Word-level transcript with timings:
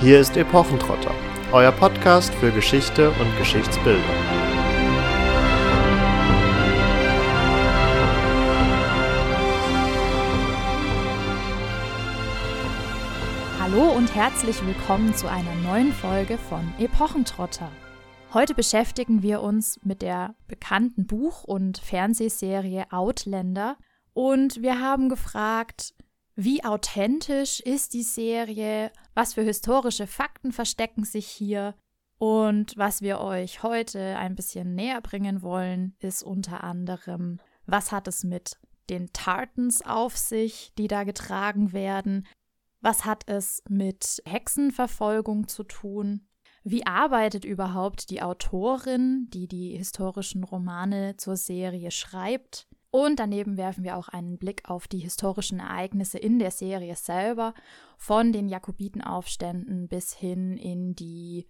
Hier 0.00 0.20
ist 0.20 0.36
Epochentrotter, 0.36 1.14
euer 1.52 1.70
Podcast 1.70 2.34
für 2.34 2.50
Geschichte 2.50 3.10
und 3.10 3.38
Geschichtsbildung. 3.38 4.02
Hallo 13.60 13.92
und 13.96 14.14
herzlich 14.14 14.66
willkommen 14.66 15.14
zu 15.14 15.30
einer 15.30 15.54
neuen 15.62 15.92
Folge 15.92 16.38
von 16.38 16.74
Epochentrotter. 16.78 17.70
Heute 18.34 18.54
beschäftigen 18.54 19.22
wir 19.22 19.42
uns 19.42 19.78
mit 19.84 20.02
der 20.02 20.34
bekannten 20.48 21.06
Buch- 21.06 21.44
und 21.44 21.78
Fernsehserie 21.78 22.86
Outlander 22.90 23.76
und 24.12 24.60
wir 24.60 24.80
haben 24.80 25.08
gefragt, 25.08 25.94
wie 26.36 26.64
authentisch 26.64 27.60
ist 27.60 27.94
die 27.94 28.02
Serie? 28.02 28.90
Was 29.14 29.34
für 29.34 29.42
historische 29.42 30.06
Fakten 30.06 30.52
verstecken 30.52 31.04
sich 31.04 31.26
hier? 31.26 31.74
Und 32.18 32.76
was 32.76 33.02
wir 33.02 33.20
euch 33.20 33.62
heute 33.62 34.16
ein 34.16 34.34
bisschen 34.34 34.74
näher 34.74 35.00
bringen 35.00 35.42
wollen, 35.42 35.94
ist 36.00 36.22
unter 36.22 36.64
anderem, 36.64 37.40
was 37.66 37.92
hat 37.92 38.08
es 38.08 38.24
mit 38.24 38.58
den 38.90 39.12
Tartans 39.12 39.82
auf 39.82 40.16
sich, 40.16 40.72
die 40.76 40.88
da 40.88 41.04
getragen 41.04 41.72
werden? 41.72 42.26
Was 42.80 43.04
hat 43.04 43.28
es 43.28 43.62
mit 43.68 44.22
Hexenverfolgung 44.26 45.48
zu 45.48 45.62
tun? 45.62 46.26
Wie 46.64 46.86
arbeitet 46.86 47.44
überhaupt 47.44 48.10
die 48.10 48.22
Autorin, 48.22 49.28
die 49.32 49.48
die 49.48 49.76
historischen 49.76 50.44
Romane 50.44 51.16
zur 51.16 51.36
Serie 51.36 51.90
schreibt? 51.90 52.66
Und 52.94 53.18
daneben 53.18 53.56
werfen 53.56 53.82
wir 53.82 53.96
auch 53.96 54.06
einen 54.08 54.38
Blick 54.38 54.70
auf 54.70 54.86
die 54.86 55.00
historischen 55.00 55.58
Ereignisse 55.58 56.16
in 56.16 56.38
der 56.38 56.52
Serie 56.52 56.94
selber, 56.94 57.52
von 57.98 58.32
den 58.32 58.48
Jakobitenaufständen 58.48 59.88
bis 59.88 60.14
hin 60.14 60.56
in 60.56 60.94
die 60.94 61.48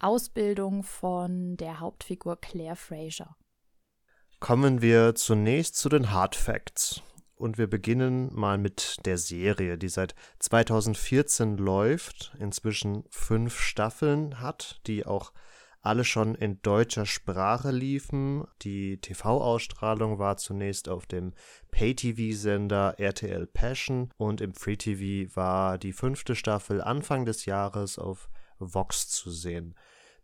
Ausbildung 0.00 0.82
von 0.82 1.56
der 1.56 1.80
Hauptfigur 1.80 2.36
Claire 2.38 2.76
Fraser. 2.76 3.38
Kommen 4.38 4.82
wir 4.82 5.14
zunächst 5.14 5.76
zu 5.76 5.88
den 5.88 6.10
Hard 6.10 6.36
Facts. 6.36 7.00
Und 7.36 7.56
wir 7.56 7.68
beginnen 7.68 8.28
mal 8.34 8.58
mit 8.58 8.98
der 9.06 9.16
Serie, 9.16 9.78
die 9.78 9.88
seit 9.88 10.14
2014 10.40 11.56
läuft, 11.56 12.34
inzwischen 12.38 13.04
fünf 13.08 13.58
Staffeln 13.58 14.40
hat, 14.40 14.82
die 14.86 15.06
auch 15.06 15.32
alle 15.82 16.04
schon 16.04 16.34
in 16.36 16.62
deutscher 16.62 17.06
Sprache 17.06 17.72
liefen. 17.72 18.44
Die 18.62 18.98
TV-Ausstrahlung 18.98 20.18
war 20.18 20.36
zunächst 20.36 20.88
auf 20.88 21.06
dem 21.06 21.34
Pay-TV-Sender 21.72 22.98
RTL 22.98 23.46
Passion 23.48 24.10
und 24.16 24.40
im 24.40 24.54
Free-TV 24.54 25.34
war 25.36 25.78
die 25.78 25.92
fünfte 25.92 26.36
Staffel 26.36 26.80
Anfang 26.80 27.24
des 27.24 27.46
Jahres 27.46 27.98
auf 27.98 28.28
Vox 28.58 29.08
zu 29.08 29.30
sehen. 29.30 29.74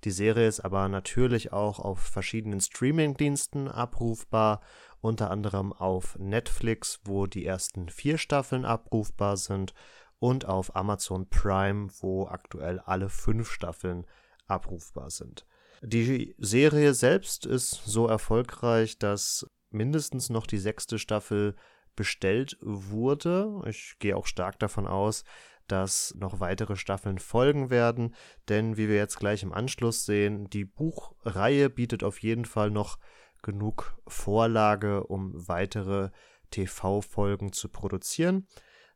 Die 0.05 0.13
Serie 0.13 0.47
ist 0.47 0.61
aber 0.61 0.89
natürlich 0.89 1.53
auch 1.53 1.81
auf 1.81 1.99
verschiedenen 1.99 2.61
Streaming-Diensten 2.61 3.67
abrufbar, 3.67 4.61
unter 5.01 5.31
anderem 5.31 5.73
auf 5.73 6.17
Netflix, 6.21 7.01
wo 7.05 7.27
die 7.27 7.45
ersten 7.45 7.89
vier 7.89 8.17
Staffeln 8.17 8.65
abrufbar 8.65 9.37
sind, 9.37 9.75
und 10.21 10.47
auf 10.47 10.75
Amazon 10.75 11.29
Prime, 11.29 11.89
wo 12.01 12.27
aktuell 12.27 12.81
alle 12.81 13.09
fünf 13.09 13.51
Staffeln 13.51 14.05
abrufbar 14.49 15.11
sind. 15.11 15.47
Die 15.83 16.35
Serie 16.39 16.95
selbst 16.95 17.47
ist 17.47 17.83
so 17.85 18.07
erfolgreich, 18.07 18.99
dass 18.99 19.47
mindestens 19.71 20.31
noch 20.31 20.47
die 20.47 20.59
sechste 20.59 20.99
Staffel 20.99 21.55
bestellt 21.95 22.57
wurde. 22.61 23.63
Ich 23.67 23.97
gehe 23.99 24.17
auch 24.17 24.27
stark 24.27 24.59
davon 24.59 24.87
aus, 24.87 25.25
dass 25.67 26.15
noch 26.17 26.41
weitere 26.41 26.77
Staffeln 26.77 27.19
folgen 27.19 27.71
werden, 27.71 28.15
denn 28.49 28.77
wie 28.77 28.89
wir 28.89 28.97
jetzt 28.97 29.19
gleich 29.19 29.43
im 29.43 29.53
Anschluss 29.53 30.07
sehen, 30.07 30.49
die 30.51 30.65
Buchreihe 30.65 31.71
bietet 31.71 32.03
auf 32.03 32.23
jeden 32.23 32.47
Fall 32.47 32.71
noch 32.71 32.99
genug 33.43 33.97
Vorlage, 34.07 35.05
um 35.05 35.33
weitere 35.35 36.11
TV-Folgen 36.51 37.53
zu 37.53 37.69
produzieren. 37.69 38.47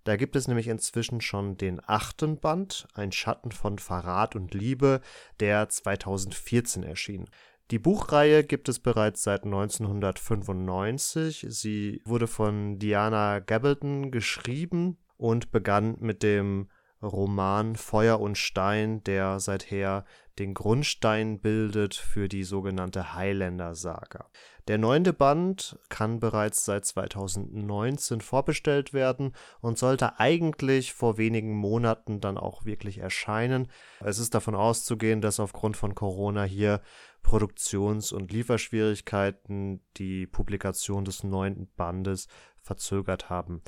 Da 0.04 0.16
gibt 0.16 0.36
es 0.36 0.48
nämlich 0.48 0.68
inzwischen 0.68 1.20
schon 1.20 1.56
den 1.56 1.80
achten 1.86 2.38
Band, 2.38 2.88
Ein 2.94 3.12
Schatten 3.12 3.52
von 3.52 3.78
Verrat 3.78 4.34
und 4.34 4.54
Liebe, 4.54 5.00
der 5.38 5.68
2014 5.68 6.82
erschien. 6.82 7.28
Die 7.70 7.78
Buchreihe 7.78 8.44
gibt 8.44 8.68
es 8.68 8.80
bereits 8.80 9.22
seit 9.22 9.44
1995. 9.44 11.46
Sie 11.48 12.02
wurde 12.04 12.26
von 12.26 12.78
Diana 12.78 13.38
Gabaldon 13.38 14.10
geschrieben 14.10 14.98
und 15.16 15.52
begann 15.52 15.96
mit 16.00 16.22
dem 16.22 16.68
Roman 17.02 17.76
Feuer 17.76 18.20
und 18.20 18.38
Stein, 18.38 19.02
der 19.04 19.40
seither 19.40 20.04
den 20.38 20.54
Grundstein 20.54 21.40
bildet 21.40 21.94
für 21.94 22.28
die 22.28 22.44
sogenannte 22.44 23.14
Highlander-Saga. 23.14 24.30
Der 24.68 24.78
neunte 24.78 25.12
Band 25.12 25.78
kann 25.88 26.20
bereits 26.20 26.64
seit 26.64 26.84
2019 26.84 28.20
vorbestellt 28.20 28.94
werden 28.94 29.34
und 29.60 29.76
sollte 29.76 30.20
eigentlich 30.20 30.94
vor 30.94 31.18
wenigen 31.18 31.54
Monaten 31.54 32.20
dann 32.20 32.38
auch 32.38 32.64
wirklich 32.64 32.98
erscheinen. 32.98 33.68
Es 34.00 34.18
ist 34.18 34.34
davon 34.34 34.54
auszugehen, 34.54 35.20
dass 35.20 35.40
aufgrund 35.40 35.76
von 35.76 35.94
Corona 35.94 36.44
hier 36.44 36.80
Produktions- 37.22 38.12
und 38.12 38.32
Lieferschwierigkeiten 38.32 39.80
die 39.96 40.26
Publikation 40.26 41.04
des 41.04 41.24
neunten 41.24 41.68
Bandes 41.76 42.28
verzögert 42.62 43.28
haben. 43.28 43.62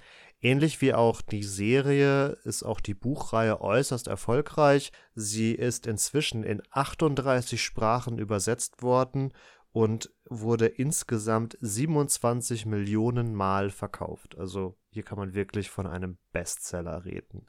Ähnlich 0.44 0.82
wie 0.82 0.92
auch 0.92 1.22
die 1.22 1.42
Serie 1.42 2.36
ist 2.44 2.64
auch 2.64 2.80
die 2.80 2.92
Buchreihe 2.92 3.62
äußerst 3.62 4.08
erfolgreich. 4.08 4.92
Sie 5.14 5.52
ist 5.54 5.86
inzwischen 5.86 6.44
in 6.44 6.60
38 6.70 7.62
Sprachen 7.62 8.18
übersetzt 8.18 8.82
worden 8.82 9.32
und 9.72 10.12
wurde 10.28 10.66
insgesamt 10.66 11.56
27 11.62 12.66
Millionen 12.66 13.34
Mal 13.34 13.70
verkauft. 13.70 14.36
Also 14.36 14.76
hier 14.90 15.02
kann 15.02 15.16
man 15.16 15.32
wirklich 15.32 15.70
von 15.70 15.86
einem 15.86 16.18
Bestseller 16.32 17.06
reden. 17.06 17.46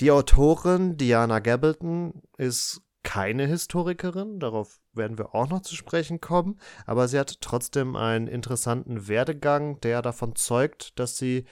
Die 0.00 0.10
Autorin 0.10 0.96
Diana 0.96 1.38
Gabaldon 1.38 2.20
ist 2.36 2.82
keine 3.02 3.46
Historikerin, 3.46 4.40
darauf 4.40 4.80
werden 4.92 5.18
wir 5.18 5.34
auch 5.34 5.48
noch 5.48 5.62
zu 5.62 5.74
sprechen 5.74 6.20
kommen, 6.20 6.60
aber 6.86 7.08
sie 7.08 7.18
hat 7.18 7.40
trotzdem 7.40 7.96
einen 7.96 8.26
interessanten 8.26 9.08
Werdegang, 9.08 9.80
der 9.80 10.02
davon 10.02 10.36
zeugt, 10.36 10.98
dass 10.98 11.16
sie 11.16 11.46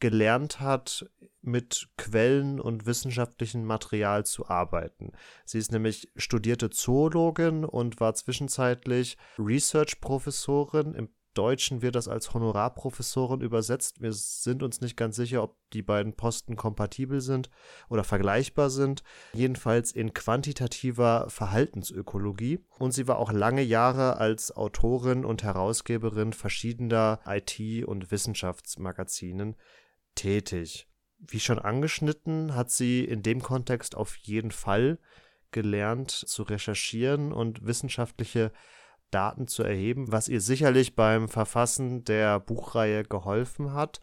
gelernt 0.00 0.60
hat, 0.60 1.10
mit 1.40 1.88
Quellen 1.96 2.60
und 2.60 2.86
wissenschaftlichem 2.86 3.64
Material 3.64 4.24
zu 4.24 4.48
arbeiten. 4.48 5.12
Sie 5.44 5.58
ist 5.58 5.72
nämlich 5.72 6.10
studierte 6.16 6.70
Zoologin 6.70 7.64
und 7.64 8.00
war 8.00 8.14
zwischenzeitlich 8.14 9.16
Research-Professorin. 9.38 10.94
Im 10.94 11.08
Deutschen 11.38 11.82
wird 11.82 11.94
das 11.94 12.08
als 12.08 12.34
Honorarprofessorin 12.34 13.42
übersetzt. 13.42 14.02
Wir 14.02 14.12
sind 14.12 14.64
uns 14.64 14.80
nicht 14.80 14.96
ganz 14.96 15.14
sicher, 15.14 15.44
ob 15.44 15.56
die 15.72 15.82
beiden 15.82 16.14
Posten 16.14 16.56
kompatibel 16.56 17.20
sind 17.20 17.48
oder 17.88 18.02
vergleichbar 18.02 18.70
sind. 18.70 19.04
Jedenfalls 19.34 19.92
in 19.92 20.12
quantitativer 20.12 21.30
Verhaltensökologie. 21.30 22.58
Und 22.80 22.90
sie 22.90 23.06
war 23.06 23.18
auch 23.18 23.30
lange 23.30 23.62
Jahre 23.62 24.16
als 24.16 24.50
Autorin 24.56 25.24
und 25.24 25.44
Herausgeberin 25.44 26.32
verschiedener 26.32 27.20
IT- 27.24 27.86
und 27.86 28.10
Wissenschaftsmagazinen 28.10 29.54
tätig. 30.16 30.88
Wie 31.20 31.38
schon 31.38 31.60
angeschnitten, 31.60 32.56
hat 32.56 32.72
sie 32.72 33.04
in 33.04 33.22
dem 33.22 33.42
Kontext 33.42 33.96
auf 33.96 34.16
jeden 34.16 34.50
Fall 34.50 34.98
gelernt 35.52 36.10
zu 36.10 36.42
recherchieren 36.42 37.32
und 37.32 37.64
wissenschaftliche 37.64 38.50
Daten 39.10 39.46
zu 39.48 39.62
erheben, 39.62 40.10
was 40.12 40.28
ihr 40.28 40.40
sicherlich 40.40 40.94
beim 40.94 41.28
Verfassen 41.28 42.04
der 42.04 42.40
Buchreihe 42.40 43.04
geholfen 43.04 43.72
hat. 43.72 44.00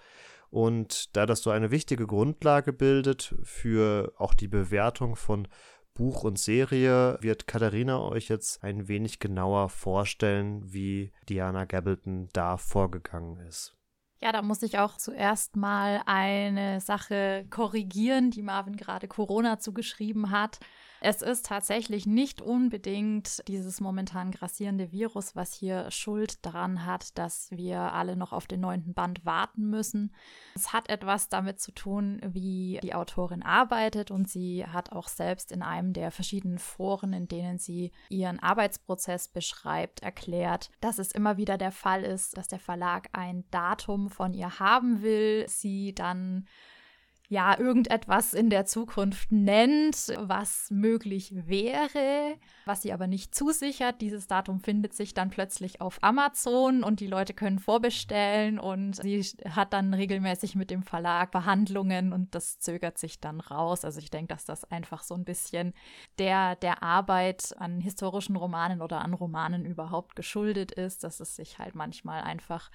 Und 0.49 1.15
da 1.15 1.25
das 1.25 1.41
so 1.41 1.49
eine 1.49 1.71
wichtige 1.71 2.07
Grundlage 2.07 2.71
bildet 2.71 3.35
für 3.43 4.13
auch 4.17 4.33
die 4.33 4.47
Bewertung 4.47 5.15
von 5.15 5.47
Buch 5.93 6.23
und 6.23 6.37
Serie, 6.37 7.17
wird 7.21 7.47
Katharina 7.47 7.99
euch 8.01 8.27
jetzt 8.27 8.63
ein 8.63 8.87
wenig 8.87 9.19
genauer 9.19 9.69
vorstellen, 9.69 10.61
wie 10.73 11.13
Diana 11.29 11.65
Gabaldon 11.65 12.29
da 12.33 12.57
vorgegangen 12.57 13.39
ist. 13.47 13.75
Ja, 14.21 14.31
da 14.31 14.41
muss 14.41 14.61
ich 14.61 14.79
auch 14.79 14.97
zuerst 14.97 15.55
mal 15.55 16.01
eine 16.05 16.81
Sache 16.81 17.45
korrigieren, 17.49 18.31
die 18.31 18.41
Marvin 18.41 18.75
gerade 18.75 19.07
Corona 19.07 19.59
zugeschrieben 19.59 20.31
hat. 20.31 20.59
Es 21.07 21.21
ist 21.21 21.45
tatsächlich 21.45 22.07
nicht 22.07 22.41
unbedingt 22.41 23.47
dieses 23.47 23.79
momentan 23.79 24.31
grassierende 24.31 24.91
Virus, 24.91 25.35
was 25.35 25.53
hier 25.53 25.91
Schuld 25.91 26.43
daran 26.43 26.83
hat, 26.83 27.15
dass 27.19 27.51
wir 27.51 27.79
alle 27.93 28.15
noch 28.15 28.33
auf 28.33 28.47
den 28.47 28.61
neunten 28.61 28.95
Band 28.95 29.23
warten 29.23 29.69
müssen. 29.69 30.11
Es 30.55 30.73
hat 30.73 30.89
etwas 30.89 31.29
damit 31.29 31.59
zu 31.59 31.71
tun, 31.73 32.19
wie 32.25 32.79
die 32.81 32.95
Autorin 32.95 33.43
arbeitet 33.43 34.09
und 34.09 34.27
sie 34.27 34.65
hat 34.65 34.93
auch 34.93 35.07
selbst 35.07 35.51
in 35.51 35.61
einem 35.61 35.93
der 35.93 36.09
verschiedenen 36.09 36.57
Foren, 36.57 37.13
in 37.13 37.27
denen 37.27 37.59
sie 37.59 37.91
ihren 38.09 38.39
Arbeitsprozess 38.39 39.27
beschreibt, 39.27 40.01
erklärt, 40.01 40.71
dass 40.81 40.97
es 40.97 41.11
immer 41.11 41.37
wieder 41.37 41.59
der 41.59 41.71
Fall 41.71 42.01
ist, 42.01 42.35
dass 42.35 42.47
der 42.47 42.57
Verlag 42.57 43.09
ein 43.13 43.43
Datum 43.51 44.09
von 44.09 44.33
ihr 44.33 44.57
haben 44.57 45.03
will, 45.03 45.45
sie 45.47 45.93
dann 45.93 46.47
ja, 47.27 47.57
irgendetwas 47.57 48.33
in 48.33 48.49
der 48.49 48.65
Zukunft 48.65 49.31
nennt, 49.31 50.13
was 50.17 50.69
möglich 50.69 51.33
wäre, 51.47 52.37
was 52.65 52.83
sie 52.83 52.93
aber 52.93 53.07
nicht 53.07 53.33
zusichert. 53.33 54.01
Dieses 54.01 54.27
Datum 54.27 54.59
findet 54.59 54.93
sich 54.93 55.13
dann 55.13 55.29
plötzlich 55.29 55.81
auf 55.81 55.97
Amazon 56.03 56.83
und 56.83 56.99
die 56.99 57.07
Leute 57.07 57.33
können 57.33 57.59
vorbestellen 57.59 58.59
und 58.59 58.95
sie 58.97 59.21
hat 59.49 59.73
dann 59.73 59.93
regelmäßig 59.93 60.55
mit 60.55 60.69
dem 60.69 60.83
Verlag 60.83 61.31
Verhandlungen 61.31 62.13
und 62.13 62.35
das 62.35 62.59
zögert 62.59 62.97
sich 62.97 63.19
dann 63.19 63.39
raus. 63.39 63.85
Also 63.85 63.99
ich 63.99 64.11
denke, 64.11 64.33
dass 64.33 64.45
das 64.45 64.63
einfach 64.65 65.01
so 65.03 65.15
ein 65.15 65.25
bisschen 65.25 65.73
der, 66.19 66.55
der 66.55 66.83
Arbeit 66.83 67.55
an 67.57 67.81
historischen 67.81 68.35
Romanen 68.35 68.81
oder 68.81 69.01
an 69.01 69.13
Romanen 69.13 69.65
überhaupt 69.65 70.15
geschuldet 70.15 70.71
ist, 70.71 71.03
dass 71.03 71.19
es 71.19 71.35
sich 71.35 71.59
halt 71.59 71.75
manchmal 71.75 72.21
einfach 72.21 72.69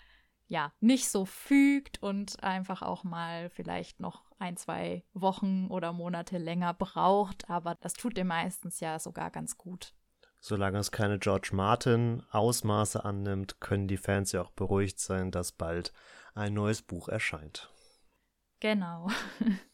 ja, 0.48 0.72
nicht 0.80 1.08
so 1.08 1.24
fügt 1.24 2.02
und 2.02 2.42
einfach 2.42 2.82
auch 2.82 3.04
mal 3.04 3.50
vielleicht 3.50 4.00
noch 4.00 4.29
ein, 4.40 4.56
zwei 4.56 5.04
Wochen 5.12 5.66
oder 5.68 5.92
Monate 5.92 6.38
länger 6.38 6.74
braucht. 6.74 7.48
Aber 7.48 7.76
das 7.80 7.94
tut 7.94 8.16
dem 8.16 8.28
meistens 8.28 8.80
ja 8.80 8.98
sogar 8.98 9.30
ganz 9.30 9.56
gut. 9.56 9.94
Solange 10.40 10.78
es 10.78 10.90
keine 10.90 11.18
George 11.18 11.50
Martin 11.52 12.22
Ausmaße 12.30 13.04
annimmt, 13.04 13.60
können 13.60 13.88
die 13.88 13.98
Fans 13.98 14.32
ja 14.32 14.42
auch 14.42 14.50
beruhigt 14.50 14.98
sein, 14.98 15.30
dass 15.30 15.52
bald 15.52 15.92
ein 16.34 16.54
neues 16.54 16.80
Buch 16.82 17.08
erscheint. 17.08 17.70
Genau. 18.60 19.08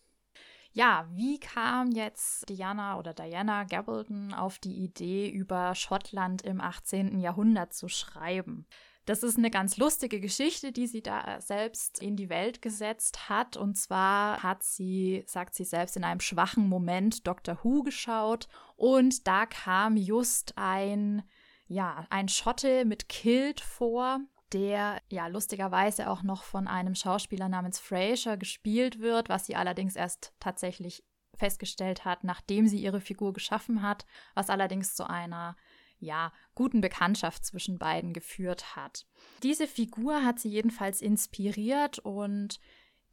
Ja, 0.76 1.08
wie 1.14 1.40
kam 1.40 1.90
jetzt 1.92 2.50
Diana 2.50 2.98
oder 2.98 3.14
Diana 3.14 3.64
Gabaldon 3.64 4.34
auf 4.34 4.58
die 4.58 4.84
Idee, 4.84 5.26
über 5.26 5.74
Schottland 5.74 6.42
im 6.42 6.60
18. 6.60 7.18
Jahrhundert 7.18 7.72
zu 7.72 7.88
schreiben? 7.88 8.66
Das 9.06 9.22
ist 9.22 9.38
eine 9.38 9.52
ganz 9.52 9.76
lustige 9.76 10.20
Geschichte, 10.20 10.72
die 10.72 10.88
sie 10.88 11.00
da 11.00 11.40
selbst 11.40 12.02
in 12.02 12.16
die 12.16 12.28
Welt 12.28 12.60
gesetzt 12.60 13.28
hat. 13.28 13.56
Und 13.56 13.76
zwar 13.76 14.42
hat 14.42 14.64
sie, 14.64 15.22
sagt 15.28 15.54
sie 15.54 15.64
selbst, 15.64 15.96
in 15.96 16.02
einem 16.02 16.18
schwachen 16.18 16.68
Moment 16.68 17.24
Doctor 17.24 17.60
Who 17.62 17.84
geschaut 17.84 18.48
und 18.74 19.26
da 19.28 19.46
kam 19.46 19.96
just 19.96 20.54
ein, 20.56 21.22
ja, 21.68 22.04
ein 22.10 22.28
Schotte 22.28 22.84
mit 22.84 23.08
Kilt 23.08 23.60
vor, 23.60 24.18
der 24.52 25.00
ja 25.08 25.28
lustigerweise 25.28 26.10
auch 26.10 26.24
noch 26.24 26.42
von 26.42 26.66
einem 26.66 26.96
Schauspieler 26.96 27.48
namens 27.48 27.78
Fraser 27.78 28.36
gespielt 28.36 29.00
wird, 29.00 29.28
was 29.28 29.46
sie 29.46 29.54
allerdings 29.54 29.94
erst 29.94 30.34
tatsächlich 30.40 31.04
festgestellt 31.36 32.04
hat, 32.04 32.24
nachdem 32.24 32.66
sie 32.66 32.78
ihre 32.78 33.00
Figur 33.00 33.32
geschaffen 33.32 33.82
hat, 33.82 34.04
was 34.34 34.50
allerdings 34.50 34.94
zu 34.96 35.08
einer 35.08 35.56
ja, 36.06 36.32
guten 36.54 36.80
Bekanntschaft 36.80 37.44
zwischen 37.44 37.78
beiden 37.78 38.14
geführt 38.14 38.74
hat. 38.76 39.06
Diese 39.42 39.66
Figur 39.66 40.24
hat 40.24 40.38
sie 40.38 40.48
jedenfalls 40.48 41.02
inspiriert 41.02 41.98
und 41.98 42.58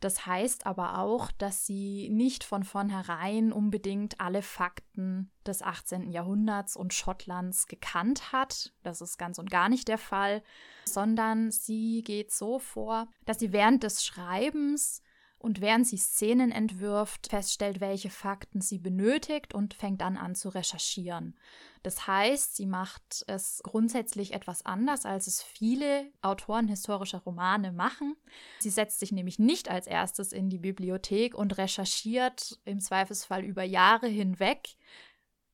das 0.04 0.26
heißt 0.26 0.66
aber 0.66 0.98
auch, 0.98 1.32
dass 1.32 1.66
sie 1.66 2.10
nicht 2.10 2.44
von 2.44 2.66
vornherein 2.66 3.54
unbedingt 3.54 4.20
alle 4.20 4.42
Fakten 4.42 5.32
des 5.46 5.62
18. 5.62 6.12
Jahrhunderts 6.12 6.76
und 6.76 6.94
Schottlands 6.94 7.68
gekannt 7.68 8.34
hat. 8.34 8.74
Das 8.84 9.00
ist 9.00 9.18
ganz 9.18 9.40
und 9.40 9.50
gar 9.50 9.70
nicht 9.70 9.88
der 9.88 9.98
Fall, 9.98 10.44
sondern 10.84 11.52
sie 11.52 12.04
geht 12.04 12.34
so 12.34 12.60
vor, 12.60 13.08
dass 13.26 13.40
sie 13.40 13.54
während 13.54 13.84
des 13.84 14.04
Schreibens 14.04 15.02
und 15.44 15.60
während 15.60 15.86
sie 15.86 15.98
Szenen 15.98 16.54
entwirft, 16.54 17.28
feststellt, 17.28 17.82
welche 17.82 18.10
Fakten 18.10 18.62
sie 18.62 18.80
benötigt 18.80 19.54
und 19.54 19.74
fängt 19.74 20.00
dann 20.00 20.16
an 20.16 20.36
zu 20.36 20.48
recherchieren. 20.48 21.38
Das 21.84 22.08
heißt, 22.08 22.56
sie 22.56 22.66
macht 22.66 23.26
es 23.28 23.60
grundsätzlich 23.62 24.34
etwas 24.34 24.66
anders, 24.66 25.06
als 25.06 25.28
es 25.28 25.44
viele 25.44 26.10
Autoren 26.22 26.70
historischer 26.70 27.18
Romane 27.18 27.74
machen. 27.74 28.16
Sie 28.60 28.70
setzt 28.70 29.02
sich 29.02 29.12
nämlich 29.12 29.38
nicht 29.38 29.70
als 29.70 29.86
erstes 29.86 30.32
in 30.32 30.50
die 30.50 30.60
Bibliothek 30.60 31.36
und 31.36 31.58
recherchiert 31.58 32.58
im 32.64 32.80
Zweifelsfall 32.80 33.44
über 33.44 33.64
Jahre 33.64 34.08
hinweg. 34.08 34.70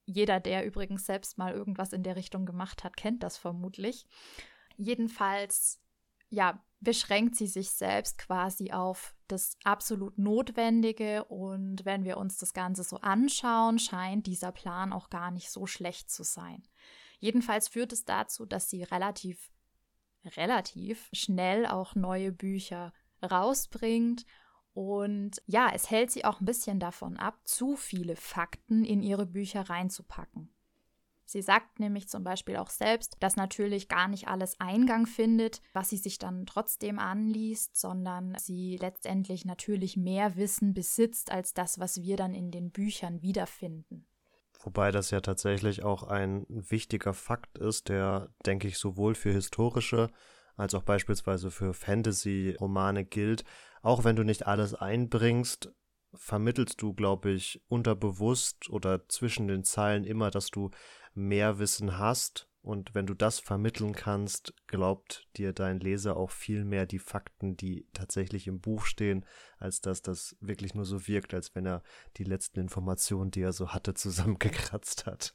Jeder, 0.06 0.40
der 0.40 0.68
übrigens 0.68 1.08
selbst 1.08 1.40
mal 1.40 1.56
irgendwas 1.56 1.94
in 1.94 2.04
der 2.04 2.16
Richtung 2.16 2.46
gemacht 2.46 2.84
hat, 2.84 2.96
kennt 2.96 3.24
das 3.24 3.38
vermutlich. 3.38 4.06
Jedenfalls, 4.78 5.82
ja, 6.30 6.64
beschränkt 6.82 7.36
sie 7.36 7.48
sich 7.48 7.72
selbst 7.72 8.18
quasi 8.18 8.72
auf 8.72 9.16
das 9.28 9.58
absolut 9.64 10.18
Notwendige. 10.18 11.26
Und 11.26 11.86
wenn 11.86 12.04
wir 12.04 12.18
uns 12.18 12.38
das 12.38 12.54
Ganze 12.54 12.84
so 12.84 12.98
anschauen, 12.98 13.80
scheint 13.80 14.28
dieser 14.28 14.52
Plan 14.52 14.94
auch 14.94 15.10
gar 15.10 15.32
nicht 15.32 15.52
so 15.52 15.66
schlecht 15.66 16.10
zu 16.10 16.24
sein. 16.24 16.64
Jedenfalls 17.20 17.68
führt 17.68 17.92
es 17.92 18.06
dazu, 18.06 18.46
dass 18.46 18.70
sie 18.70 18.84
relativ, 18.84 19.52
relativ 20.38 21.10
schnell 21.12 21.66
auch 21.66 21.96
neue 21.96 22.32
Bücher 22.32 22.94
rausbringt. 23.22 24.26
Und 24.74 25.42
ja, 25.46 25.72
es 25.74 25.90
hält 25.90 26.12
sie 26.12 26.24
auch 26.24 26.40
ein 26.40 26.46
bisschen 26.46 26.80
davon 26.80 27.18
ab, 27.18 27.40
zu 27.44 27.76
viele 27.76 28.16
Fakten 28.16 28.86
in 28.86 29.02
ihre 29.02 29.26
Bücher 29.26 29.70
reinzupacken. 29.70 30.54
Sie 31.30 31.44
sagt 31.44 31.80
nämlich 31.80 32.10
zum 32.10 32.24
Beispiel 32.24 32.56
auch 32.56 32.72
selbst, 32.72 33.16
dass 33.20 33.36
natürlich 33.36 33.88
gar 33.88 34.08
nicht 34.08 34.28
alles 34.28 34.60
Eingang 34.60 35.06
findet, 35.06 35.62
was 35.74 35.90
sie 35.90 35.98
sich 35.98 36.18
dann 36.18 36.48
trotzdem 36.48 36.98
anliest, 36.98 37.78
sondern 37.78 38.36
sie 38.40 38.78
letztendlich 38.78 39.46
natürlich 39.46 39.96
mehr 39.96 40.38
Wissen 40.38 40.74
besitzt 40.74 41.32
als 41.32 41.54
das, 41.54 41.78
was 41.78 42.02
wir 42.02 42.18
dann 42.18 42.34
in 42.34 42.50
den 42.50 42.72
Büchern 42.72 43.22
wiederfinden. 43.22 44.08
Wobei 44.60 44.90
das 44.90 45.12
ja 45.12 45.22
tatsächlich 45.22 45.84
auch 45.84 46.02
ein 46.02 46.48
wichtiger 46.50 47.14
Fakt 47.14 47.60
ist, 47.60 47.90
der, 47.90 48.34
denke 48.48 48.68
ich, 48.68 48.80
sowohl 48.80 49.14
für 49.14 49.32
historische 49.32 50.10
als 50.58 50.74
auch 50.74 50.84
beispielsweise 50.84 51.52
für 51.52 51.76
Fantasy-Romane 51.76 53.06
gilt. 53.06 53.44
Auch 53.84 54.04
wenn 54.04 54.16
du 54.16 54.24
nicht 54.24 54.48
alles 54.48 54.74
einbringst, 54.74 55.72
vermittelst 56.14 56.82
du, 56.82 56.94
glaube 56.94 57.32
ich, 57.32 57.62
unterbewusst 57.68 58.70
oder 58.70 59.08
zwischen 59.10 59.48
den 59.48 59.64
Zeilen 59.64 60.04
immer, 60.04 60.32
dass 60.32 60.48
du 60.48 60.72
mehr 61.14 61.60
Wissen 61.60 61.98
hast. 61.98 62.48
Und 62.62 62.94
wenn 62.94 63.08
du 63.08 63.14
das 63.14 63.40
vermitteln 63.40 63.94
kannst, 63.94 64.54
glaubt 64.68 65.28
dir 65.38 65.54
dein 65.54 65.80
Leser 65.80 66.18
auch 66.18 66.30
viel 66.30 66.66
mehr 66.66 66.86
die 66.86 67.00
Fakten, 67.00 67.56
die 67.56 67.88
tatsächlich 67.94 68.48
im 68.48 68.60
Buch 68.60 68.84
stehen, 68.84 69.26
als 69.58 69.80
dass 69.82 70.02
das 70.02 70.36
wirklich 70.42 70.76
nur 70.76 70.86
so 70.86 71.08
wirkt, 71.08 71.34
als 71.34 71.56
wenn 71.56 71.66
er 71.66 71.84
die 72.18 72.26
letzten 72.26 72.60
Informationen, 72.60 73.32
die 73.32 73.42
er 73.42 73.54
so 73.54 73.70
hatte, 73.70 73.94
zusammengekratzt 73.96 75.06
hat. 75.06 75.34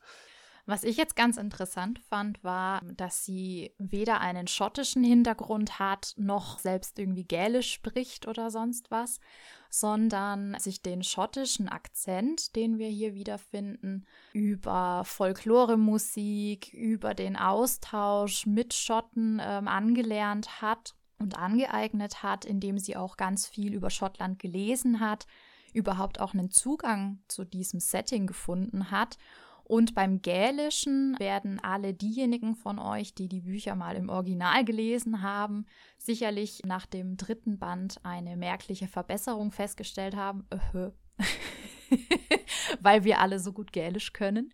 Was 0.67 0.83
ich 0.83 0.97
jetzt 0.97 1.15
ganz 1.15 1.37
interessant 1.37 1.99
fand, 1.99 2.43
war, 2.43 2.81
dass 2.97 3.23
sie 3.23 3.75
weder 3.79 4.21
einen 4.21 4.47
schottischen 4.47 5.05
Hintergrund 5.05 5.79
hat, 5.79 6.15
noch 6.17 6.59
selbst 6.59 6.99
irgendwie 6.99 7.25
Gälisch 7.25 7.71
spricht 7.71 8.27
oder 8.27 8.51
sonst 8.51 8.91
was, 8.91 9.21
sondern 9.69 10.59
sich 10.59 10.81
den 10.81 11.03
schottischen 11.03 11.69
Akzent, 11.69 12.57
den 12.57 12.79
wir 12.79 12.89
hier 12.89 13.15
wiederfinden, 13.15 14.07
über 14.33 15.03
Folkloremusik, 15.05 16.73
über 16.73 17.13
den 17.13 17.37
Austausch 17.37 18.47
mit 18.47 18.73
Schotten 18.73 19.43
ähm, 19.45 19.69
angelernt 19.69 20.63
hat 20.63 20.95
und 21.19 21.37
angeeignet 21.37 22.23
hat, 22.23 22.47
indem 22.47 22.79
sie 22.79 22.97
auch 22.97 23.19
ganz 23.19 23.47
viel 23.47 23.75
über 23.75 23.91
Schottland 23.91 24.39
gelesen 24.39 25.01
hat, 25.01 25.27
überhaupt 25.75 26.21
auch 26.21 26.33
einen 26.33 26.51
Zugang 26.51 27.19
zu 27.29 27.45
diesem 27.45 27.81
Setting 27.81 28.27
gefunden 28.27 28.91
hat 28.91 29.19
und 29.65 29.95
beim 29.95 30.21
Gälischen 30.21 31.19
werden 31.19 31.59
alle 31.61 31.95
diejenigen 31.95 32.55
von 32.55 32.79
euch, 32.79 33.15
die 33.15 33.29
die 33.29 33.41
Bücher 33.41 33.75
mal 33.75 33.97
im 33.97 34.11
Original 34.11 34.65
gelesen 34.65 35.23
haben, 35.23 35.67
sicherlich 35.97 36.63
nach 36.65 36.85
dem 36.87 37.17
dritten 37.17 37.59
Band 37.59 37.99
eine 38.03 38.37
merkliche 38.37 38.89
Verbesserung 38.89 39.51
festgestellt 39.51 40.17
haben. 40.17 40.47
Weil 42.81 43.05
wir 43.05 43.21
alle 43.21 43.39
so 43.41 43.53
gut 43.53 43.73
Gälisch 43.73 44.13
können. 44.13 44.53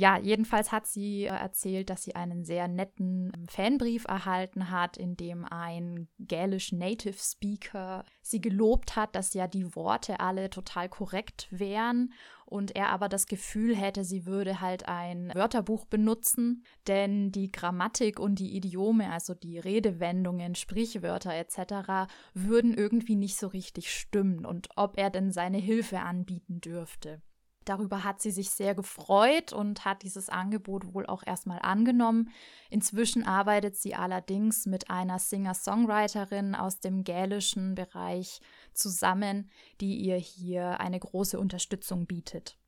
Ja, 0.00 0.16
jedenfalls 0.16 0.70
hat 0.70 0.86
sie 0.86 1.24
äh, 1.24 1.26
erzählt, 1.26 1.90
dass 1.90 2.04
sie 2.04 2.14
einen 2.14 2.44
sehr 2.44 2.68
netten 2.68 3.32
ähm, 3.34 3.48
Fanbrief 3.48 4.04
erhalten 4.04 4.70
hat, 4.70 4.96
in 4.96 5.16
dem 5.16 5.44
ein 5.44 6.06
gälisch 6.20 6.70
Native 6.70 7.18
Speaker 7.18 8.04
sie 8.22 8.40
gelobt 8.40 8.94
hat, 8.94 9.16
dass 9.16 9.34
ja 9.34 9.48
die 9.48 9.74
Worte 9.74 10.20
alle 10.20 10.50
total 10.50 10.88
korrekt 10.88 11.48
wären 11.50 12.12
und 12.48 12.74
er 12.74 12.88
aber 12.88 13.08
das 13.08 13.26
Gefühl 13.26 13.76
hätte, 13.76 14.04
sie 14.04 14.24
würde 14.24 14.60
halt 14.60 14.88
ein 14.88 15.30
Wörterbuch 15.34 15.84
benutzen, 15.84 16.64
denn 16.86 17.30
die 17.30 17.52
Grammatik 17.52 18.18
und 18.18 18.38
die 18.38 18.56
Idiome, 18.56 19.12
also 19.12 19.34
die 19.34 19.58
Redewendungen, 19.58 20.54
Sprichwörter 20.54 21.34
etc., 21.34 22.10
würden 22.32 22.72
irgendwie 22.74 23.16
nicht 23.16 23.36
so 23.36 23.48
richtig 23.48 23.92
stimmen 23.92 24.46
und 24.46 24.68
ob 24.76 24.98
er 24.98 25.10
denn 25.10 25.30
seine 25.30 25.58
Hilfe 25.58 26.00
anbieten 26.00 26.60
dürfte. 26.60 27.20
Darüber 27.68 28.02
hat 28.02 28.22
sie 28.22 28.30
sich 28.30 28.48
sehr 28.48 28.74
gefreut 28.74 29.52
und 29.52 29.84
hat 29.84 30.02
dieses 30.02 30.30
Angebot 30.30 30.94
wohl 30.94 31.04
auch 31.04 31.22
erstmal 31.26 31.58
angenommen. 31.58 32.30
Inzwischen 32.70 33.26
arbeitet 33.26 33.76
sie 33.76 33.94
allerdings 33.94 34.64
mit 34.64 34.88
einer 34.88 35.18
Singer-Songwriterin 35.18 36.54
aus 36.54 36.80
dem 36.80 37.04
gälischen 37.04 37.74
Bereich 37.74 38.40
zusammen, 38.78 39.50
die 39.80 39.96
ihr 39.96 40.16
hier 40.16 40.80
eine 40.80 40.98
große 40.98 41.38
Unterstützung 41.38 42.06
bietet. 42.06 42.58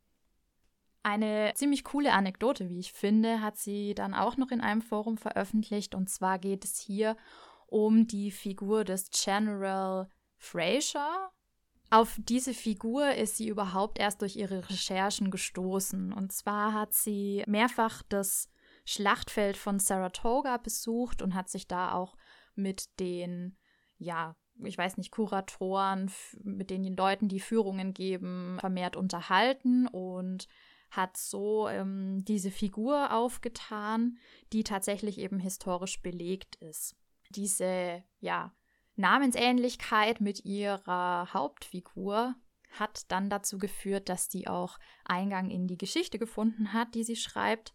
Eine 1.02 1.52
ziemlich 1.54 1.84
coole 1.84 2.12
Anekdote, 2.12 2.68
wie 2.68 2.78
ich 2.78 2.92
finde, 2.92 3.40
hat 3.40 3.56
sie 3.56 3.94
dann 3.94 4.12
auch 4.12 4.36
noch 4.36 4.50
in 4.50 4.60
einem 4.60 4.82
Forum 4.82 5.16
veröffentlicht. 5.16 5.94
Und 5.94 6.10
zwar 6.10 6.38
geht 6.38 6.64
es 6.64 6.78
hier 6.78 7.16
um 7.66 8.06
die 8.06 8.30
Figur 8.30 8.84
des 8.84 9.10
General 9.10 10.10
Fraser, 10.36 11.30
Auf 11.92 12.16
diese 12.18 12.54
Figur 12.54 13.14
ist 13.14 13.36
sie 13.36 13.48
überhaupt 13.48 13.98
erst 13.98 14.22
durch 14.22 14.36
ihre 14.36 14.68
Recherchen 14.70 15.32
gestoßen. 15.32 16.12
Und 16.12 16.32
zwar 16.32 16.72
hat 16.72 16.94
sie 16.94 17.42
mehrfach 17.48 18.02
das 18.08 18.48
Schlachtfeld 18.84 19.56
von 19.56 19.80
Saratoga 19.80 20.56
besucht 20.56 21.20
und 21.20 21.34
hat 21.34 21.48
sich 21.50 21.66
da 21.66 21.92
auch 21.92 22.16
mit 22.54 23.00
den, 23.00 23.58
ja, 23.98 24.36
ich 24.64 24.76
weiß 24.76 24.96
nicht, 24.96 25.10
Kuratoren, 25.10 26.10
mit 26.42 26.70
den 26.70 26.84
Leuten, 26.96 27.28
die 27.28 27.40
Führungen 27.40 27.94
geben, 27.94 28.58
vermehrt 28.60 28.96
unterhalten 28.96 29.86
und 29.86 30.46
hat 30.90 31.16
so 31.16 31.68
ähm, 31.68 32.24
diese 32.24 32.50
Figur 32.50 33.12
aufgetan, 33.12 34.18
die 34.52 34.64
tatsächlich 34.64 35.18
eben 35.18 35.38
historisch 35.38 36.02
belegt 36.02 36.56
ist. 36.56 36.96
Diese, 37.30 38.02
ja, 38.18 38.52
Namensähnlichkeit 38.96 40.20
mit 40.20 40.44
ihrer 40.44 41.32
Hauptfigur 41.32 42.34
hat 42.70 43.10
dann 43.10 43.30
dazu 43.30 43.58
geführt, 43.58 44.08
dass 44.08 44.28
die 44.28 44.46
auch 44.46 44.78
Eingang 45.04 45.50
in 45.50 45.66
die 45.66 45.78
Geschichte 45.78 46.18
gefunden 46.18 46.72
hat, 46.72 46.94
die 46.94 47.04
sie 47.04 47.16
schreibt. 47.16 47.72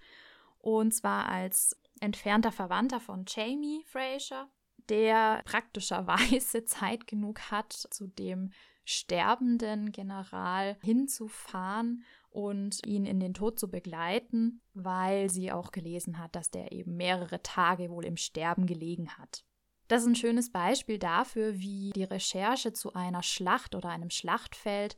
Und 0.59 0.93
zwar 0.93 1.27
als 1.27 1.79
entfernter 1.99 2.51
Verwandter 2.51 2.99
von 2.99 3.25
Jamie 3.27 3.83
Fraser, 3.85 4.49
der 4.89 5.41
praktischerweise 5.45 6.63
Zeit 6.65 7.07
genug 7.07 7.51
hat, 7.51 7.73
zu 7.73 8.07
dem 8.07 8.51
sterbenden 8.85 9.91
General 9.91 10.77
hinzufahren 10.81 12.03
und 12.29 12.85
ihn 12.85 13.05
in 13.05 13.19
den 13.19 13.33
Tod 13.33 13.59
zu 13.59 13.69
begleiten, 13.69 14.61
weil 14.73 15.29
sie 15.29 15.51
auch 15.51 15.71
gelesen 15.71 16.19
hat, 16.19 16.35
dass 16.35 16.51
der 16.51 16.71
eben 16.71 16.95
mehrere 16.95 17.41
Tage 17.41 17.89
wohl 17.89 18.05
im 18.05 18.17
Sterben 18.17 18.67
gelegen 18.67 19.09
hat. 19.17 19.43
Das 19.87 20.01
ist 20.01 20.07
ein 20.07 20.15
schönes 20.15 20.51
Beispiel 20.51 20.99
dafür, 20.99 21.59
wie 21.59 21.91
die 21.95 22.03
Recherche 22.03 22.73
zu 22.73 22.93
einer 22.93 23.23
Schlacht 23.23 23.75
oder 23.75 23.89
einem 23.89 24.09
Schlachtfeld 24.09 24.97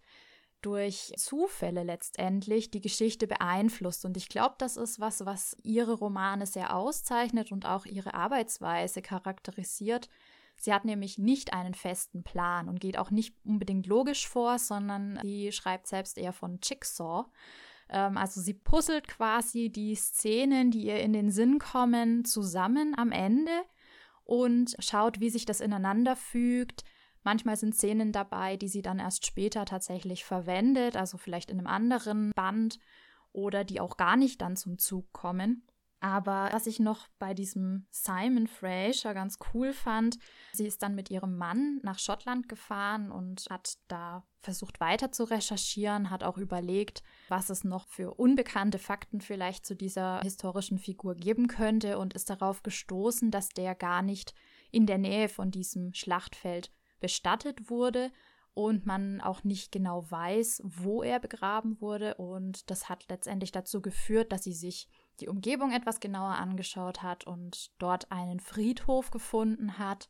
durch 0.62 1.14
Zufälle 1.18 1.84
letztendlich 1.84 2.72
die 2.72 2.82
Geschichte 2.82 3.28
beeinflusst. 3.28 4.06
Und 4.06 4.18
ich 4.18 4.30
glaube, 4.30 4.56
das 4.58 4.78
ist 4.78 5.00
was, 5.00 5.26
was 5.26 5.56
ihre 5.64 5.94
Romane 5.94 6.46
sehr 6.46 6.76
auszeichnet 6.76 7.52
und 7.52 7.66
auch 7.66 7.86
ihre 7.86 8.14
Arbeitsweise 8.14 9.02
charakterisiert. 9.02 10.10
Sie 10.60 10.74
hat 10.74 10.86
nämlich 10.86 11.20
nicht 11.20 11.54
einen 11.54 11.76
festen 11.76 12.24
Plan 12.24 12.68
und 12.68 12.80
geht 12.80 12.98
auch 12.98 13.12
nicht 13.12 13.36
unbedingt 13.46 13.86
logisch 13.86 14.28
vor, 14.28 14.58
sondern 14.58 15.20
sie 15.22 15.52
schreibt 15.52 15.88
selbst 15.88 16.18
eher 16.18 16.34
von 16.34 16.60
Jigsaw. 16.64 17.26
Ähm, 17.90 18.18
also 18.18 18.42
sie 18.42 18.56
puzzelt 18.56 19.08
quasi 19.08 19.70
die 19.70 19.96
Szenen, 19.96 20.72
die 20.72 20.86
ihr 20.88 21.00
in 21.00 21.14
den 21.14 21.32
Sinn 21.32 21.60
kommen, 21.60 22.26
zusammen 22.26 22.96
am 22.98 23.12
Ende 23.12 23.52
und 24.24 24.76
schaut, 24.80 25.20
wie 25.20 25.30
sich 25.30 25.46
das 25.46 25.62
ineinander 25.62 26.16
fügt. 26.16 26.84
Manchmal 27.27 27.57
sind 27.57 27.75
Szenen 27.75 28.13
dabei, 28.13 28.55
die 28.55 28.69
sie 28.69 28.81
dann 28.81 29.00
erst 29.00 29.25
später 29.25 29.65
tatsächlich 29.65 30.24
verwendet, 30.24 30.96
also 30.96 31.17
vielleicht 31.17 31.51
in 31.51 31.57
einem 31.57 31.67
anderen 31.67 32.31
Band 32.34 32.79
oder 33.34 33.65
die 33.65 33.81
auch 33.81 33.98
gar 33.98 34.15
nicht 34.15 34.41
dann 34.41 34.55
zum 34.55 34.77
Zug 34.77 35.12
kommen. 35.12 35.67
Aber 36.00 36.48
was 36.53 36.67
ich 36.67 36.79
noch 36.79 37.10
bei 37.19 37.34
diesem 37.34 37.86
Simon 37.89 38.48
Fraser 38.48 39.13
ganz 39.13 39.39
cool 39.53 39.74
fand, 39.74 40.17
sie 40.53 40.65
ist 40.65 40.81
dann 40.81 40.96
mit 40.96 41.12
ihrem 41.12 41.36
Mann 41.36 41.81
nach 41.84 42.00
Schottland 42.00 42.48
gefahren 42.48 43.12
und 43.12 43.43
hat 43.50 43.74
da 43.89 44.24
versucht 44.39 44.79
weiter 44.79 45.12
zu 45.12 45.25
recherchieren, 45.25 46.10
hat 46.10 46.24
auch 46.24 46.38
überlegt, 46.38 47.03
was 47.27 47.50
es 47.50 47.65
noch 47.65 47.89
für 47.89 48.13
unbekannte 48.13 48.79
Fakten 48.79 49.19
vielleicht 49.19 49.65
zu 49.65 49.75
dieser 49.75 50.22
historischen 50.22 50.77
Figur 50.77 51.13
geben 51.13 51.48
könnte 51.48 51.98
und 51.98 52.13
ist 52.13 52.29
darauf 52.29 52.63
gestoßen, 52.63 53.31
dass 53.31 53.50
der 53.50 53.75
gar 53.75 54.01
nicht 54.01 54.34
in 54.72 54.86
der 54.86 54.98
Nähe 54.98 55.27
von 55.27 55.51
diesem 55.51 55.93
Schlachtfeld 55.93 56.72
bestattet 57.00 57.70
wurde 57.70 58.12
und 58.54 58.86
man 58.86 59.22
auch 59.22 59.44
nicht 59.44 59.72
genau 59.72 60.10
weiß, 60.10 60.63
wo 60.63 61.04
er 61.04 61.20
begraben 61.20 61.80
wurde 61.80 62.16
und 62.16 62.70
das 62.72 62.89
hat 62.89 63.06
letztendlich 63.10 63.51
dazu 63.51 63.82
geführt, 63.82 64.32
dass 64.32 64.44
sie 64.44 64.54
sich 64.54 64.89
die 65.20 65.27
Umgebung 65.27 65.72
etwas 65.72 66.00
genauer 66.00 66.36
angeschaut 66.36 67.01
hat 67.04 67.25
und 67.25 67.72
dort 67.80 68.12
einen 68.12 68.39
Friedhof 68.39 69.12
gefunden 69.12 69.77
hat, 69.77 70.10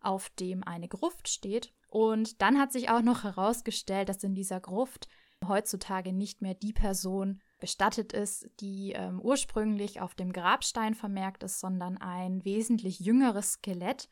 auf 0.00 0.30
dem 0.30 0.62
eine 0.64 0.88
Gruft 0.88 1.28
steht. 1.28 1.72
Und 1.88 2.42
dann 2.42 2.58
hat 2.58 2.72
sich 2.72 2.90
auch 2.90 3.02
noch 3.02 3.24
herausgestellt, 3.24 4.08
dass 4.08 4.24
in 4.24 4.34
dieser 4.34 4.60
Gruft 4.60 5.08
heutzutage 5.46 6.12
nicht 6.12 6.42
mehr 6.42 6.54
die 6.54 6.72
Person 6.72 7.40
bestattet 7.58 8.12
ist, 8.12 8.48
die 8.60 8.92
ähm, 8.92 9.20
ursprünglich 9.20 10.00
auf 10.00 10.14
dem 10.14 10.32
Grabstein 10.32 10.94
vermerkt 10.94 11.42
ist, 11.42 11.60
sondern 11.60 11.98
ein 11.98 12.44
wesentlich 12.44 13.00
jüngeres 13.00 13.54
Skelett, 13.54 14.08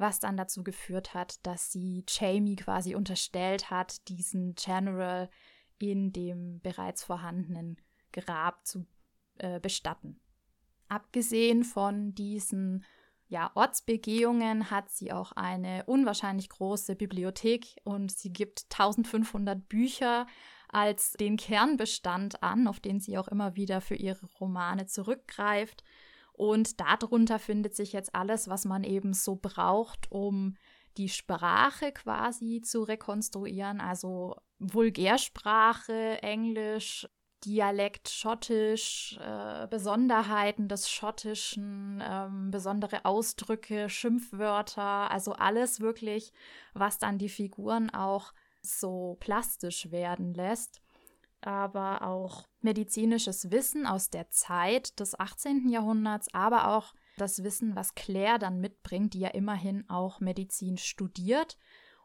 was 0.00 0.18
dann 0.18 0.36
dazu 0.36 0.64
geführt 0.64 1.14
hat, 1.14 1.44
dass 1.46 1.70
sie 1.70 2.04
Jamie 2.08 2.56
quasi 2.56 2.94
unterstellt 2.94 3.70
hat, 3.70 4.08
diesen 4.08 4.54
General 4.54 5.30
in 5.78 6.12
dem 6.12 6.60
bereits 6.60 7.04
vorhandenen 7.04 7.76
Grab 8.12 8.66
zu 8.66 8.86
äh, 9.38 9.60
bestatten. 9.60 10.20
Abgesehen 10.88 11.64
von 11.64 12.14
diesen 12.14 12.84
ja, 13.28 13.52
Ortsbegehungen 13.54 14.70
hat 14.70 14.90
sie 14.90 15.12
auch 15.12 15.32
eine 15.32 15.84
unwahrscheinlich 15.84 16.48
große 16.48 16.96
Bibliothek 16.96 17.76
und 17.84 18.10
sie 18.10 18.32
gibt 18.32 18.64
1500 18.70 19.68
Bücher 19.68 20.26
als 20.68 21.12
den 21.12 21.36
Kernbestand 21.36 22.42
an, 22.42 22.66
auf 22.66 22.80
den 22.80 22.98
sie 22.98 23.18
auch 23.18 23.28
immer 23.28 23.54
wieder 23.54 23.80
für 23.80 23.94
ihre 23.94 24.26
Romane 24.40 24.86
zurückgreift. 24.86 25.84
Und 26.40 26.80
darunter 26.80 27.38
findet 27.38 27.76
sich 27.76 27.92
jetzt 27.92 28.14
alles, 28.14 28.48
was 28.48 28.64
man 28.64 28.82
eben 28.82 29.12
so 29.12 29.36
braucht, 29.36 30.10
um 30.10 30.56
die 30.96 31.10
Sprache 31.10 31.92
quasi 31.92 32.62
zu 32.62 32.82
rekonstruieren, 32.82 33.78
also 33.78 34.36
Vulgärsprache, 34.58 36.22
Englisch, 36.22 37.06
Dialekt 37.44 38.08
Schottisch, 38.08 39.18
äh, 39.22 39.66
Besonderheiten 39.66 40.66
des 40.66 40.88
Schottischen, 40.88 42.02
ähm, 42.02 42.50
besondere 42.50 43.04
Ausdrücke, 43.04 43.90
Schimpfwörter, 43.90 45.10
also 45.10 45.34
alles 45.34 45.80
wirklich, 45.80 46.32
was 46.72 46.98
dann 46.98 47.18
die 47.18 47.28
Figuren 47.28 47.90
auch 47.90 48.32
so 48.62 49.18
plastisch 49.20 49.90
werden 49.90 50.32
lässt. 50.32 50.80
Aber 51.42 52.02
auch 52.02 52.48
medizinisches 52.60 53.50
Wissen 53.50 53.86
aus 53.86 54.10
der 54.10 54.30
Zeit 54.30 55.00
des 55.00 55.18
18. 55.18 55.68
Jahrhunderts, 55.68 56.32
aber 56.34 56.76
auch 56.76 56.94
das 57.16 57.42
Wissen, 57.42 57.76
was 57.76 57.94
Claire 57.94 58.38
dann 58.38 58.60
mitbringt, 58.60 59.14
die 59.14 59.20
ja 59.20 59.28
immerhin 59.30 59.88
auch 59.88 60.20
Medizin 60.20 60.76
studiert 60.76 61.56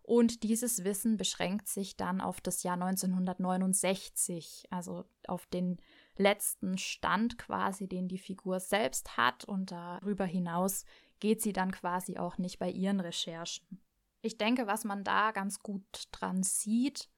und 0.08 0.44
dieses 0.44 0.84
Wissen 0.84 1.18
beschränkt 1.18 1.68
sich 1.68 1.98
dann 1.98 2.22
auf 2.22 2.40
das 2.40 2.62
Jahr 2.62 2.76
1969, 2.76 4.66
also 4.70 5.06
auf 5.28 5.48
den 5.48 5.82
letzten 6.16 6.78
Stand 6.78 7.40
quasi, 7.40 7.88
den 7.88 8.08
die 8.08 8.20
Figur 8.20 8.60
selbst 8.60 9.18
hat. 9.18 9.46
Und 9.46 9.72
darüber 9.72 10.26
hinaus 10.26 10.86
geht 11.20 11.42
sie 11.42 11.54
dann 11.54 11.72
quasi 11.72 12.20
auch 12.20 12.38
nicht 12.38 12.60
bei 12.60 12.70
ihren 12.70 13.00
Recherchen. 13.00 13.82
Ich 14.22 14.38
denke, 14.38 14.68
was 14.68 14.84
man 14.84 15.04
da 15.04 15.32
ganz 15.32 15.64
gut 15.64 16.04
dran 16.12 16.44
sieht, 16.44 17.10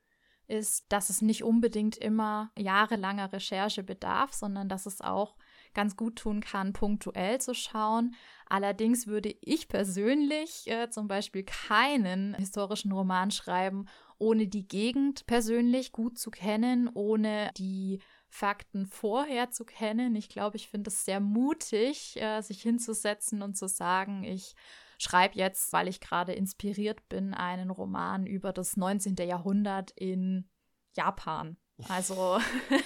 ist, 0.48 0.86
dass 0.90 1.10
es 1.10 1.22
nicht 1.22 1.44
unbedingt 1.44 1.98
immer 1.98 2.52
jahrelanger 2.58 3.32
Recherche 3.34 3.84
bedarf, 3.84 4.34
sondern 4.34 4.70
dass 4.70 4.86
es 4.86 5.02
auch 5.02 5.36
ganz 5.74 5.96
gut 5.96 6.18
tun 6.18 6.42
kann, 6.42 6.74
punktuell 6.74 7.40
zu 7.40 7.54
schauen. 7.54 8.16
Allerdings 8.48 9.08
würde 9.08 9.36
ich 9.42 9.68
persönlich 9.68 10.68
äh, 10.68 10.90
zum 10.90 11.08
Beispiel 11.08 11.44
keinen 11.44 12.34
historischen 12.36 12.92
Roman 12.92 13.32
schreiben, 13.32 13.88
ohne 14.18 14.48
die 14.48 14.68
Gegend 14.68 15.28
persönlich 15.28 15.92
gut 15.92 16.18
zu 16.18 16.32
kennen, 16.32 16.90
ohne 16.94 17.52
die 17.58 18.00
Fakten 18.30 18.86
vorher 18.86 19.52
zu 19.52 19.66
kennen. 19.66 20.16
Ich 20.16 20.30
glaube, 20.30 20.58
ich 20.58 20.70
finde 20.70 20.90
es 20.90 21.06
sehr 21.06 21.20
mutig, 21.20 22.20
äh, 22.20 22.42
sich 22.42 22.62
hinzusetzen 22.62 23.42
und 23.42 23.56
zu 23.56 23.68
sagen, 23.68 24.24
ich 24.24 24.56
schreibe 24.98 25.36
jetzt, 25.36 25.74
weil 25.74 25.88
ich 25.88 26.00
gerade 26.00 26.34
inspiriert 26.34 27.08
bin, 27.10 27.34
einen 27.34 27.70
Roman 27.70 28.26
über 28.26 28.54
das 28.54 28.78
19. 28.78 29.16
Jahrhundert 29.18 29.92
in 29.92 30.50
Japan. 30.94 31.58
Also 31.90 32.40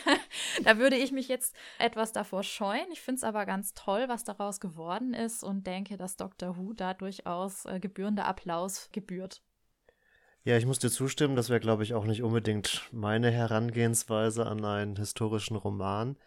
da 0.63 0.77
würde 0.77 0.97
ich 0.97 1.11
mich 1.13 1.29
jetzt 1.29 1.55
etwas 1.79 2.11
davor 2.11 2.43
scheuen. 2.43 2.91
Ich 2.91 3.01
finde 3.01 3.19
es 3.19 3.23
aber 3.23 3.45
ganz 3.45 3.73
toll, 3.73 4.05
was 4.07 4.25
daraus 4.25 4.59
geworden 4.59 5.13
ist 5.13 5.43
und 5.43 5.65
denke, 5.65 5.95
dass 5.95 6.17
Dr. 6.17 6.57
Who 6.57 6.73
da 6.73 6.93
durchaus 6.93 7.65
äh, 7.65 7.79
gebührender 7.79 8.25
Applaus 8.25 8.89
gebührt. 8.91 9.41
Ja, 10.43 10.57
ich 10.57 10.65
muss 10.65 10.79
dir 10.79 10.89
zustimmen, 10.89 11.35
das 11.35 11.49
wäre, 11.49 11.59
glaube 11.59 11.83
ich, 11.83 11.93
auch 11.93 12.05
nicht 12.05 12.23
unbedingt 12.23 12.89
meine 12.91 13.29
Herangehensweise 13.31 14.45
an 14.45 14.65
einen 14.65 14.95
historischen 14.95 15.55
Roman. 15.55 16.17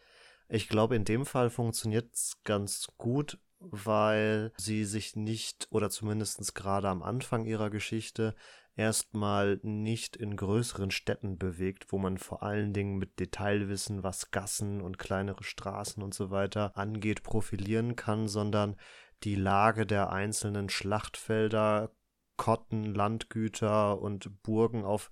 Ich 0.48 0.68
glaube, 0.68 0.94
in 0.94 1.04
dem 1.04 1.26
Fall 1.26 1.50
funktioniert 1.50 2.14
es 2.14 2.40
ganz 2.44 2.88
gut, 2.96 3.38
weil 3.70 4.52
sie 4.56 4.84
sich 4.84 5.16
nicht, 5.16 5.68
oder 5.70 5.90
zumindest 5.90 6.54
gerade 6.54 6.88
am 6.88 7.02
Anfang 7.02 7.44
ihrer 7.44 7.70
Geschichte, 7.70 8.34
erstmal 8.76 9.60
nicht 9.62 10.16
in 10.16 10.36
größeren 10.36 10.90
Städten 10.90 11.38
bewegt, 11.38 11.92
wo 11.92 11.98
man 11.98 12.18
vor 12.18 12.42
allen 12.42 12.72
Dingen 12.72 12.98
mit 12.98 13.20
Detailwissen, 13.20 14.02
was 14.02 14.30
Gassen 14.30 14.80
und 14.80 14.98
kleinere 14.98 15.44
Straßen 15.44 16.02
und 16.02 16.14
so 16.14 16.30
weiter 16.30 16.76
angeht, 16.76 17.22
profilieren 17.22 17.96
kann, 17.96 18.26
sondern 18.28 18.76
die 19.22 19.36
Lage 19.36 19.86
der 19.86 20.10
einzelnen 20.10 20.68
Schlachtfelder, 20.68 21.92
Kotten, 22.36 22.84
Landgüter 22.94 24.00
und 24.00 24.42
Burgen 24.42 24.84
auf 24.84 25.10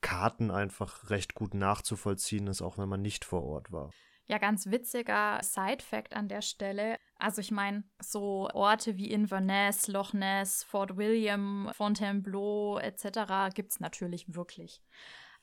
Karten 0.00 0.50
einfach 0.50 1.08
recht 1.08 1.34
gut 1.34 1.54
nachzuvollziehen 1.54 2.48
ist, 2.48 2.62
auch 2.62 2.78
wenn 2.78 2.88
man 2.88 3.00
nicht 3.00 3.24
vor 3.24 3.44
Ort 3.44 3.72
war. 3.72 3.90
Ja, 4.26 4.38
ganz 4.38 4.66
witziger 4.70 5.38
Side-Fact 5.42 6.14
an 6.16 6.28
der 6.28 6.40
Stelle. 6.40 6.96
Also 7.18 7.40
ich 7.40 7.50
meine, 7.50 7.84
so 8.00 8.48
Orte 8.54 8.96
wie 8.96 9.10
Inverness, 9.10 9.86
Loch 9.86 10.14
Ness, 10.14 10.62
Fort 10.62 10.96
William, 10.96 11.70
Fontainebleau 11.74 12.78
etc. 12.78 13.52
gibt 13.54 13.72
es 13.72 13.80
natürlich 13.80 14.34
wirklich. 14.34 14.82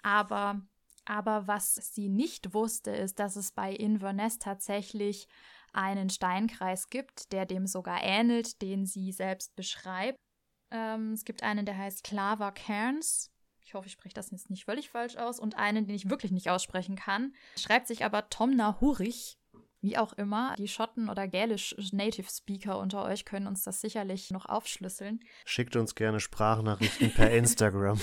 Aber, 0.01 0.61
aber 1.05 1.47
was 1.47 1.75
sie 1.75 2.09
nicht 2.09 2.55
wusste, 2.55 2.89
ist, 2.91 3.19
dass 3.19 3.35
es 3.35 3.51
bei 3.51 3.71
Inverness 3.71 4.39
tatsächlich 4.39 5.27
einen 5.73 6.09
Steinkreis 6.09 6.89
gibt, 6.89 7.31
der 7.31 7.45
dem 7.45 7.67
sogar 7.67 8.01
ähnelt, 8.01 8.61
den 8.61 8.85
sie 8.85 9.11
selbst 9.11 9.55
beschreibt. 9.55 10.17
Ähm, 10.71 11.13
es 11.13 11.23
gibt 11.23 11.43
einen, 11.43 11.65
der 11.65 11.77
heißt 11.77 12.03
Clava 12.03 12.51
Cairns. 12.51 13.31
Ich 13.71 13.75
hoffe, 13.75 13.87
ich 13.87 13.93
spreche 13.93 14.15
das 14.15 14.31
jetzt 14.31 14.49
nicht 14.49 14.65
völlig 14.65 14.89
falsch 14.89 15.15
aus. 15.15 15.39
Und 15.39 15.57
einen, 15.57 15.87
den 15.87 15.95
ich 15.95 16.09
wirklich 16.09 16.33
nicht 16.33 16.49
aussprechen 16.49 16.97
kann. 16.97 17.33
Schreibt 17.57 17.87
sich 17.87 18.03
aber 18.03 18.27
Tomna 18.27 18.81
Hurich. 18.81 19.37
Wie 19.79 19.97
auch 19.97 20.11
immer, 20.11 20.55
die 20.57 20.67
Schotten 20.67 21.09
oder 21.09 21.25
gälisch 21.29 21.73
Native 21.93 22.29
Speaker 22.29 22.77
unter 22.79 23.05
euch 23.05 23.23
können 23.23 23.47
uns 23.47 23.63
das 23.63 23.79
sicherlich 23.79 24.29
noch 24.29 24.45
aufschlüsseln. 24.45 25.21
Schickt 25.45 25.77
uns 25.77 25.95
gerne 25.95 26.19
Sprachnachrichten 26.19 27.13
per 27.13 27.31
Instagram. 27.31 27.97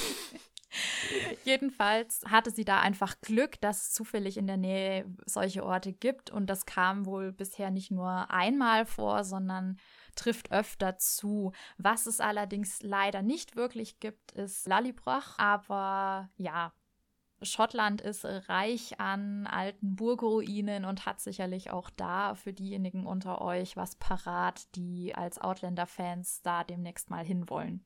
Jedenfalls 1.45 2.23
hatte 2.27 2.51
sie 2.51 2.65
da 2.65 2.81
einfach 2.81 3.21
Glück, 3.21 3.61
dass 3.61 3.89
es 3.89 3.93
zufällig 3.93 4.39
in 4.39 4.47
der 4.47 4.57
Nähe 4.57 5.05
solche 5.27 5.67
Orte 5.67 5.93
gibt. 5.93 6.31
Und 6.31 6.47
das 6.47 6.65
kam 6.65 7.05
wohl 7.05 7.31
bisher 7.31 7.71
nicht 7.71 7.91
nur 7.91 8.31
einmal 8.31 8.87
vor, 8.87 9.23
sondern 9.23 9.79
trifft 10.19 10.53
öfter 10.53 10.99
zu. 10.99 11.53
Was 11.79 12.07
es 12.07 12.21
allerdings 12.21 12.83
leider 12.83 13.23
nicht 13.23 13.57
wirklich 13.57 14.01
gibt, 14.01 14.33
ist 14.33 14.67
Lallybroch. 14.67 15.39
Aber 15.39 16.29
ja, 16.37 16.73
Schottland 17.43 18.01
ist 18.01 18.25
reich 18.25 18.99
an 18.99 19.47
alten 19.47 19.95
Burgruinen 19.97 20.85
und 20.85 21.07
hat 21.07 21.21
sicherlich 21.21 21.71
auch 21.71 21.91
da 21.91 22.35
für 22.35 22.53
diejenigen 22.53 23.07
unter 23.07 23.41
euch 23.41 23.77
was 23.77 23.95
parat, 23.97 24.75
die 24.75 25.15
als 25.15 25.41
Outlander-Fans 25.41 26.43
da 26.43 26.65
demnächst 26.65 27.11
mal 27.11 27.25
hinwollen. 27.25 27.85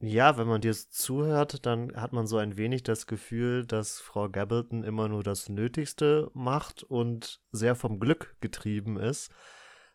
Ja, 0.00 0.38
wenn 0.38 0.46
man 0.46 0.60
dir 0.60 0.72
zuhört, 0.72 1.66
dann 1.66 1.96
hat 1.96 2.12
man 2.12 2.28
so 2.28 2.36
ein 2.36 2.56
wenig 2.56 2.84
das 2.84 3.08
Gefühl, 3.08 3.66
dass 3.66 3.98
Frau 3.98 4.28
Gabaldon 4.28 4.84
immer 4.84 5.08
nur 5.08 5.24
das 5.24 5.48
Nötigste 5.48 6.30
macht 6.34 6.84
und 6.84 7.40
sehr 7.50 7.74
vom 7.74 7.98
Glück 7.98 8.36
getrieben 8.40 8.96
ist. 8.96 9.32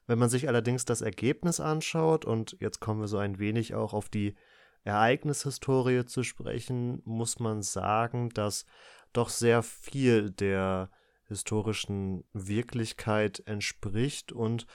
Wenn 0.06 0.20
man 0.20 0.30
sich 0.30 0.48
allerdings 0.48 0.86
das 0.86 1.02
Ergebnis 1.02 1.60
anschaut, 1.60 2.26
und 2.26 2.58
jetzt 2.60 2.80
kommen 2.80 3.02
wir 3.02 3.08
so 3.08 3.18
ein 3.18 3.40
wenig 3.40 3.74
auch 3.74 3.94
auf 3.94 4.10
die 4.10 4.36
Ereignishistorie 4.84 6.06
zu 6.06 6.24
sprechen, 6.24 7.02
muss 7.06 7.40
man 7.40 7.62
sagen, 7.62 8.30
dass 8.30 8.66
doch 9.14 9.30
sehr 9.30 9.64
viel 9.64 10.30
der 10.30 10.90
historischen 11.28 12.26
Wirklichkeit 12.34 13.42
entspricht 13.46 14.32
und 14.32 14.68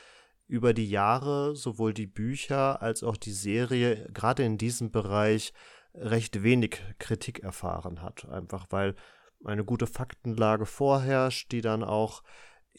über 0.47 0.73
die 0.73 0.89
Jahre 0.89 1.55
sowohl 1.55 1.93
die 1.93 2.07
Bücher 2.07 2.81
als 2.81 3.03
auch 3.03 3.19
die 3.19 3.33
Serie 3.33 4.09
gerade 4.15 4.45
in 4.45 4.57
diesem 4.57 4.91
Bereich 4.91 5.53
recht 5.95 6.43
wenig 6.43 6.81
Kritik 6.99 7.41
erfahren 7.41 8.01
hat. 8.01 8.27
Einfach 8.29 8.67
weil 8.71 8.95
eine 9.45 9.65
gute 9.65 9.87
Faktenlage 9.87 10.65
vorherrscht, 10.65 11.53
die 11.53 11.61
dann 11.61 11.85
auch 11.85 12.23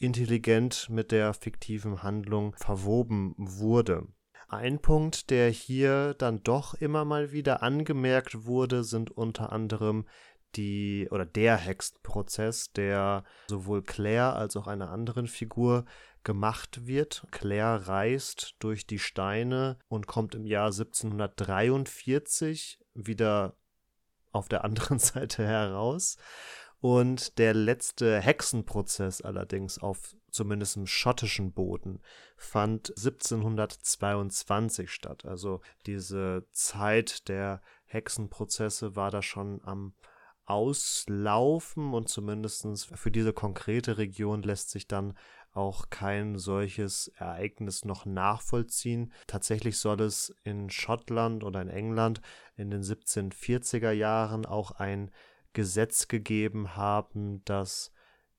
intelligent 0.00 0.88
mit 0.90 1.12
der 1.12 1.32
fiktiven 1.34 2.02
Handlung 2.02 2.56
verwoben 2.56 3.34
wurde. 3.36 4.08
Ein 4.48 4.80
Punkt, 4.80 5.30
der 5.30 5.50
hier 5.50 6.14
dann 6.14 6.42
doch 6.42 6.74
immer 6.74 7.04
mal 7.04 7.30
wieder 7.30 7.62
angemerkt 7.62 8.46
wurde, 8.46 8.82
sind 8.82 9.12
unter 9.12 9.52
anderem 9.52 10.08
die 10.56 11.06
oder 11.12 11.24
der 11.24 11.56
Hexenprozess, 11.56 12.72
der 12.72 13.22
sowohl 13.46 13.82
Claire 13.82 14.34
als 14.34 14.56
auch 14.56 14.66
einer 14.66 14.90
anderen 14.90 15.28
Figur 15.28 15.84
gemacht 16.24 16.86
wird. 16.86 17.24
Claire 17.30 17.86
reist 17.86 18.56
durch 18.58 18.84
die 18.86 18.98
Steine 18.98 19.78
und 19.88 20.08
kommt 20.08 20.34
im 20.34 20.46
Jahr 20.46 20.66
1743 20.66 22.80
wieder 22.94 23.54
auf 24.32 24.48
der 24.48 24.64
anderen 24.64 24.98
Seite 24.98 25.46
heraus. 25.46 26.16
Und 26.80 27.38
der 27.38 27.54
letzte 27.54 28.20
Hexenprozess 28.20 29.20
allerdings 29.20 29.78
auf 29.78 30.16
zumindest 30.30 30.76
im 30.76 30.86
schottischen 30.86 31.52
Boden 31.52 32.00
fand 32.36 32.90
1722 32.90 34.90
statt. 34.90 35.26
Also 35.26 35.60
diese 35.86 36.46
Zeit 36.52 37.28
der 37.28 37.60
Hexenprozesse 37.86 38.94
war 38.96 39.10
da 39.10 39.22
schon 39.22 39.60
am 39.64 39.94
Auslaufen 40.46 41.94
und 41.94 42.08
zumindest 42.08 42.66
für 42.94 43.10
diese 43.10 43.32
konkrete 43.32 43.98
Region 43.98 44.42
lässt 44.42 44.70
sich 44.70 44.88
dann 44.88 45.16
auch 45.52 45.90
kein 45.90 46.38
solches 46.38 47.08
Ereignis 47.16 47.84
noch 47.84 48.06
nachvollziehen. 48.06 49.12
Tatsächlich 49.26 49.78
soll 49.78 50.00
es 50.00 50.34
in 50.44 50.70
Schottland 50.70 51.44
oder 51.44 51.60
in 51.60 51.68
England 51.68 52.20
in 52.56 52.70
den 52.70 52.82
1740er 52.82 53.90
Jahren 53.90 54.46
auch 54.46 54.70
ein 54.72 55.10
Gesetz 55.52 56.08
gegeben 56.08 56.76
haben, 56.76 57.44
das 57.44 57.92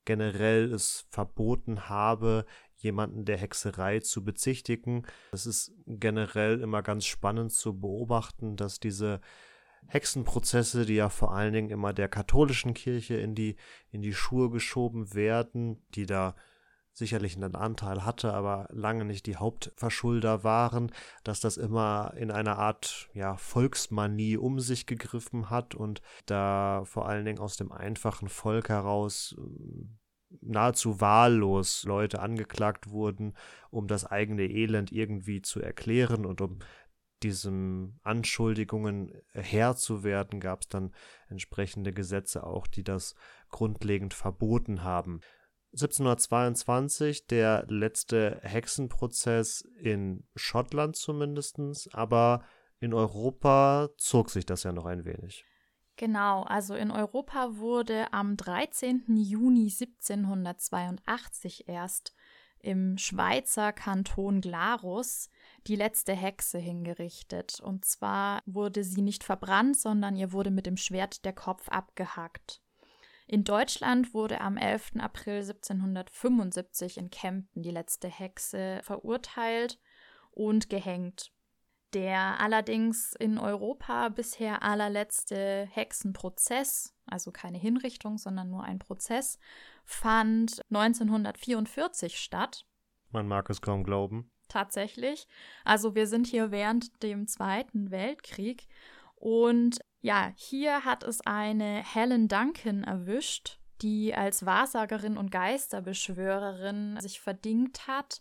generell 0.04 0.72
es 0.72 1.06
verboten 1.10 1.88
habe, 1.88 2.44
jemanden 2.76 3.24
der 3.24 3.36
Hexerei 3.36 4.00
zu 4.00 4.24
bezichtigen. 4.24 5.06
Es 5.30 5.46
ist 5.46 5.72
generell 5.86 6.60
immer 6.60 6.82
ganz 6.82 7.04
spannend 7.04 7.52
zu 7.52 7.78
beobachten, 7.78 8.56
dass 8.56 8.80
diese 8.80 9.20
Hexenprozesse, 9.86 10.86
die 10.86 10.94
ja 10.94 11.08
vor 11.08 11.34
allen 11.34 11.52
Dingen 11.52 11.70
immer 11.70 11.92
der 11.92 12.08
katholischen 12.08 12.74
Kirche 12.74 13.16
in 13.16 13.34
die, 13.34 13.56
in 13.90 14.02
die 14.02 14.14
Schuhe 14.14 14.50
geschoben 14.50 15.14
werden, 15.14 15.84
die 15.94 16.06
da 16.06 16.34
sicherlich 16.92 17.36
einen 17.36 17.54
Anteil 17.54 18.04
hatte, 18.04 18.32
aber 18.34 18.68
lange 18.70 19.04
nicht 19.04 19.26
die 19.26 19.36
Hauptverschulder 19.36 20.44
waren, 20.44 20.92
dass 21.24 21.40
das 21.40 21.56
immer 21.56 22.12
in 22.16 22.30
einer 22.30 22.58
Art 22.58 23.08
ja, 23.14 23.36
Volksmanie 23.36 24.36
um 24.36 24.60
sich 24.60 24.86
gegriffen 24.86 25.48
hat 25.48 25.74
und 25.74 26.02
da 26.26 26.82
vor 26.84 27.08
allen 27.08 27.24
Dingen 27.24 27.38
aus 27.38 27.56
dem 27.56 27.72
einfachen 27.72 28.28
Volk 28.28 28.68
heraus 28.68 29.34
äh, 29.38 29.86
nahezu 30.40 31.00
wahllos 31.00 31.84
Leute 31.84 32.20
angeklagt 32.20 32.88
wurden, 32.88 33.34
um 33.70 33.86
das 33.86 34.06
eigene 34.06 34.44
Elend 34.44 34.92
irgendwie 34.92 35.42
zu 35.42 35.60
erklären 35.60 36.24
und 36.24 36.40
um 36.40 36.58
diesen 37.22 38.00
Anschuldigungen 38.02 39.12
Herr 39.32 39.76
zu 39.76 40.02
werden, 40.02 40.40
gab 40.40 40.62
es 40.62 40.68
dann 40.68 40.92
entsprechende 41.28 41.92
Gesetze 41.92 42.44
auch, 42.44 42.66
die 42.66 42.82
das 42.82 43.14
grundlegend 43.50 44.14
verboten 44.14 44.82
haben. 44.82 45.20
1722 45.72 47.26
der 47.26 47.64
letzte 47.68 48.38
Hexenprozess 48.42 49.62
in 49.78 50.24
Schottland 50.36 50.96
zumindest, 50.96 51.58
aber 51.92 52.44
in 52.80 52.94
Europa 52.94 53.90
zog 53.96 54.30
sich 54.30 54.44
das 54.44 54.64
ja 54.64 54.72
noch 54.72 54.86
ein 54.86 55.04
wenig. 55.04 55.44
Genau, 55.96 56.42
also 56.42 56.74
in 56.74 56.90
Europa 56.90 57.56
wurde 57.56 58.12
am 58.12 58.36
13. 58.36 59.04
Juni 59.16 59.70
1782 59.70 61.68
erst 61.68 62.14
im 62.62 62.96
Schweizer 62.96 63.72
Kanton 63.72 64.40
Glarus 64.40 65.28
die 65.66 65.76
letzte 65.76 66.14
Hexe 66.14 66.58
hingerichtet. 66.58 67.60
Und 67.60 67.84
zwar 67.84 68.42
wurde 68.46 68.84
sie 68.84 69.02
nicht 69.02 69.24
verbrannt, 69.24 69.76
sondern 69.76 70.16
ihr 70.16 70.32
wurde 70.32 70.50
mit 70.50 70.66
dem 70.66 70.76
Schwert 70.76 71.24
der 71.24 71.32
Kopf 71.32 71.68
abgehackt. 71.68 72.61
In 73.32 73.44
Deutschland 73.44 74.12
wurde 74.12 74.42
am 74.42 74.58
11. 74.58 74.96
April 74.98 75.36
1775 75.36 76.98
in 76.98 77.08
Kempten 77.08 77.62
die 77.62 77.70
letzte 77.70 78.06
Hexe 78.06 78.80
verurteilt 78.82 79.80
und 80.32 80.68
gehängt. 80.68 81.32
Der 81.94 82.38
allerdings 82.40 83.14
in 83.18 83.38
Europa 83.38 84.10
bisher 84.10 84.62
allerletzte 84.62 85.66
Hexenprozess, 85.72 86.94
also 87.06 87.32
keine 87.32 87.56
Hinrichtung, 87.56 88.18
sondern 88.18 88.50
nur 88.50 88.64
ein 88.64 88.78
Prozess, 88.78 89.38
fand 89.86 90.60
1944 90.68 92.20
statt. 92.20 92.66
Man 93.12 93.26
mag 93.26 93.48
es 93.48 93.62
kaum 93.62 93.82
glauben. 93.82 94.30
Tatsächlich. 94.48 95.26
Also 95.64 95.94
wir 95.94 96.06
sind 96.06 96.26
hier 96.26 96.50
während 96.50 97.02
dem 97.02 97.26
Zweiten 97.26 97.90
Weltkrieg 97.90 98.68
und 99.14 99.80
ja, 100.02 100.32
hier 100.36 100.84
hat 100.84 101.04
es 101.04 101.20
eine 101.22 101.82
Helen 101.82 102.28
Duncan 102.28 102.84
erwischt, 102.84 103.58
die 103.80 104.14
als 104.14 104.44
Wahrsagerin 104.44 105.16
und 105.16 105.30
Geisterbeschwörerin 105.30 107.00
sich 107.00 107.20
verdingt 107.20 107.86
hat 107.86 108.20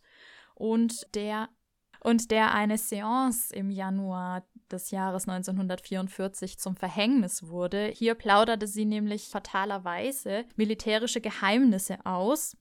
und 0.55 1.13
der 1.15 1.49
und 2.03 2.31
der 2.31 2.53
eine 2.53 2.79
Seance 2.79 3.53
im 3.53 3.69
Januar 3.69 4.43
des 4.71 4.89
Jahres 4.89 5.27
1944 5.27 6.57
zum 6.57 6.75
Verhängnis 6.75 7.47
wurde. 7.47 7.91
Hier 7.95 8.15
plauderte 8.15 8.65
sie 8.65 8.85
nämlich 8.85 9.27
fatalerweise 9.27 10.45
militärische 10.55 11.21
Geheimnisse 11.21 12.03
aus, 12.03 12.57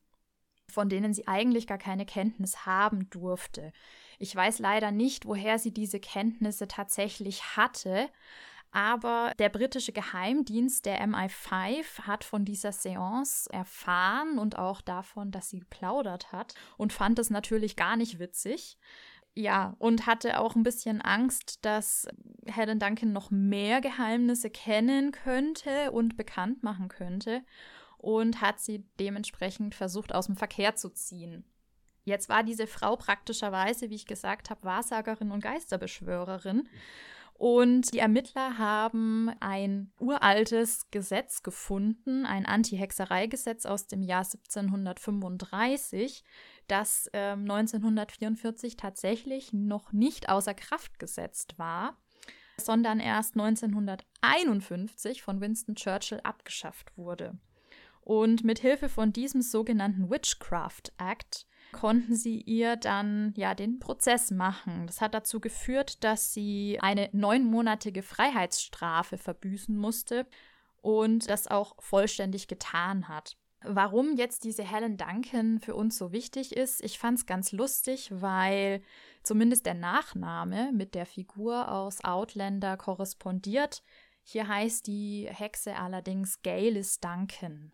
von 0.68 0.90
denen 0.90 1.14
sie 1.14 1.26
eigentlich 1.26 1.66
gar 1.66 1.78
keine 1.78 2.04
Kenntnis 2.04 2.66
haben 2.66 3.08
durfte. 3.08 3.72
Ich 4.18 4.36
weiß 4.36 4.58
leider 4.58 4.90
nicht, 4.90 5.24
woher 5.24 5.58
sie 5.58 5.72
diese 5.72 6.00
Kenntnisse 6.00 6.68
tatsächlich 6.68 7.56
hatte, 7.56 8.10
Aber 8.72 9.32
der 9.38 9.48
britische 9.48 9.92
Geheimdienst, 9.92 10.86
der 10.86 11.04
MI5, 11.04 12.02
hat 12.02 12.22
von 12.22 12.44
dieser 12.44 12.72
Seance 12.72 13.52
erfahren 13.52 14.38
und 14.38 14.58
auch 14.58 14.80
davon, 14.80 15.32
dass 15.32 15.50
sie 15.50 15.58
geplaudert 15.60 16.30
hat 16.30 16.54
und 16.76 16.92
fand 16.92 17.18
es 17.18 17.30
natürlich 17.30 17.74
gar 17.74 17.96
nicht 17.96 18.18
witzig. 18.20 18.78
Ja, 19.34 19.74
und 19.78 20.06
hatte 20.06 20.40
auch 20.40 20.56
ein 20.56 20.64
bisschen 20.64 21.00
Angst, 21.00 21.64
dass 21.64 22.06
Helen 22.46 22.78
Duncan 22.78 23.12
noch 23.12 23.30
mehr 23.30 23.80
Geheimnisse 23.80 24.50
kennen 24.50 25.12
könnte 25.12 25.92
und 25.92 26.16
bekannt 26.16 26.62
machen 26.62 26.88
könnte 26.88 27.42
und 27.96 28.40
hat 28.40 28.60
sie 28.60 28.84
dementsprechend 28.98 29.74
versucht, 29.74 30.14
aus 30.14 30.26
dem 30.26 30.36
Verkehr 30.36 30.74
zu 30.74 30.90
ziehen. 30.90 31.44
Jetzt 32.04 32.28
war 32.28 32.42
diese 32.42 32.66
Frau 32.66 32.96
praktischerweise, 32.96 33.90
wie 33.90 33.94
ich 33.94 34.06
gesagt 34.06 34.50
habe, 34.50 34.64
Wahrsagerin 34.64 35.30
und 35.30 35.42
Geisterbeschwörerin. 35.42 36.68
Und 37.40 37.94
die 37.94 38.00
Ermittler 38.00 38.58
haben 38.58 39.30
ein 39.40 39.90
uraltes 39.98 40.90
Gesetz 40.90 41.42
gefunden, 41.42 42.26
ein 42.26 42.44
Anti-Hexerei-Gesetz 42.44 43.64
aus 43.64 43.86
dem 43.86 44.02
Jahr 44.02 44.24
1735, 44.24 46.22
das 46.68 47.06
äh, 47.14 47.30
1944 47.30 48.76
tatsächlich 48.76 49.54
noch 49.54 49.90
nicht 49.90 50.28
außer 50.28 50.52
Kraft 50.52 50.98
gesetzt 50.98 51.58
war, 51.58 51.96
sondern 52.58 53.00
erst 53.00 53.38
1951 53.38 55.22
von 55.22 55.40
Winston 55.40 55.76
Churchill 55.76 56.20
abgeschafft 56.22 56.94
wurde. 56.98 57.38
Und 58.02 58.44
mit 58.44 58.58
Hilfe 58.58 58.90
von 58.90 59.14
diesem 59.14 59.40
sogenannten 59.40 60.10
Witchcraft 60.10 60.92
Act 60.98 61.46
konnten 61.72 62.14
sie 62.14 62.40
ihr 62.40 62.76
dann 62.76 63.32
ja 63.36 63.54
den 63.54 63.78
Prozess 63.78 64.30
machen. 64.30 64.86
Das 64.86 65.00
hat 65.00 65.14
dazu 65.14 65.40
geführt, 65.40 66.02
dass 66.04 66.32
sie 66.32 66.78
eine 66.80 67.08
neunmonatige 67.12 68.02
Freiheitsstrafe 68.02 69.18
verbüßen 69.18 69.76
musste 69.76 70.26
und 70.82 71.28
das 71.28 71.46
auch 71.46 71.76
vollständig 71.80 72.48
getan 72.48 73.08
hat. 73.08 73.36
Warum 73.62 74.16
jetzt 74.16 74.44
diese 74.44 74.62
Helen 74.64 74.96
Duncan 74.96 75.60
für 75.60 75.74
uns 75.74 75.98
so 75.98 76.12
wichtig 76.12 76.56
ist, 76.56 76.82
ich 76.82 76.98
fand 76.98 77.18
es 77.18 77.26
ganz 77.26 77.52
lustig, 77.52 78.10
weil 78.10 78.82
zumindest 79.22 79.66
der 79.66 79.74
Nachname 79.74 80.72
mit 80.72 80.94
der 80.94 81.04
Figur 81.04 81.70
aus 81.70 82.02
Outlander 82.02 82.78
korrespondiert. 82.78 83.82
Hier 84.22 84.48
heißt 84.48 84.86
die 84.86 85.28
Hexe 85.30 85.76
allerdings 85.76 86.40
Galis 86.42 87.00
Duncan. 87.00 87.72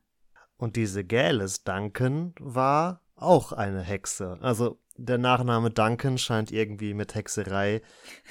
Und 0.57 0.75
diese 0.75 1.05
Galis 1.05 1.63
Duncan 1.63 2.35
war 2.41 3.01
auch 3.17 3.53
eine 3.53 3.81
Hexe. 3.81 4.39
Also 4.41 4.79
der 4.97 5.19
Nachname 5.19 5.71
Duncan 5.71 6.19
scheint 6.19 6.53
irgendwie 6.53 6.95
mit 6.95 7.15
Hexerei 7.15 7.83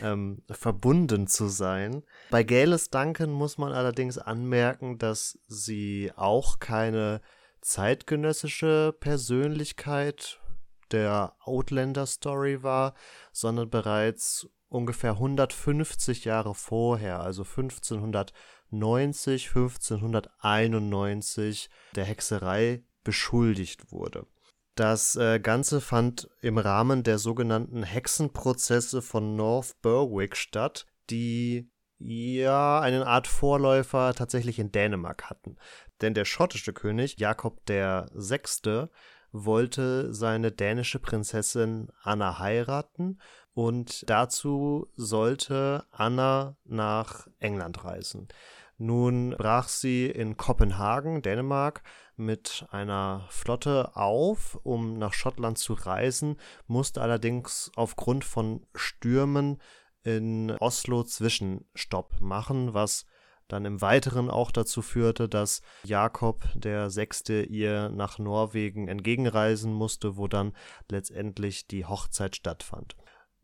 ähm, 0.01 0.41
verbunden 0.49 1.27
zu 1.27 1.47
sein. 1.47 2.03
Bei 2.31 2.43
Galis 2.43 2.89
Duncan 2.89 3.31
muss 3.31 3.57
man 3.57 3.71
allerdings 3.71 4.17
anmerken, 4.17 4.97
dass 4.97 5.39
sie 5.47 6.11
auch 6.15 6.59
keine 6.59 7.21
zeitgenössische 7.61 8.95
Persönlichkeit 8.99 10.39
der 10.91 11.35
Outlander-Story 11.41 12.63
war, 12.63 12.93
sondern 13.31 13.69
bereits 13.69 14.49
ungefähr 14.69 15.13
150 15.13 16.25
Jahre 16.25 16.53
vorher, 16.53 17.21
also 17.21 17.43
1590, 17.43 19.49
1591 19.49 21.69
der 21.95 22.05
Hexerei 22.05 22.83
beschuldigt 23.03 23.91
wurde. 23.91 24.27
Das 24.75 25.15
äh, 25.15 25.39
Ganze 25.39 25.79
fand 25.79 26.29
im 26.41 26.57
Rahmen 26.57 27.03
der 27.03 27.17
sogenannten 27.17 27.83
Hexenprozesse 27.83 29.01
von 29.01 29.37
North 29.37 29.81
Berwick 29.81 30.35
statt, 30.35 30.85
die 31.09 31.71
ja 31.97 32.81
eine 32.81 33.07
Art 33.07 33.27
Vorläufer 33.27 34.13
tatsächlich 34.13 34.59
in 34.59 34.73
Dänemark 34.73 35.29
hatten. 35.29 35.55
Denn 36.01 36.13
der 36.13 36.25
schottische 36.25 36.73
König 36.73 37.17
Jakob 37.19 37.61
VI. 37.69 38.87
wollte 39.31 40.13
seine 40.13 40.51
dänische 40.51 40.99
Prinzessin 40.99 41.89
Anna 42.03 42.39
heiraten 42.39 43.19
und 43.53 44.09
dazu 44.09 44.87
sollte 44.95 45.85
Anna 45.91 46.57
nach 46.65 47.27
England 47.39 47.85
reisen. 47.85 48.27
Nun 48.77 49.35
brach 49.37 49.69
sie 49.69 50.07
in 50.07 50.35
Kopenhagen, 50.35 51.21
Dänemark, 51.21 51.81
mit 52.17 52.65
einer 52.71 53.25
Flotte 53.29 53.95
auf, 53.95 54.59
um 54.63 54.97
nach 54.97 55.13
Schottland 55.13 55.57
zu 55.57 55.73
reisen, 55.73 56.37
musste 56.67 57.01
allerdings 57.01 57.71
aufgrund 57.75 58.23
von 58.23 58.65
Stürmen 58.73 59.61
in 60.03 60.51
Oslo 60.59 61.03
Zwischenstopp 61.03 62.19
machen, 62.19 62.73
was 62.73 63.05
dann 63.47 63.65
im 63.65 63.81
Weiteren 63.81 64.29
auch 64.29 64.51
dazu 64.51 64.81
führte, 64.81 65.29
dass 65.29 65.61
Jakob 65.83 66.45
der 66.55 66.89
Sechste 66.89 67.43
ihr 67.43 67.89
nach 67.89 68.17
Norwegen 68.17 68.87
entgegenreisen 68.87 69.73
musste, 69.73 70.17
wo 70.17 70.27
dann 70.27 70.53
letztendlich 70.89 71.67
die 71.67 71.85
Hochzeit 71.85 72.35
stattfand. 72.35 72.95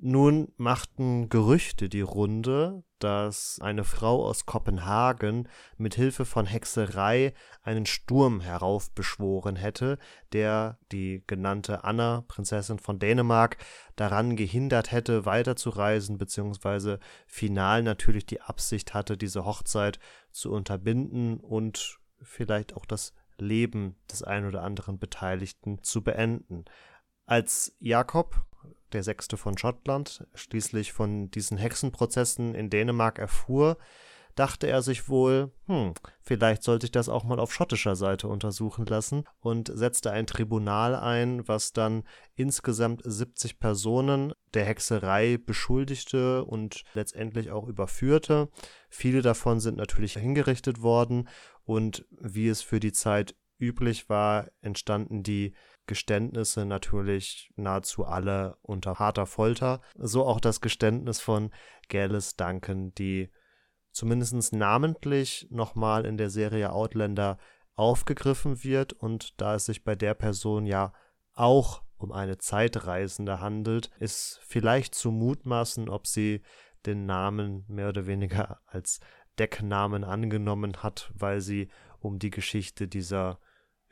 Nun 0.04 0.52
machten 0.58 1.30
Gerüchte 1.30 1.88
die 1.88 2.02
Runde, 2.02 2.84
dass 2.98 3.60
eine 3.62 3.84
Frau 3.84 4.26
aus 4.26 4.48
Kopenhagen 4.48 5.48
mit 5.78 5.94
Hilfe 5.94 6.26
von 6.26 6.48
Hexerei 6.48 7.36
einen 7.62 7.86
Sturm 7.86 8.42
heraufbeschworen 8.42 9.56
hätte, 9.56 10.00
der 10.34 10.80
die 10.92 11.24
genannte 11.28 11.84
Anna, 11.84 12.24
Prinzessin 12.28 12.80
von 12.80 12.98
Dänemark, 12.98 13.58
daran 13.96 14.36
gehindert 14.36 14.92
hätte, 14.92 15.26
weiterzureisen, 15.26 16.18
beziehungsweise 16.18 16.98
final 17.28 17.84
natürlich 17.84 18.26
die 18.26 18.42
Absicht 18.42 18.96
hatte, 18.96 19.18
diese 19.18 19.46
Hochzeit 19.46 20.00
zu 20.32 20.52
unterbinden 20.52 21.40
und 21.40 22.00
vielleicht 22.24 22.76
auch 22.76 22.88
das 22.88 23.14
Leben 23.38 23.98
des 24.12 24.24
ein 24.24 24.48
oder 24.48 24.64
anderen 24.64 24.98
Beteiligten 24.98 25.84
zu 25.84 26.04
beenden. 26.04 26.66
Als 27.28 27.76
Jakob 27.80 28.48
der 28.94 29.04
Sechste 29.04 29.38
von 29.38 29.58
Schottland, 29.58 30.26
schließlich 30.34 30.94
von 30.94 31.32
diesen 31.32 31.58
Hexenprozessen 31.58 32.56
in 32.56 32.70
Dänemark 32.70 33.20
erfuhr, 33.20 33.78
dachte 34.36 34.68
er 34.68 34.82
sich 34.82 35.10
wohl, 35.10 35.52
hm, 35.68 35.94
vielleicht 36.22 36.64
sollte 36.64 36.86
ich 36.86 36.92
das 36.92 37.10
auch 37.10 37.24
mal 37.24 37.40
auf 37.40 37.54
schottischer 37.54 37.96
Seite 37.96 38.28
untersuchen 38.28 38.86
lassen 38.86 39.26
und 39.40 39.72
setzte 39.74 40.12
ein 40.12 40.28
Tribunal 40.28 40.96
ein, 40.96 41.48
was 41.48 41.74
dann 41.74 42.04
insgesamt 42.36 43.02
70 43.04 43.60
Personen 43.60 44.34
der 44.54 44.66
Hexerei 44.66 45.38
beschuldigte 45.38 46.44
und 46.46 46.84
letztendlich 46.94 47.52
auch 47.52 47.68
überführte. 47.68 48.50
Viele 48.90 49.22
davon 49.22 49.60
sind 49.60 49.78
natürlich 49.78 50.14
hingerichtet 50.14 50.82
worden 50.82 51.28
und 51.64 52.06
wie 52.12 52.48
es 52.48 52.62
für 52.62 52.80
die 52.80 52.94
Zeit 52.94 53.36
üblich 53.60 54.10
war, 54.10 54.48
entstanden 54.62 55.24
die 55.24 55.54
Geständnisse 55.88 56.66
natürlich 56.66 57.52
nahezu 57.56 58.06
alle 58.06 58.58
unter 58.62 59.00
harter 59.00 59.26
Folter. 59.26 59.82
So 59.98 60.26
auch 60.26 60.40
das 60.40 60.62
Geständnis 60.62 61.20
von 61.20 61.52
Gales 61.90 62.36
Duncan, 62.36 62.94
die 62.96 63.32
zumindest 63.92 64.54
namentlich 64.54 65.48
nochmal 65.50 66.06
in 66.06 66.18
der 66.18 66.30
Serie 66.30 66.72
Outlander 66.72 67.38
aufgegriffen 67.76 68.64
wird 68.64 68.94
und 68.94 69.40
da 69.42 69.56
es 69.56 69.66
sich 69.66 69.84
bei 69.84 69.96
der 69.96 70.14
Person 70.14 70.66
ja 70.66 70.94
auch 71.34 71.84
um 71.98 72.12
eine 72.12 72.38
Zeitreisende 72.38 73.40
handelt, 73.40 73.92
ist 74.00 74.40
vielleicht 74.44 74.96
zu 74.96 75.12
mutmaßen, 75.12 75.90
ob 75.90 76.08
sie 76.08 76.42
den 76.86 77.06
Namen 77.06 77.64
mehr 77.68 77.90
oder 77.90 78.08
weniger 78.08 78.60
als 78.66 79.00
Decknamen 79.38 80.04
angenommen 80.04 80.84
hat, 80.84 81.12
weil 81.16 81.42
sie 81.42 81.70
um 82.00 82.20
die 82.20 82.32
Geschichte 82.32 82.88
dieser 82.88 83.40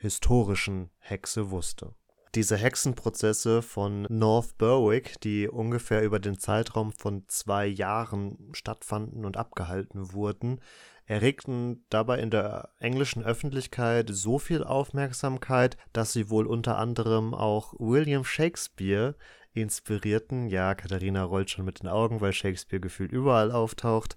historischen 0.00 0.90
Hexe 0.98 1.50
wusste. 1.50 1.94
Diese 2.34 2.56
Hexenprozesse 2.56 3.60
von 3.60 4.06
North 4.08 4.56
Berwick, 4.56 5.20
die 5.20 5.48
ungefähr 5.48 6.02
über 6.02 6.20
den 6.20 6.38
Zeitraum 6.38 6.92
von 6.92 7.24
zwei 7.26 7.66
Jahren 7.66 8.50
stattfanden 8.52 9.24
und 9.24 9.36
abgehalten 9.36 10.12
wurden, 10.12 10.60
erregten 11.06 11.84
dabei 11.90 12.20
in 12.20 12.30
der 12.30 12.70
englischen 12.78 13.24
Öffentlichkeit 13.24 14.08
so 14.12 14.38
viel 14.38 14.62
Aufmerksamkeit, 14.62 15.76
dass 15.92 16.12
sie 16.12 16.30
wohl 16.30 16.46
unter 16.46 16.78
anderem 16.78 17.34
auch 17.34 17.74
William 17.78 18.24
Shakespeare 18.24 19.16
inspirierten. 19.52 20.46
Ja, 20.46 20.76
Katharina 20.76 21.24
rollt 21.24 21.50
schon 21.50 21.64
mit 21.64 21.82
den 21.82 21.88
Augen, 21.88 22.20
weil 22.20 22.32
Shakespeare 22.32 22.80
gefühlt 22.80 23.10
überall 23.10 23.50
auftaucht. 23.50 24.14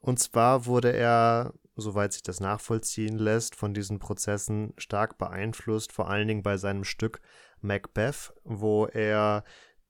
Und 0.00 0.18
zwar 0.18 0.64
wurde 0.64 0.92
er 0.92 1.52
soweit 1.76 2.12
sich 2.12 2.22
das 2.22 2.40
nachvollziehen 2.40 3.18
lässt, 3.18 3.54
von 3.54 3.74
diesen 3.74 3.98
Prozessen 3.98 4.74
stark 4.76 5.18
beeinflusst, 5.18 5.92
vor 5.92 6.08
allen 6.08 6.28
Dingen 6.28 6.42
bei 6.42 6.56
seinem 6.56 6.84
Stück 6.84 7.20
Macbeth, 7.60 8.32
wo 8.44 8.86
er 8.86 9.44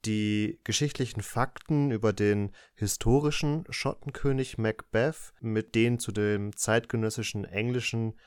die 0.05 0.61
geschichtlichen 0.65 1.23
Fakten 1.23 1.91
über 1.91 2.13
den 2.13 2.53
historischen 2.75 3.65
Schottenkönig 3.71 4.59
Macbeth 4.59 5.33
mit 5.41 5.75
den 5.75 5.99
zu 5.99 6.13
dem 6.13 6.57
zeitgenössischen 6.57 7.45
englischen 7.45 8.19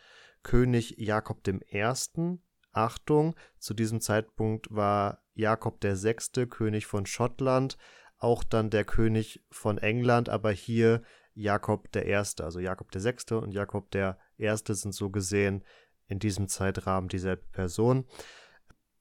König 0.44 0.96
Jakob 0.98 1.46
I. 1.48 2.40
Achtung, 2.72 3.36
zu 3.58 3.74
diesem 3.74 4.02
Zeitpunkt 4.02 4.68
war 4.70 5.24
Jakob 5.34 5.84
VI. 5.84 6.46
König 6.48 6.86
von 6.86 7.06
Schottland, 7.06 7.78
auch 8.18 8.44
dann 8.44 8.70
der 8.70 8.86
König 8.86 9.44
von 9.50 9.78
England, 9.78 10.30
aber 10.30 10.52
hier 10.52 11.02
Jakob 11.36 11.92
der 11.92 12.06
Erste, 12.06 12.44
also 12.44 12.60
Jakob 12.60 12.92
der 12.92 13.02
Sechste 13.02 13.40
und 13.40 13.52
Jakob 13.52 13.92
der 13.92 14.18
Erste 14.38 14.74
sind 14.74 14.94
so 14.94 15.10
gesehen 15.10 15.64
in 16.08 16.20
diesem 16.20 16.48
Zeitrahmen 16.48 17.10
dieselbe 17.10 17.44
Person. 17.52 18.06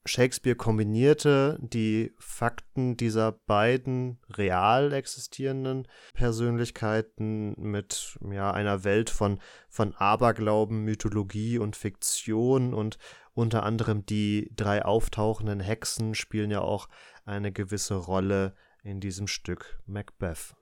Shakespeare 0.07 0.55
kombinierte 0.55 1.57
die 1.59 2.13
Fakten 2.19 2.95
dieser 2.95 3.31
beiden 3.31 4.19
real 4.29 4.93
existierenden 4.93 5.87
Persönlichkeiten 6.13 7.55
mit 7.57 8.19
ja, 8.29 8.51
einer 8.51 8.83
Welt 8.83 9.09
von, 9.09 9.39
von 9.67 9.95
Aberglauben, 9.95 10.83
Mythologie 10.83 11.57
und 11.57 11.75
Fiktion 11.75 12.75
und 12.75 12.99
unter 13.33 13.63
anderem 13.63 14.05
die 14.05 14.51
drei 14.55 14.85
auftauchenden 14.85 15.59
Hexen 15.59 16.13
spielen 16.13 16.51
ja 16.51 16.61
auch 16.61 16.87
eine 17.25 17.51
gewisse 17.51 17.95
Rolle 17.95 18.55
in 18.83 18.99
diesem 18.99 19.27
Stück 19.27 19.81
Macbeth. 19.87 20.55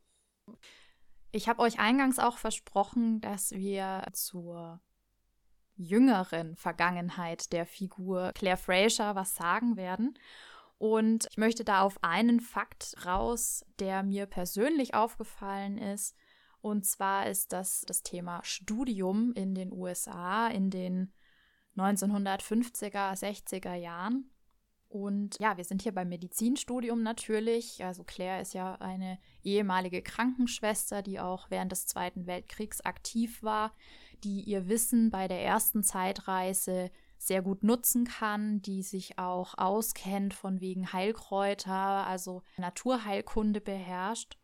Ich 1.36 1.50
habe 1.50 1.64
euch 1.64 1.80
eingangs 1.80 2.20
auch 2.20 2.38
versprochen, 2.38 3.20
dass 3.20 3.54
wir 3.54 4.04
zur 4.14 4.80
jüngeren 5.76 6.56
Vergangenheit 6.56 7.52
der 7.52 7.66
Figur 7.66 8.32
Claire 8.36 8.56
Fraser 8.56 9.16
was 9.16 9.34
sagen 9.34 9.76
werden. 9.76 10.14
Und 10.78 11.26
ich 11.32 11.38
möchte 11.38 11.64
da 11.64 11.82
auf 11.82 11.98
einen 12.04 12.40
Fakt 12.40 12.96
raus, 13.04 13.66
der 13.80 14.04
mir 14.04 14.28
persönlich 14.28 14.94
aufgefallen 14.94 15.80
ist. 15.80 16.16
Und 16.62 16.86
zwar 16.86 17.26
ist 17.26 17.52
das 17.52 17.82
das 17.82 18.04
Thema 18.04 18.44
Studium 18.44 19.34
in 19.34 19.56
den 19.56 19.72
USA 19.72 20.48
in 20.50 20.70
den 20.70 21.14
1950er, 21.76 23.12
60er 23.20 23.74
Jahren. 23.74 24.30
Und 24.94 25.40
ja, 25.40 25.58
wir 25.58 25.64
sind 25.64 25.82
hier 25.82 25.92
beim 25.92 26.10
Medizinstudium 26.10 27.02
natürlich. 27.02 27.84
Also 27.84 28.04
Claire 28.04 28.42
ist 28.42 28.54
ja 28.54 28.76
eine 28.76 29.18
ehemalige 29.44 30.04
Krankenschwester, 30.04 31.02
die 31.02 31.20
auch 31.20 31.50
während 31.50 31.72
des 31.72 31.88
Zweiten 31.88 32.28
Weltkriegs 32.28 32.82
aktiv 32.82 33.42
war 33.42 33.74
die 34.24 34.42
ihr 34.42 34.68
Wissen 34.68 35.12
bei 35.12 35.28
der 35.28 35.44
ersten 35.44 35.84
Zeitreise 35.84 36.92
sehr 37.18 37.42
gut 37.42 37.64
nutzen 37.64 38.06
kann, 38.06 38.62
die 38.62 38.84
sich 38.84 39.18
auch 39.18 39.58
auskennt 39.58 40.34
von 40.34 40.60
wegen 40.62 40.92
Heilkräuter, 40.92 42.08
also 42.08 42.44
Naturheilkunde 42.58 43.62
beherrscht 43.62 44.38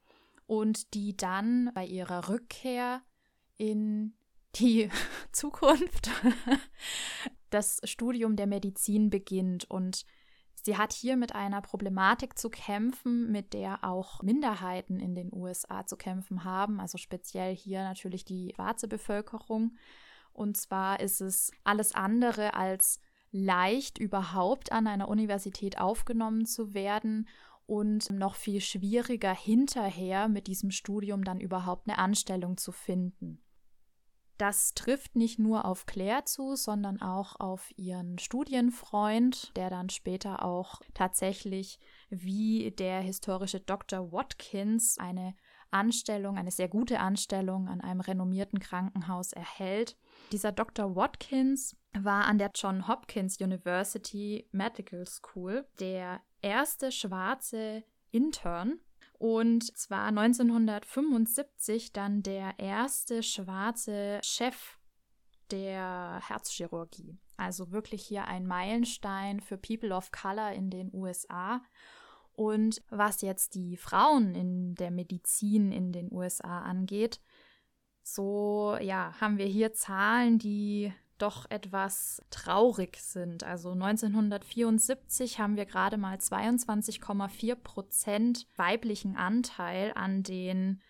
und 0.47 0.93
die 0.93 1.15
dann 1.15 1.71
bei 1.73 1.85
ihrer 1.85 2.29
Rückkehr 2.29 3.01
in 3.57 4.13
die 4.55 4.89
Zukunft 5.31 6.09
das 7.49 7.81
Studium 7.83 8.35
der 8.35 8.47
Medizin 8.47 9.09
beginnt 9.09 9.69
und 9.69 10.05
Sie 10.63 10.77
hat 10.77 10.93
hier 10.93 11.15
mit 11.15 11.35
einer 11.35 11.61
Problematik 11.61 12.37
zu 12.37 12.49
kämpfen, 12.49 13.31
mit 13.31 13.53
der 13.53 13.83
auch 13.83 14.21
Minderheiten 14.21 14.99
in 14.99 15.15
den 15.15 15.33
USA 15.33 15.85
zu 15.85 15.95
kämpfen 15.95 16.43
haben, 16.43 16.79
also 16.79 16.97
speziell 16.97 17.55
hier 17.55 17.83
natürlich 17.83 18.25
die 18.25 18.53
schwarze 18.55 18.87
Bevölkerung. 18.87 19.77
Und 20.33 20.57
zwar 20.57 20.99
ist 20.99 21.21
es 21.21 21.51
alles 21.63 21.95
andere 21.95 22.53
als 22.53 22.99
leicht, 23.31 23.97
überhaupt 23.97 24.71
an 24.71 24.87
einer 24.87 25.07
Universität 25.07 25.79
aufgenommen 25.79 26.45
zu 26.45 26.73
werden 26.73 27.27
und 27.65 28.09
noch 28.09 28.35
viel 28.35 28.61
schwieriger 28.61 29.33
hinterher 29.33 30.27
mit 30.27 30.47
diesem 30.47 30.71
Studium 30.71 31.23
dann 31.23 31.39
überhaupt 31.39 31.87
eine 31.87 31.99
Anstellung 31.99 32.57
zu 32.57 32.71
finden. 32.71 33.41
Das 34.39 34.73
trifft 34.73 35.17
nicht 35.17 35.37
nur 35.37 35.65
auf 35.65 35.85
Claire 35.85 36.23
zu, 36.23 36.55
sondern 36.55 37.01
auch 37.01 37.37
auf 37.41 37.77
ihren 37.77 38.17
Studienfreund, 38.19 39.51
der 39.57 39.69
dann 39.69 39.89
später 39.89 40.45
auch 40.45 40.81
tatsächlich 40.93 41.77
wie 42.09 42.71
der 42.71 43.01
historische 43.01 43.59
Dr. 43.59 44.13
Watkins 44.13 44.97
eine 44.97 45.35
Anstellung, 45.71 46.37
eine 46.37 46.51
sehr 46.51 46.69
gute 46.69 47.01
Anstellung 47.01 47.67
an 47.67 47.81
einem 47.81 47.99
renommierten 47.99 48.59
Krankenhaus 48.59 49.33
erhält. 49.33 49.97
Dieser 50.31 50.53
Dr. 50.53 50.95
Watkins 50.95 51.75
war 51.91 52.23
an 52.23 52.37
der 52.37 52.51
John 52.55 52.87
Hopkins 52.87 53.41
University 53.41 54.47
Medical 54.53 55.05
School 55.05 55.67
der 55.81 56.21
erste 56.41 56.93
schwarze 56.93 57.83
Intern 58.11 58.79
und 59.19 59.77
zwar 59.77 60.05
1975 60.05 61.91
dann 61.91 62.23
der 62.23 62.57
erste 62.57 63.21
schwarze 63.21 64.19
Chef 64.23 64.79
der 65.51 66.21
Herzchirurgie. 66.25 67.19
Also 67.35 67.71
wirklich 67.71 68.05
hier 68.05 68.25
ein 68.25 68.47
Meilenstein 68.47 69.41
für 69.41 69.57
People 69.57 69.93
of 69.93 70.11
Color 70.11 70.53
in 70.53 70.69
den 70.69 70.89
USA. 70.93 71.61
Und 72.31 72.81
was 72.89 73.21
jetzt 73.21 73.55
die 73.55 73.75
Frauen 73.75 74.35
in 74.35 74.75
der 74.75 74.89
Medizin 74.89 75.73
in 75.73 75.91
den 75.91 76.11
USA 76.13 76.61
angeht, 76.61 77.19
so 78.01 78.77
ja, 78.79 79.13
haben 79.19 79.37
wir 79.37 79.47
hier 79.47 79.73
Zahlen, 79.73 80.39
die 80.39 80.93
doch 81.21 81.49
etwas 81.49 82.21
traurig 82.29 82.97
sind. 82.97 83.43
Also 83.43 83.71
1974 83.71 85.39
haben 85.39 85.55
wir 85.55 85.65
gerade 85.65 85.97
mal 85.97 86.17
22,4 86.17 87.55
Prozent 87.55 88.47
weiblichen 88.55 89.15
Anteil 89.15 89.91
an 89.95 90.23
den, 90.23 90.81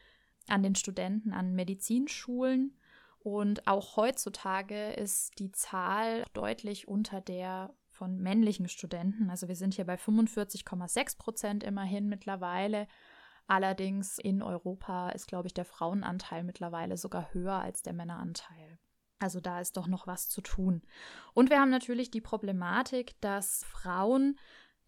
an 0.48 0.64
den 0.64 0.76
Studenten 0.76 1.34
an 1.34 1.54
Medizinschulen. 1.54 2.78
Und 3.20 3.68
auch 3.68 3.98
heutzutage 3.98 4.92
ist 4.94 5.38
die 5.40 5.52
Zahl 5.52 6.24
deutlich 6.34 6.88
unter 6.88 7.22
der 7.22 7.74
von 7.90 8.18
männlichen 8.18 8.70
Studenten. 8.70 9.30
Also 9.30 9.50
wir 9.50 9.58
sind 9.58 9.74
hier 9.74 9.86
bei 9.86 9.96
45,6 9.96 11.18
Prozent 11.18 11.64
immerhin 11.64 12.08
mittlerweile. 12.08 12.88
Allerdings 13.46 14.20
in 14.20 14.42
Europa 14.42 15.10
ist, 15.10 15.28
glaube 15.28 15.48
ich, 15.48 15.54
der 15.54 15.66
Frauenanteil 15.66 16.44
mittlerweile 16.44 16.96
sogar 16.96 17.34
höher 17.34 17.56
als 17.56 17.82
der 17.82 17.94
Männeranteil. 17.94 18.80
Also 19.20 19.40
da 19.42 19.60
ist 19.60 19.76
doch 19.78 19.88
noch 19.88 20.08
was 20.08 20.30
zu 20.30 20.42
tun. 20.42 20.82
Und 21.34 21.50
wir 21.50 21.60
haben 21.60 21.70
natürlich 21.70 22.10
die 22.10 22.22
Problematik, 22.22 23.20
dass 23.22 23.66
Frauen 23.66 24.38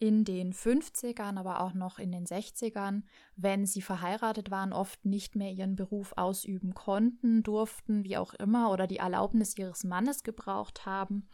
in 0.01 0.23
den 0.23 0.51
50ern, 0.51 1.37
aber 1.37 1.61
auch 1.61 1.75
noch 1.75 1.99
in 1.99 2.11
den 2.11 2.25
60ern, 2.25 3.03
wenn 3.35 3.67
sie 3.67 3.83
verheiratet 3.83 4.49
waren, 4.49 4.73
oft 4.73 5.05
nicht 5.05 5.35
mehr 5.35 5.51
ihren 5.51 5.75
Beruf 5.75 6.13
ausüben 6.17 6.73
konnten, 6.73 7.43
durften, 7.43 8.03
wie 8.03 8.17
auch 8.17 8.33
immer, 8.33 8.71
oder 8.71 8.87
die 8.87 8.97
Erlaubnis 8.97 9.55
ihres 9.55 9.83
Mannes 9.83 10.23
gebraucht 10.23 10.87
haben. 10.87 11.27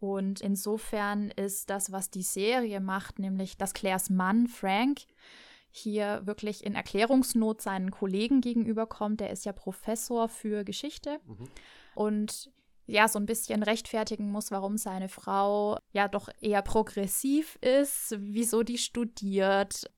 Und 0.00 0.40
insofern 0.40 1.30
ist 1.32 1.68
das, 1.68 1.92
was 1.92 2.08
die 2.08 2.22
Serie 2.22 2.80
macht, 2.80 3.18
nämlich 3.18 3.58
dass 3.58 3.74
Claires 3.74 4.08
Mann 4.08 4.46
Frank 4.46 5.00
hier 5.70 6.22
wirklich 6.24 6.64
in 6.64 6.74
Erklärungsnot 6.74 7.60
seinen 7.60 7.90
Kollegen 7.90 8.40
gegenüberkommt. 8.40 9.20
Der 9.20 9.30
ist 9.30 9.44
ja 9.44 9.52
Professor 9.52 10.30
für 10.30 10.64
Geschichte. 10.64 11.20
Mhm 11.26 11.48
und 11.98 12.52
ja, 12.86 13.08
so 13.08 13.18
ein 13.18 13.26
bisschen 13.26 13.64
rechtfertigen 13.64 14.30
muss, 14.30 14.52
warum 14.52 14.76
seine 14.76 15.08
Frau 15.08 15.78
ja 15.90 16.06
doch 16.06 16.28
eher 16.40 16.62
progressiv 16.62 17.56
ist, 17.56 18.14
wieso 18.20 18.62
die 18.62 18.78
studiert, 18.78 19.90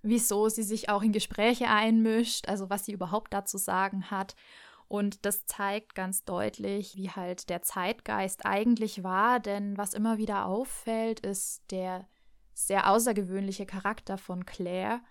wieso 0.00 0.48
sie 0.48 0.62
sich 0.62 0.88
auch 0.88 1.02
in 1.02 1.12
Gespräche 1.12 1.68
einmischt, 1.68 2.48
also 2.48 2.70
was 2.70 2.86
sie 2.86 2.92
überhaupt 2.92 3.34
dazu 3.34 3.58
sagen 3.58 4.10
hat. 4.10 4.34
Und 4.88 5.26
das 5.26 5.44
zeigt 5.44 5.94
ganz 5.94 6.24
deutlich, 6.24 6.96
wie 6.96 7.10
halt 7.10 7.50
der 7.50 7.60
Zeitgeist 7.60 8.46
eigentlich 8.46 9.04
war, 9.04 9.38
denn 9.38 9.76
was 9.76 9.92
immer 9.92 10.16
wieder 10.16 10.46
auffällt, 10.46 11.20
ist 11.20 11.62
der 11.70 12.08
sehr 12.54 12.88
außergewöhnliche 12.90 13.66
Charakter 13.66 14.16
von 14.16 14.46
Claire, 14.46 15.02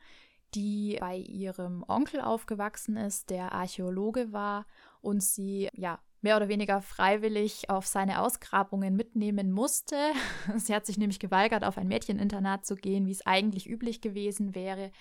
die 0.55 0.97
bei 0.99 1.17
ihrem 1.17 1.85
Onkel 1.87 2.19
aufgewachsen 2.19 2.97
ist, 2.97 3.29
der 3.29 3.51
Archäologe 3.51 4.33
war 4.33 4.65
und 5.01 5.21
sie 5.21 5.69
ja 5.73 5.99
mehr 6.21 6.37
oder 6.37 6.47
weniger 6.47 6.81
freiwillig 6.81 7.69
auf 7.69 7.85
seine 7.87 8.21
Ausgrabungen 8.21 8.95
mitnehmen 8.95 9.51
musste. 9.51 9.95
Sie 10.57 10.73
hat 10.73 10.85
sich 10.85 10.97
nämlich 10.97 11.19
geweigert, 11.19 11.63
auf 11.63 11.77
ein 11.77 11.87
Mädcheninternat 11.87 12.65
zu 12.65 12.75
gehen, 12.75 13.07
wie 13.07 13.11
es 13.11 13.25
eigentlich 13.25 13.69
üblich 13.69 14.01
gewesen 14.01 14.55
wäre. 14.55 14.91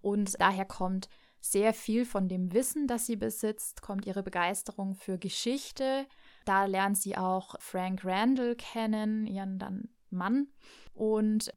Und 0.00 0.40
daher 0.40 0.64
kommt 0.64 1.08
sehr 1.40 1.74
viel 1.74 2.06
von 2.06 2.28
dem 2.28 2.52
Wissen, 2.52 2.86
das 2.86 3.06
sie 3.06 3.16
besitzt, 3.16 3.82
kommt 3.82 4.06
ihre 4.06 4.22
Begeisterung 4.22 4.94
für 4.94 5.18
Geschichte. 5.18 6.06
Da 6.44 6.64
lernt 6.64 6.96
sie 6.96 7.16
auch 7.16 7.54
Frank 7.60 8.04
Randall 8.04 8.56
kennen, 8.56 9.26
ihren 9.26 9.58
dann 9.58 9.88
Mann. 10.10 10.48
Und 10.94 11.52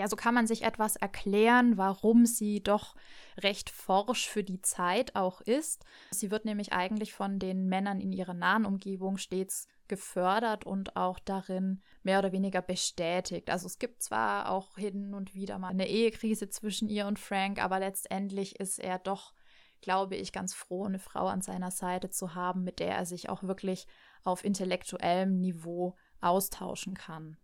ja, 0.00 0.08
so 0.08 0.16
kann 0.16 0.32
man 0.32 0.46
sich 0.46 0.62
etwas 0.62 0.96
erklären, 0.96 1.76
warum 1.76 2.24
sie 2.24 2.62
doch 2.62 2.96
recht 3.36 3.68
forsch 3.68 4.30
für 4.30 4.42
die 4.42 4.62
Zeit 4.62 5.14
auch 5.14 5.42
ist. 5.42 5.84
Sie 6.10 6.30
wird 6.30 6.46
nämlich 6.46 6.72
eigentlich 6.72 7.12
von 7.12 7.38
den 7.38 7.66
Männern 7.66 8.00
in 8.00 8.10
ihrer 8.10 8.32
nahen 8.32 8.64
Umgebung 8.64 9.18
stets 9.18 9.68
gefördert 9.88 10.64
und 10.64 10.96
auch 10.96 11.18
darin 11.18 11.82
mehr 12.02 12.18
oder 12.18 12.32
weniger 12.32 12.62
bestätigt. 12.62 13.50
Also 13.50 13.66
es 13.66 13.78
gibt 13.78 14.02
zwar 14.02 14.50
auch 14.50 14.78
hin 14.78 15.12
und 15.12 15.34
wieder 15.34 15.58
mal 15.58 15.68
eine 15.68 15.86
Ehekrise 15.86 16.48
zwischen 16.48 16.88
ihr 16.88 17.06
und 17.06 17.18
Frank, 17.18 17.62
aber 17.62 17.78
letztendlich 17.78 18.58
ist 18.58 18.78
er 18.78 18.98
doch, 18.98 19.34
glaube 19.82 20.16
ich, 20.16 20.32
ganz 20.32 20.54
froh, 20.54 20.86
eine 20.86 20.98
Frau 20.98 21.26
an 21.26 21.42
seiner 21.42 21.70
Seite 21.70 22.08
zu 22.08 22.34
haben, 22.34 22.64
mit 22.64 22.78
der 22.78 22.94
er 22.94 23.04
sich 23.04 23.28
auch 23.28 23.42
wirklich 23.42 23.86
auf 24.24 24.46
intellektuellem 24.46 25.42
Niveau 25.42 25.94
austauschen 26.22 26.94
kann. 26.94 27.36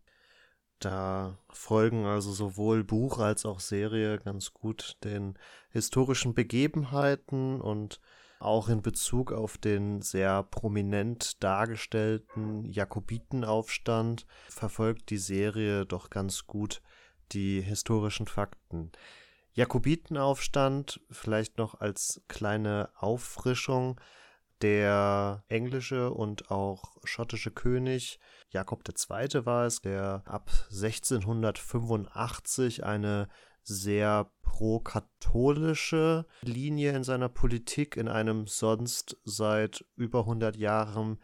Da 0.78 1.38
folgen 1.48 2.04
also 2.04 2.32
sowohl 2.32 2.84
Buch 2.84 3.18
als 3.18 3.46
auch 3.46 3.60
Serie 3.60 4.18
ganz 4.18 4.52
gut 4.52 4.98
den 5.04 5.38
historischen 5.70 6.34
Begebenheiten 6.34 7.60
und 7.60 8.00
Auch 8.38 8.68
in 8.68 8.82
Bezug 8.82 9.32
auf 9.32 9.56
den 9.56 10.02
sehr 10.02 10.42
prominent 10.42 11.42
dargestellten 11.42 12.64
Jakobitenaufstand 12.66 14.26
verfolgt 14.48 15.08
die 15.10 15.18
Serie 15.18 15.86
doch 15.86 16.10
ganz 16.10 16.46
gut 16.46 16.82
die 17.32 17.62
historischen 17.62 18.26
Fakten. 18.26 18.92
Jakobitenaufstand, 19.54 21.00
vielleicht 21.10 21.56
noch 21.56 21.80
als 21.80 22.20
kleine 22.28 22.90
Auffrischung, 22.96 23.98
der 24.62 25.45
englische 25.49 26.11
und 26.11 26.51
auch 26.51 26.97
schottische 27.05 27.51
König 27.51 28.19
Jakob 28.51 28.83
II. 28.88 29.47
war 29.47 29.66
es, 29.66 29.81
der 29.81 30.23
ab 30.25 30.51
1685 30.71 32.85
eine 32.85 33.29
sehr 33.62 34.31
pro-katholische 34.42 36.27
Linie 36.42 36.92
in 36.92 37.05
seiner 37.05 37.29
Politik 37.29 37.97
in 37.97 38.09
einem 38.09 38.47
sonst 38.47 39.19
seit 39.25 39.85
über 39.97 40.21
100 40.21 40.57
Jahren 40.57 41.19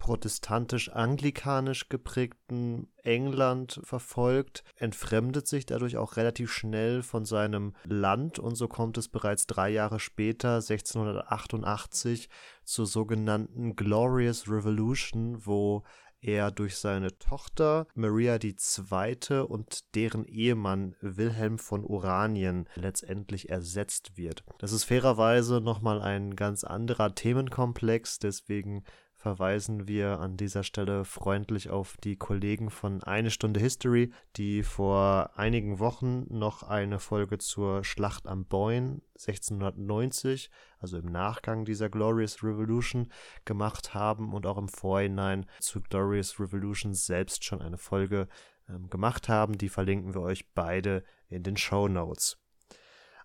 protestantisch-anglikanisch 0.00 1.88
geprägten 1.88 2.88
England 3.04 3.80
verfolgt, 3.84 4.64
entfremdet 4.74 5.46
sich 5.46 5.66
dadurch 5.66 5.96
auch 5.96 6.16
relativ 6.16 6.50
schnell 6.50 7.02
von 7.02 7.24
seinem 7.24 7.74
Land 7.84 8.40
und 8.40 8.56
so 8.56 8.66
kommt 8.66 8.98
es 8.98 9.08
bereits 9.08 9.46
drei 9.46 9.70
Jahre 9.70 10.00
später, 10.00 10.56
1688, 10.56 12.28
zur 12.64 12.86
sogenannten 12.86 13.76
Glorious 13.76 14.48
Revolution, 14.48 15.46
wo 15.46 15.84
er 16.22 16.50
durch 16.50 16.76
seine 16.76 17.16
Tochter 17.18 17.86
Maria 17.94 18.38
II. 18.42 19.40
und 19.46 19.94
deren 19.94 20.24
Ehemann 20.24 20.94
Wilhelm 21.00 21.58
von 21.58 21.84
Oranien 21.84 22.68
letztendlich 22.74 23.48
ersetzt 23.48 24.16
wird. 24.16 24.44
Das 24.58 24.72
ist 24.72 24.84
fairerweise 24.84 25.60
nochmal 25.60 26.00
ein 26.02 26.36
ganz 26.36 26.64
anderer 26.64 27.14
Themenkomplex, 27.14 28.18
deswegen 28.18 28.84
verweisen 29.20 29.86
wir 29.86 30.18
an 30.18 30.38
dieser 30.38 30.62
Stelle 30.62 31.04
freundlich 31.04 31.68
auf 31.68 31.98
die 31.98 32.16
Kollegen 32.16 32.70
von 32.70 33.02
Eine 33.02 33.30
Stunde 33.30 33.60
History, 33.60 34.14
die 34.36 34.62
vor 34.62 35.32
einigen 35.36 35.78
Wochen 35.78 36.24
noch 36.30 36.62
eine 36.62 36.98
Folge 36.98 37.36
zur 37.36 37.84
Schlacht 37.84 38.26
am 38.26 38.46
Boyne 38.46 39.02
1690, 39.18 40.50
also 40.78 40.96
im 40.96 41.12
Nachgang 41.12 41.66
dieser 41.66 41.90
Glorious 41.90 42.42
Revolution, 42.42 43.12
gemacht 43.44 43.92
haben 43.92 44.32
und 44.32 44.46
auch 44.46 44.56
im 44.56 44.68
Vorhinein 44.68 45.44
zu 45.58 45.82
Glorious 45.82 46.40
Revolution 46.40 46.94
selbst 46.94 47.44
schon 47.44 47.60
eine 47.60 47.76
Folge 47.76 48.26
ähm, 48.70 48.88
gemacht 48.88 49.28
haben. 49.28 49.58
Die 49.58 49.68
verlinken 49.68 50.14
wir 50.14 50.22
euch 50.22 50.50
beide 50.54 51.04
in 51.28 51.42
den 51.42 51.58
Show 51.58 51.88
Notes. 51.88 52.38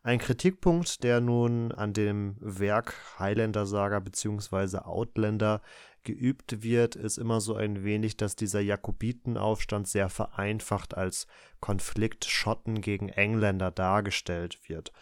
Ein 0.06 0.20
Kritikpunkt, 0.20 1.04
der 1.04 1.20
nun 1.20 1.72
an 1.72 1.92
dem 1.92 2.36
Werk 2.40 2.94
Highlander 3.18 3.66
Saga 3.66 4.00
bzw. 4.00 4.78
Outlander 4.78 5.64
geübt 6.04 6.62
wird, 6.62 6.96
ist 6.96 7.18
immer 7.18 7.42
so 7.42 7.56
ein 7.56 7.84
wenig, 7.84 8.16
dass 8.16 8.36
dieser 8.36 8.60
Jakobitenaufstand 8.60 9.88
sehr 9.88 10.10
vereinfacht 10.10 10.96
als 10.96 11.26
Konflikt 11.60 12.26
Schotten 12.26 12.82
gegen 12.82 13.10
Engländer 13.10 13.72
dargestellt 13.72 14.70
wird. 14.70 14.94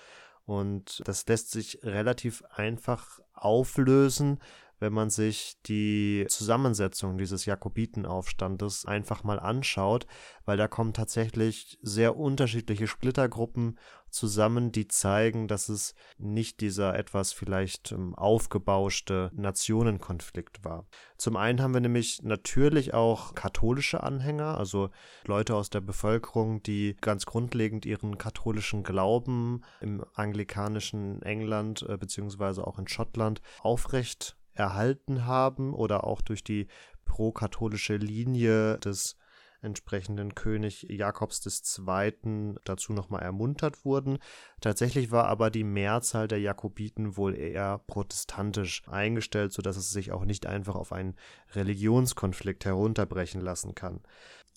Und 0.45 1.01
das 1.03 1.27
lässt 1.27 1.51
sich 1.51 1.79
relativ 1.83 2.41
einfach 2.55 3.19
auflösen, 3.33 4.39
wenn 4.79 4.93
man 4.93 5.09
sich 5.09 5.57
die 5.65 6.25
Zusammensetzung 6.29 7.17
dieses 7.17 7.45
Jakobitenaufstandes 7.45 8.85
einfach 8.85 9.23
mal 9.23 9.39
anschaut, 9.39 10.07
weil 10.45 10.57
da 10.57 10.67
kommen 10.67 10.93
tatsächlich 10.93 11.77
sehr 11.81 12.17
unterschiedliche 12.17 12.87
Splittergruppen 12.87 13.79
zusammen, 14.13 14.71
die 14.71 14.87
zeigen, 14.87 15.47
dass 15.47 15.69
es 15.69 15.95
nicht 16.17 16.61
dieser 16.61 16.97
etwas 16.97 17.33
vielleicht 17.33 17.91
ähm, 17.91 18.15
aufgebauschte 18.15 19.31
Nationenkonflikt 19.33 20.63
war. 20.63 20.85
Zum 21.17 21.35
einen 21.35 21.61
haben 21.61 21.73
wir 21.73 21.81
nämlich 21.81 22.21
natürlich 22.21 22.93
auch 22.93 23.33
katholische 23.33 24.03
Anhänger, 24.03 24.57
also 24.57 24.91
Leute 25.25 25.55
aus 25.55 25.69
der 25.69 25.81
Bevölkerung, 25.81 26.61
die 26.61 26.95
ganz 27.01 27.25
grundlegend 27.25 27.85
ihren 27.85 28.17
katholischen 28.17 28.83
Glauben 28.83 29.61
im 29.81 30.05
anglikanischen 30.13 31.21
England 31.23 31.83
äh, 31.89 31.97
beziehungsweise 31.97 32.65
auch 32.67 32.77
in 32.77 32.87
Schottland 32.87 33.41
aufrecht 33.61 34.37
erhalten 34.53 35.25
haben 35.25 35.73
oder 35.73 36.03
auch 36.03 36.21
durch 36.21 36.43
die 36.43 36.67
pro-katholische 37.05 37.97
Linie 37.97 38.77
des 38.77 39.17
entsprechenden 39.63 40.35
König 40.35 40.83
Jakobs 40.89 41.41
II. 41.45 42.55
dazu 42.63 42.93
nochmal 42.93 43.23
ermuntert 43.23 43.85
wurden. 43.85 44.19
Tatsächlich 44.61 45.11
war 45.11 45.25
aber 45.25 45.49
die 45.49 45.63
Mehrzahl 45.63 46.27
der 46.27 46.39
Jakobiten 46.39 47.17
wohl 47.17 47.35
eher 47.35 47.79
protestantisch 47.87 48.83
eingestellt, 48.87 49.53
sodass 49.53 49.77
es 49.77 49.91
sich 49.91 50.11
auch 50.11 50.25
nicht 50.25 50.45
einfach 50.45 50.75
auf 50.75 50.91
einen 50.91 51.15
Religionskonflikt 51.53 52.65
herunterbrechen 52.65 53.41
lassen 53.41 53.75
kann. 53.75 54.01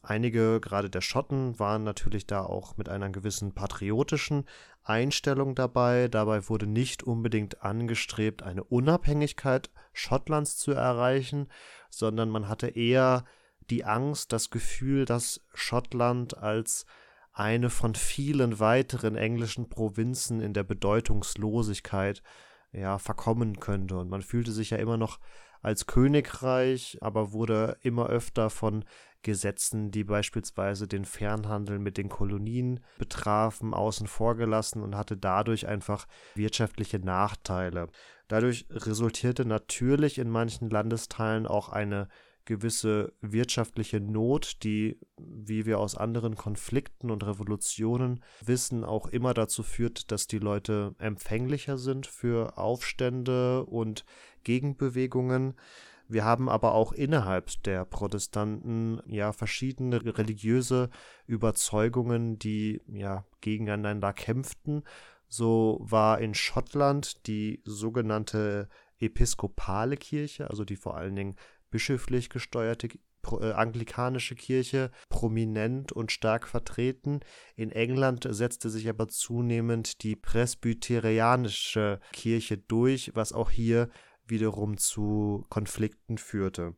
Einige, 0.02 0.60
gerade 0.60 0.88
der 0.88 1.00
Schotten, 1.00 1.58
waren 1.58 1.82
natürlich 1.82 2.28
da 2.28 2.44
auch 2.44 2.76
mit 2.76 2.88
einer 2.88 3.10
gewissen 3.10 3.54
patriotischen 3.54 4.44
Einstellung 4.84 5.56
dabei. 5.56 6.06
Dabei 6.06 6.48
wurde 6.48 6.68
nicht 6.68 7.02
unbedingt 7.02 7.62
angestrebt, 7.64 8.44
eine 8.44 8.62
Unabhängigkeit 8.62 9.70
Schottlands 9.92 10.58
zu 10.58 10.70
erreichen, 10.70 11.48
sondern 11.90 12.30
man 12.30 12.48
hatte 12.48 12.68
eher 12.68 13.24
die 13.70 13.84
Angst, 13.84 14.32
das 14.32 14.50
Gefühl, 14.50 15.04
dass 15.04 15.40
Schottland 15.54 16.36
als 16.38 16.86
eine 17.32 17.68
von 17.68 17.94
vielen 17.94 18.60
weiteren 18.60 19.16
englischen 19.16 19.68
Provinzen 19.68 20.40
in 20.40 20.54
der 20.54 20.64
Bedeutungslosigkeit 20.64 22.22
ja 22.72 22.98
verkommen 22.98 23.60
könnte. 23.60 23.98
Und 23.98 24.08
man 24.08 24.22
fühlte 24.22 24.52
sich 24.52 24.70
ja 24.70 24.78
immer 24.78 24.96
noch 24.96 25.18
als 25.60 25.86
Königreich, 25.86 26.98
aber 27.00 27.32
wurde 27.32 27.76
immer 27.82 28.06
öfter 28.06 28.50
von 28.50 28.84
Gesetzen, 29.22 29.90
die 29.90 30.04
beispielsweise 30.04 30.86
den 30.86 31.04
Fernhandel 31.04 31.80
mit 31.80 31.98
den 31.98 32.08
Kolonien 32.08 32.80
betrafen, 32.96 33.74
außen 33.74 34.06
vor 34.06 34.36
gelassen 34.36 34.80
und 34.82 34.94
hatte 34.94 35.16
dadurch 35.16 35.66
einfach 35.66 36.06
wirtschaftliche 36.36 37.00
Nachteile. 37.00 37.88
Dadurch 38.28 38.66
resultierte 38.70 39.44
natürlich 39.44 40.18
in 40.18 40.30
manchen 40.30 40.70
Landesteilen 40.70 41.46
auch 41.46 41.68
eine 41.68 42.08
gewisse 42.46 43.12
wirtschaftliche 43.20 44.00
Not, 44.00 44.62
die, 44.62 44.98
wie 45.18 45.66
wir 45.66 45.78
aus 45.78 45.96
anderen 45.96 46.36
Konflikten 46.36 47.10
und 47.10 47.26
Revolutionen 47.26 48.24
wissen, 48.42 48.84
auch 48.84 49.08
immer 49.08 49.34
dazu 49.34 49.62
führt, 49.62 50.10
dass 50.10 50.26
die 50.26 50.38
Leute 50.38 50.94
empfänglicher 50.98 51.76
sind 51.76 52.06
für 52.06 52.56
Aufstände 52.56 53.66
und 53.66 54.06
Gegenbewegungen. 54.44 55.54
Wir 56.08 56.24
haben 56.24 56.48
aber 56.48 56.72
auch 56.72 56.92
innerhalb 56.92 57.62
der 57.64 57.84
Protestanten 57.84 59.02
ja 59.06 59.32
verschiedene 59.32 60.00
religiöse 60.16 60.88
Überzeugungen, 61.26 62.38
die 62.38 62.80
ja 62.86 63.26
gegeneinander 63.40 64.12
kämpften. 64.12 64.84
So 65.28 65.78
war 65.82 66.20
in 66.20 66.34
Schottland 66.34 67.26
die 67.26 67.60
sogenannte 67.64 68.68
episkopale 68.98 69.96
Kirche, 69.96 70.48
also 70.48 70.64
die 70.64 70.76
vor 70.76 70.96
allen 70.96 71.16
Dingen 71.16 71.36
bischöflich 71.70 72.30
gesteuerte 72.30 72.88
äh, 73.40 73.52
anglikanische 73.52 74.34
Kirche 74.34 74.90
prominent 75.08 75.92
und 75.92 76.12
stark 76.12 76.46
vertreten. 76.46 77.20
In 77.56 77.72
England 77.72 78.26
setzte 78.30 78.70
sich 78.70 78.88
aber 78.88 79.08
zunehmend 79.08 80.02
die 80.02 80.16
presbyterianische 80.16 82.00
Kirche 82.12 82.58
durch, 82.58 83.12
was 83.14 83.32
auch 83.32 83.50
hier 83.50 83.88
wiederum 84.26 84.76
zu 84.76 85.44
Konflikten 85.48 86.18
führte. 86.18 86.74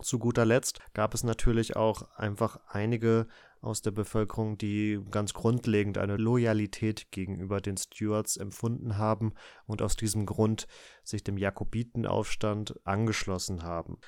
Zu 0.00 0.18
guter 0.18 0.44
Letzt 0.44 0.80
gab 0.92 1.14
es 1.14 1.22
natürlich 1.22 1.76
auch 1.76 2.02
einfach 2.16 2.58
einige 2.66 3.28
aus 3.64 3.82
der 3.82 3.90
Bevölkerung, 3.90 4.58
die 4.58 5.00
ganz 5.10 5.34
grundlegend 5.34 5.98
eine 5.98 6.16
Loyalität 6.16 7.10
gegenüber 7.10 7.60
den 7.60 7.76
Stuarts 7.76 8.36
empfunden 8.36 8.98
haben 8.98 9.34
und 9.66 9.82
aus 9.82 9.96
diesem 9.96 10.26
Grund 10.26 10.66
sich 11.02 11.24
dem 11.24 11.38
Jakobitenaufstand 11.38 12.80
angeschlossen 12.84 13.62
haben 13.62 13.98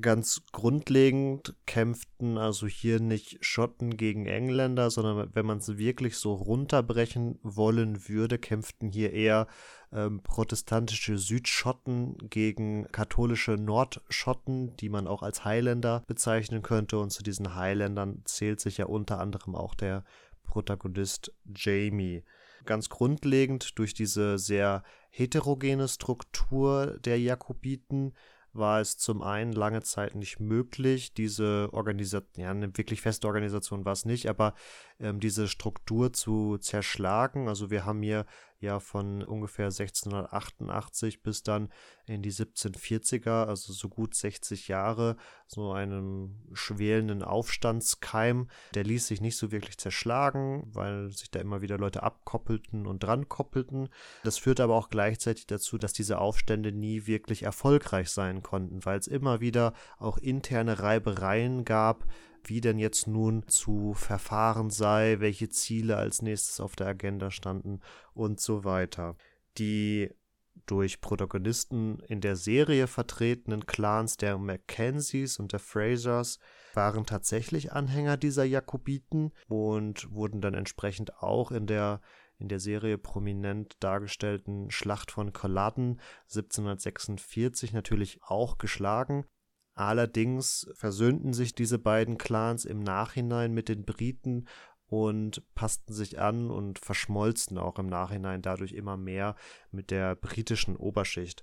ganz 0.00 0.42
grundlegend 0.52 1.54
kämpften 1.66 2.38
also 2.38 2.66
hier 2.66 3.00
nicht 3.00 3.44
Schotten 3.44 3.96
gegen 3.96 4.26
Engländer, 4.26 4.90
sondern 4.90 5.30
wenn 5.34 5.46
man 5.46 5.58
es 5.58 5.78
wirklich 5.78 6.16
so 6.16 6.34
runterbrechen 6.34 7.38
wollen 7.42 8.08
würde, 8.08 8.38
kämpften 8.38 8.90
hier 8.90 9.12
eher 9.12 9.46
ähm, 9.92 10.22
protestantische 10.22 11.18
Südschotten 11.18 12.16
gegen 12.30 12.86
katholische 12.92 13.52
Nordschotten, 13.52 14.76
die 14.76 14.88
man 14.88 15.06
auch 15.06 15.22
als 15.22 15.44
Highlander 15.44 16.02
bezeichnen 16.06 16.62
könnte. 16.62 16.98
Und 16.98 17.10
zu 17.10 17.22
diesen 17.22 17.54
Highlandern 17.54 18.22
zählt 18.24 18.60
sich 18.60 18.78
ja 18.78 18.86
unter 18.86 19.20
anderem 19.20 19.54
auch 19.54 19.74
der 19.74 20.04
Protagonist 20.44 21.32
Jamie. 21.54 22.22
Ganz 22.64 22.88
grundlegend 22.88 23.78
durch 23.78 23.94
diese 23.94 24.38
sehr 24.38 24.82
heterogene 25.10 25.86
Struktur 25.86 26.98
der 27.04 27.20
Jakobiten 27.20 28.14
war 28.54 28.80
es 28.80 28.96
zum 28.96 29.22
einen 29.22 29.52
lange 29.52 29.82
Zeit 29.82 30.14
nicht 30.14 30.40
möglich, 30.40 31.12
diese 31.12 31.68
Organisation, 31.72 32.42
ja, 32.42 32.50
eine 32.50 32.76
wirklich 32.76 33.00
feste 33.00 33.26
Organisation 33.26 33.84
war 33.84 33.92
es 33.92 34.04
nicht, 34.04 34.28
aber 34.28 34.54
ähm, 35.00 35.20
diese 35.20 35.48
Struktur 35.48 36.12
zu 36.12 36.58
zerschlagen. 36.58 37.48
Also 37.48 37.70
wir 37.70 37.84
haben 37.84 38.02
hier 38.02 38.26
ja 38.60 38.80
von 38.80 39.22
ungefähr 39.22 39.66
1688 39.66 41.22
bis 41.22 41.42
dann 41.42 41.70
in 42.06 42.22
die 42.22 42.32
1740er, 42.32 43.46
also 43.46 43.72
so 43.72 43.88
gut 43.88 44.14
60 44.14 44.68
Jahre, 44.68 45.16
so 45.46 45.72
einem 45.72 46.36
schwelenden 46.52 47.22
Aufstandskeim. 47.22 48.48
Der 48.74 48.84
ließ 48.84 49.06
sich 49.06 49.20
nicht 49.20 49.36
so 49.36 49.50
wirklich 49.52 49.78
zerschlagen, 49.78 50.64
weil 50.66 51.10
sich 51.10 51.30
da 51.30 51.40
immer 51.40 51.62
wieder 51.62 51.78
Leute 51.78 52.02
abkoppelten 52.02 52.86
und 52.86 53.02
dran 53.02 53.28
koppelten. 53.28 53.88
Das 54.22 54.38
führte 54.38 54.64
aber 54.64 54.74
auch 54.74 54.90
gleichzeitig 54.90 55.46
dazu, 55.46 55.78
dass 55.78 55.92
diese 55.92 56.18
Aufstände 56.18 56.72
nie 56.72 57.06
wirklich 57.06 57.44
erfolgreich 57.44 58.10
sein 58.10 58.42
konnten, 58.42 58.84
weil 58.84 58.98
es 58.98 59.06
immer 59.06 59.40
wieder 59.40 59.72
auch 59.98 60.18
interne 60.18 60.80
Reibereien 60.80 61.64
gab, 61.64 62.06
wie 62.46 62.60
denn 62.60 62.78
jetzt 62.78 63.06
nun 63.06 63.48
zu 63.48 63.94
verfahren 63.94 64.68
sei, 64.68 65.16
welche 65.20 65.48
Ziele 65.48 65.96
als 65.96 66.20
nächstes 66.20 66.60
auf 66.60 66.76
der 66.76 66.88
Agenda 66.88 67.30
standen 67.30 67.80
und 68.12 68.40
so 68.40 68.64
weiter. 68.64 69.16
Die 69.56 70.10
durch 70.66 71.00
Protagonisten 71.00 72.00
in 72.00 72.20
der 72.20 72.36
Serie 72.36 72.86
vertretenen 72.86 73.66
Clans 73.66 74.16
der 74.16 74.38
Mackenzies 74.38 75.38
und 75.38 75.52
der 75.52 75.60
Frasers 75.60 76.38
waren 76.74 77.06
tatsächlich 77.06 77.72
Anhänger 77.72 78.16
dieser 78.16 78.44
Jakobiten 78.44 79.32
und 79.48 80.10
wurden 80.12 80.40
dann 80.40 80.54
entsprechend 80.54 81.18
auch 81.22 81.50
in 81.50 81.66
der 81.66 82.00
in 82.38 82.48
der 82.48 82.58
Serie 82.60 82.98
prominent 82.98 83.76
dargestellten 83.80 84.70
Schlacht 84.70 85.12
von 85.12 85.32
Culloden 85.32 86.00
1746 86.24 87.72
natürlich 87.72 88.20
auch 88.22 88.58
geschlagen. 88.58 89.24
Allerdings 89.74 90.68
versöhnten 90.74 91.32
sich 91.32 91.54
diese 91.54 91.78
beiden 91.78 92.16
Clans 92.16 92.64
im 92.64 92.80
Nachhinein 92.80 93.52
mit 93.52 93.68
den 93.68 93.84
Briten 93.84 94.46
und 94.94 95.42
passten 95.54 95.92
sich 95.92 96.20
an 96.20 96.50
und 96.50 96.78
verschmolzen 96.78 97.58
auch 97.58 97.78
im 97.78 97.86
Nachhinein 97.86 98.42
dadurch 98.42 98.72
immer 98.72 98.96
mehr 98.96 99.34
mit 99.70 99.90
der 99.90 100.14
britischen 100.14 100.76
Oberschicht. 100.76 101.42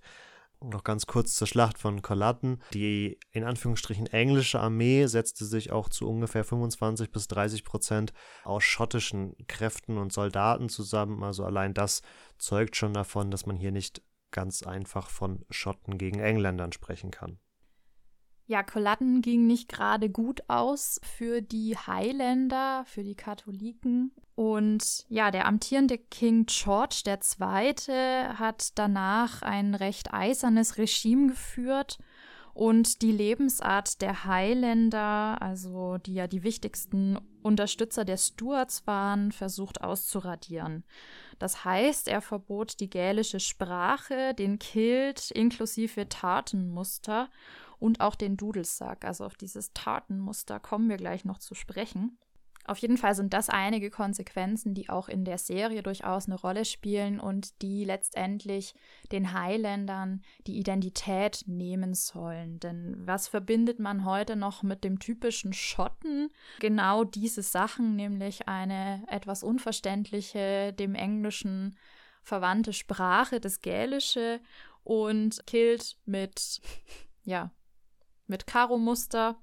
Noch 0.63 0.83
ganz 0.83 1.07
kurz 1.07 1.33
zur 1.33 1.47
Schlacht 1.47 1.79
von 1.79 2.03
Culloden. 2.03 2.61
Die 2.71 3.17
in 3.31 3.43
Anführungsstrichen 3.43 4.05
englische 4.07 4.59
Armee 4.59 5.07
setzte 5.07 5.45
sich 5.45 5.71
auch 5.71 5.89
zu 5.89 6.07
ungefähr 6.07 6.43
25 6.43 7.11
bis 7.11 7.27
30 7.27 7.63
Prozent 7.63 8.13
aus 8.43 8.63
schottischen 8.63 9.35
Kräften 9.47 9.97
und 9.97 10.13
Soldaten 10.13 10.69
zusammen. 10.69 11.23
Also 11.23 11.45
allein 11.45 11.73
das 11.73 12.03
zeugt 12.37 12.75
schon 12.75 12.93
davon, 12.93 13.31
dass 13.31 13.47
man 13.47 13.57
hier 13.57 13.71
nicht 13.71 14.03
ganz 14.29 14.61
einfach 14.61 15.09
von 15.09 15.45
Schotten 15.49 15.97
gegen 15.97 16.19
Engländern 16.19 16.71
sprechen 16.71 17.09
kann. 17.09 17.39
Ja, 18.47 18.63
Culloden 18.63 19.21
ging 19.21 19.47
nicht 19.47 19.69
gerade 19.69 20.09
gut 20.09 20.41
aus 20.49 20.99
für 21.03 21.41
die 21.41 21.77
Highlander, 21.77 22.83
für 22.85 23.03
die 23.03 23.15
Katholiken. 23.15 24.11
Und 24.35 25.05
ja, 25.07 25.31
der 25.31 25.45
amtierende 25.45 25.97
King 25.97 26.45
George 26.47 27.03
II. 27.05 27.73
hat 28.35 28.77
danach 28.77 29.41
ein 29.41 29.75
recht 29.75 30.13
eisernes 30.13 30.77
Regime 30.77 31.27
geführt 31.27 31.97
und 32.53 33.01
die 33.01 33.11
Lebensart 33.11 34.01
der 34.01 34.25
Highlander, 34.25 35.41
also 35.41 35.97
die 35.97 36.15
ja 36.15 36.27
die 36.27 36.43
wichtigsten 36.43 37.17
Unterstützer 37.41 38.05
der 38.05 38.17
Stuarts 38.17 38.85
waren, 38.85 39.31
versucht 39.31 39.81
auszuradieren. 39.81 40.83
Das 41.39 41.63
heißt, 41.65 42.07
er 42.07 42.21
verbot 42.21 42.79
die 42.79 42.89
gälische 42.89 43.39
Sprache, 43.39 44.33
den 44.33 44.59
Kilt 44.59 45.31
inklusive 45.31 46.09
Tatenmuster 46.09 47.29
und 47.81 47.99
auch 47.99 48.15
den 48.15 48.37
Dudelsack. 48.37 49.03
Also 49.03 49.25
auf 49.25 49.35
dieses 49.35 49.73
Tatenmuster 49.73 50.59
kommen 50.59 50.87
wir 50.87 50.97
gleich 50.97 51.25
noch 51.25 51.39
zu 51.39 51.55
sprechen. 51.55 52.17
Auf 52.65 52.77
jeden 52.77 52.97
Fall 52.97 53.15
sind 53.15 53.33
das 53.33 53.49
einige 53.49 53.89
Konsequenzen, 53.89 54.75
die 54.75 54.87
auch 54.87 55.09
in 55.09 55.25
der 55.25 55.39
Serie 55.39 55.81
durchaus 55.81 56.27
eine 56.27 56.39
Rolle 56.39 56.63
spielen 56.63 57.19
und 57.19 57.59
die 57.63 57.83
letztendlich 57.85 58.75
den 59.11 59.33
Highlandern 59.33 60.21
die 60.45 60.59
Identität 60.59 61.43
nehmen 61.47 61.95
sollen. 61.95 62.59
Denn 62.59 62.95
was 62.99 63.27
verbindet 63.27 63.79
man 63.79 64.05
heute 64.05 64.35
noch 64.35 64.61
mit 64.61 64.83
dem 64.83 64.99
typischen 64.99 65.53
Schotten? 65.53 66.29
Genau 66.59 67.03
diese 67.03 67.41
Sachen, 67.41 67.95
nämlich 67.95 68.47
eine 68.47 69.03
etwas 69.07 69.41
unverständliche, 69.41 70.71
dem 70.71 70.93
Englischen 70.93 71.75
verwandte 72.21 72.73
Sprache, 72.73 73.39
das 73.39 73.61
Gälische 73.61 74.39
und 74.83 75.47
Kilt 75.47 75.97
mit, 76.05 76.61
ja, 77.23 77.51
mit 78.31 78.47
Karo-Muster 78.47 79.35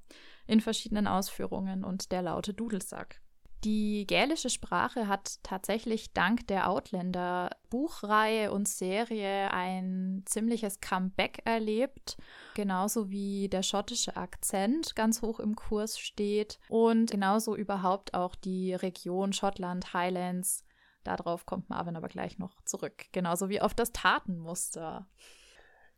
in 0.49 0.61
verschiedenen 0.61 1.07
Ausführungen 1.07 1.85
und 1.85 2.11
der 2.11 2.23
laute 2.23 2.53
Dudelsack. 2.53 3.21
Die 3.65 4.07
gälische 4.07 4.51
Sprache 4.51 5.09
hat 5.09 5.43
tatsächlich 5.43 6.13
dank 6.13 6.47
der 6.47 6.71
Outlander 6.71 7.51
Buchreihe 7.71 8.53
und 8.53 8.69
Serie 8.69 9.51
ein 9.51 10.23
ziemliches 10.27 10.81
Comeback 10.81 11.43
erlebt, 11.45 12.17
genauso 12.55 13.11
wie 13.11 13.49
der 13.49 13.65
schottische 13.65 14.17
Akzent 14.17 14.95
ganz 14.95 15.23
hoch 15.23 15.41
im 15.41 15.57
Kurs 15.57 15.99
steht 15.99 16.61
und 16.69 17.11
genauso 17.11 17.57
überhaupt 17.57 18.15
auch 18.15 18.37
die 18.37 18.75
Region 18.75 19.33
Schottland 19.33 19.93
Highlands. 19.93 20.65
Darauf 21.03 21.45
kommt 21.45 21.69
Marvin 21.69 21.97
aber 21.97 22.09
gleich 22.09 22.39
noch 22.39 22.63
zurück, 22.63 23.07
genauso 23.11 23.49
wie 23.49 23.61
auf 23.61 23.75
das 23.75 23.93
Tatenmuster. 23.93 25.09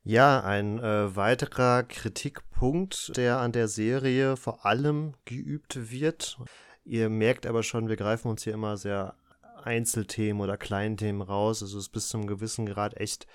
Ja, 0.03 0.40
ein 0.40 0.78
äh, 0.78 1.14
weiterer 1.14 1.82
Kritikpunkt, 1.82 3.16
der 3.16 3.38
an 3.38 3.53
der 3.53 3.68
Serie 3.68 4.36
vor 4.36 4.64
allem 4.64 5.12
geübt 5.26 5.90
wird. 5.90 6.38
Ihr 6.84 7.11
merkt 7.11 7.46
aber 7.46 7.62
schon, 7.62 7.88
wir 7.88 7.96
greifen 7.96 8.28
uns 8.28 8.42
hier 8.42 8.55
immer 8.55 8.78
sehr 8.78 9.14
Einzelthemen 9.62 10.40
oder 10.40 10.57
Kleinthemen 10.57 11.20
raus. 11.20 11.62
Also 11.62 11.76
es 11.78 11.84
ist 11.84 11.92
bis 11.92 12.09
zum 12.09 12.26
gewissen 12.26 12.64
Grad 12.64 12.96
echt 12.96 13.26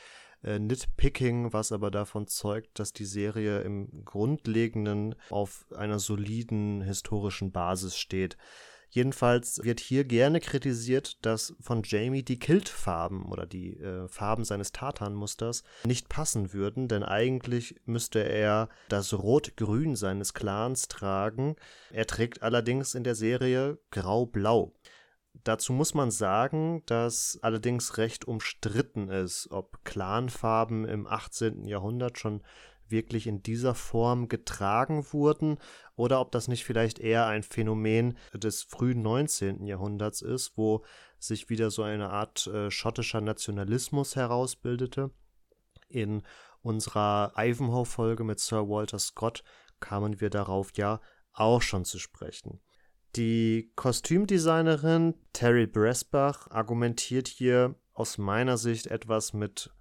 äh, 0.44 0.58
Nitpicking, 0.58 1.54
was 1.54 1.72
aber 1.72 1.92
davon 1.92 2.26
zeugt, 2.28 2.80
dass 2.80 2.94
die 2.94 3.06
Serie 3.06 3.62
im 3.62 4.04
Grundlegenden 4.04 5.14
auf 5.30 5.68
einer 5.76 6.00
soliden 6.00 6.82
historischen 6.82 7.52
Basis 7.52 7.96
steht. 7.96 8.38
Jedenfalls 8.96 9.62
wird 9.62 9.82
hier 9.82 10.06
gerne 10.06 10.40
kritisiert, 10.40 11.18
dass 11.26 11.54
von 11.60 11.82
Jamie 11.84 12.24
die 12.24 12.40
Kiltfarben 12.40 13.26
oder 13.26 13.46
die 13.46 13.78
äh, 13.78 14.08
Farben 14.08 14.46
seines 14.46 14.72
Tartanmusters 14.72 15.64
nicht 15.84 16.08
passen 16.08 16.54
würden, 16.54 16.88
denn 16.88 17.04
eigentlich 17.04 17.76
müsste 17.84 18.20
er 18.20 18.70
das 18.88 19.14
Rot-Grün 19.14 19.98
seines 19.98 20.34
Clans 20.34 20.88
tragen. 20.88 21.58
Er 21.92 22.08
trägt 22.08 22.42
allerdings 22.42 22.96
in 22.96 23.04
der 23.04 23.16
Serie 23.16 23.80
Grau-Blau. 23.92 24.72
Dazu 25.44 25.74
muss 25.74 25.94
man 25.94 26.10
sagen, 26.10 26.82
dass 26.86 27.38
allerdings 27.42 27.98
recht 27.98 28.24
umstritten 28.24 29.10
ist, 29.10 29.52
ob 29.52 29.84
Clanfarben 29.84 30.86
im 30.86 31.06
18. 31.06 31.66
Jahrhundert 31.66 32.18
schon 32.18 32.42
wirklich 32.90 33.28
in 33.28 33.42
dieser 33.42 33.76
Form 33.76 34.28
getragen 34.28 35.06
wurden 35.12 35.58
oder 35.96 36.20
ob 36.20 36.32
das 36.32 36.48
nicht 36.48 36.66
vielleicht 36.66 37.00
eher 37.00 37.26
ein 37.28 37.44
Phänomen 37.44 38.18
des 38.34 38.64
frühen 38.64 39.02
19. 39.02 39.66
Jahrhunderts 39.66 40.22
ist, 40.22 40.54
wo 40.56 40.84
sich 41.20 41.50
wieder 41.50 41.72
so 41.72 41.84
eine 41.84 42.10
Art 42.10 42.48
äh, 42.48 42.70
schottischer 42.72 43.22
Nationalismus 43.22 44.16
herausbildete. 44.16 45.12
In 45.88 46.24
unserer 46.62 47.34
Ivanhoe-Folge 47.38 48.24
mit 48.24 48.40
Sir 48.40 48.68
Walter 48.68 49.00
Scott 49.00 49.44
kamen 49.80 50.20
wir 50.20 50.30
darauf 50.30 50.72
ja 50.78 51.00
auch 51.34 51.62
schon 51.62 51.86
zu 51.86 52.00
sprechen. 52.00 52.60
Die 53.16 53.72
Kostümdesignerin 53.76 55.16
Terry 55.32 55.68
Bresbach 55.68 56.50
argumentiert 56.52 57.28
hier 57.28 57.76
aus 57.94 58.18
meiner 58.18 58.58
Sicht 58.58 58.88
etwas 58.88 59.32
mit 59.32 59.72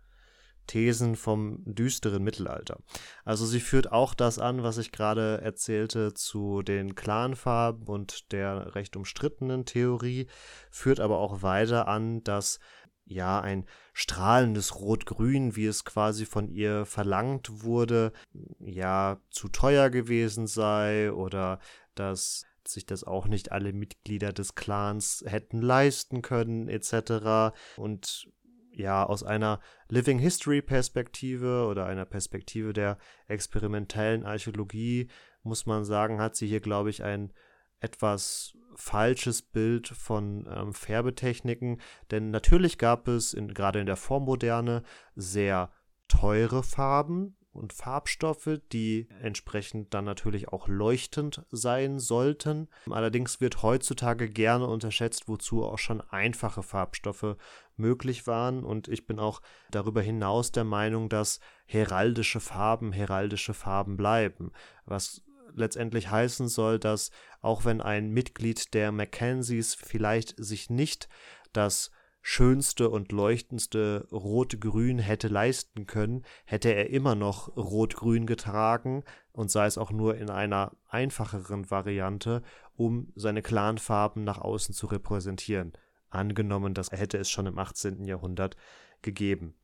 Thesen 0.67 1.17
vom 1.17 1.63
düsteren 1.65 2.23
Mittelalter. 2.23 2.79
Also 3.25 3.47
sie 3.47 3.61
führt 3.61 3.93
auch 3.93 4.15
das 4.15 4.39
an, 4.39 4.63
was 4.63 4.79
ich 4.79 4.93
gerade 4.93 5.41
erzählte 5.43 6.15
zu 6.15 6.63
den 6.63 6.95
Clanfarben 6.95 7.87
und 7.87 8.33
der 8.33 8.75
recht 8.75 8.97
umstrittenen 8.97 9.65
Theorie, 9.65 10.27
führt 10.71 11.01
aber 11.01 11.19
auch 11.19 11.43
weiter 11.43 11.89
an, 11.89 12.23
dass 12.25 12.59
ja 13.07 13.41
ein 13.41 13.67
strahlendes 13.93 14.77
Rot-Grün, 14.77 15.57
wie 15.57 15.67
es 15.67 15.85
quasi 15.85 16.27
von 16.27 16.49
ihr 16.49 16.87
verlangt 16.87 17.63
wurde, 17.63 18.13
ja 18.61 19.21
zu 19.31 19.49
teuer 19.49 19.91
gewesen 19.91 20.47
sei 20.47 21.13
oder 21.13 21.59
dass 21.95 22.47
sich 22.67 22.87
das 22.87 23.05
auch 23.05 23.27
nicht 23.27 23.53
alle 23.53 23.73
Mitglieder 23.73 24.33
des 24.33 24.55
Clans 24.55 25.23
hätten 25.27 25.61
leisten 25.61 26.23
können 26.23 26.69
etc. 26.69 27.55
Und 27.77 28.29
ja 28.77 29.05
aus 29.05 29.23
einer 29.23 29.61
Living 29.89 30.19
History 30.19 30.63
Perspektive 30.63 31.67
oder 31.67 31.87
einer 31.87 32.05
Perspektive 32.05 32.73
der 32.73 32.99
experimentellen 33.29 34.25
Archäologie 34.25 35.09
muss 35.43 35.67
man 35.67 35.85
sagen, 35.85 36.21
hat 36.21 36.37
sie 36.37 36.47
hier, 36.47 36.61
glaube 36.61 36.91
ich, 36.91 37.05
ein 37.05 37.33
etwas 37.81 38.57
falsches 38.77 39.43
Bild 39.43 39.89
von 39.89 40.49
ähm, 40.51 40.73
Färbetechniken, 40.73 41.81
denn 42.11 42.31
natürlich 42.31 42.79
gab 42.79 43.07
es 43.09 43.35
in, 43.35 43.55
gerade 43.55 43.79
in 43.79 43.87
der 43.87 43.97
Vormoderne 43.97 44.83
sehr 45.15 45.71
teure 46.09 46.63
Farben, 46.63 47.37
und 47.55 47.73
Farbstoffe, 47.73 48.61
die 48.73 49.09
entsprechend 49.21 49.95
dann 49.95 50.05
natürlich 50.05 50.49
auch 50.49 50.69
leuchtend 50.69 51.43
sein 51.51 51.99
sollten. 51.99 52.69
Allerdings 52.91 53.41
wird 53.41 53.63
heutzutage 53.63 54.29
gerne 54.29 54.67
unterschätzt, 54.67 55.29
wozu 55.29 55.65
auch 55.65 55.79
schon 55.79 56.01
einfache 56.01 56.63
Farbstoffe 56.63 57.37
möglich 57.77 58.27
waren. 58.27 58.65
Und 58.65 58.89
ich 58.89 59.07
bin 59.07 59.19
auch 59.19 59.41
darüber 59.71 60.03
hinaus 60.03 60.53
der 60.53 60.65
Meinung, 60.65 61.09
dass 61.09 61.41
heraldische 61.67 62.41
Farben 62.41 62.93
heraldische 62.93 63.55
Farben 63.55 63.97
bleiben. 63.97 64.53
Was 64.85 65.23
letztendlich 65.55 66.11
heißen 66.11 66.49
soll, 66.49 66.79
dass 66.79 67.11
auch 67.41 67.65
wenn 67.65 67.81
ein 67.81 68.11
Mitglied 68.11 68.75
der 68.75 68.93
Mackenzies 68.93 69.75
vielleicht 69.75 70.35
sich 70.37 70.71
nicht 70.71 71.09
das 71.53 71.91
schönste 72.27 72.89
und 72.89 73.13
leuchtendste 73.13 74.09
Rot-Grün 74.11 74.99
hätte 74.99 75.29
leisten 75.29 75.87
können, 75.87 76.25
hätte 76.47 76.75
er 76.75 76.89
immer 76.89 77.15
noch 77.15 77.55
Rot-Grün 77.55 78.25
getragen 78.25 79.05
und 79.33 79.51
sei 79.51 79.67
es 79.67 79.77
auch 79.77 79.91
nur 79.91 80.17
in 80.17 80.31
einer 80.31 80.73
einfacheren 80.89 81.71
Variante, 81.71 82.43
um 82.77 83.13
seine 83.15 83.43
Clanfarben 83.43 84.25
nach 84.25 84.39
außen 84.39 84.75
zu 84.75 84.87
repräsentieren. 84.87 85.75
Angenommen, 86.09 86.73
das 86.73 86.91
hätte 86.93 87.19
es 87.19 87.29
schon 87.29 87.45
im 87.45 87.59
18. 87.59 88.07
Jahrhundert 88.07 88.57
gegeben. 89.03 89.55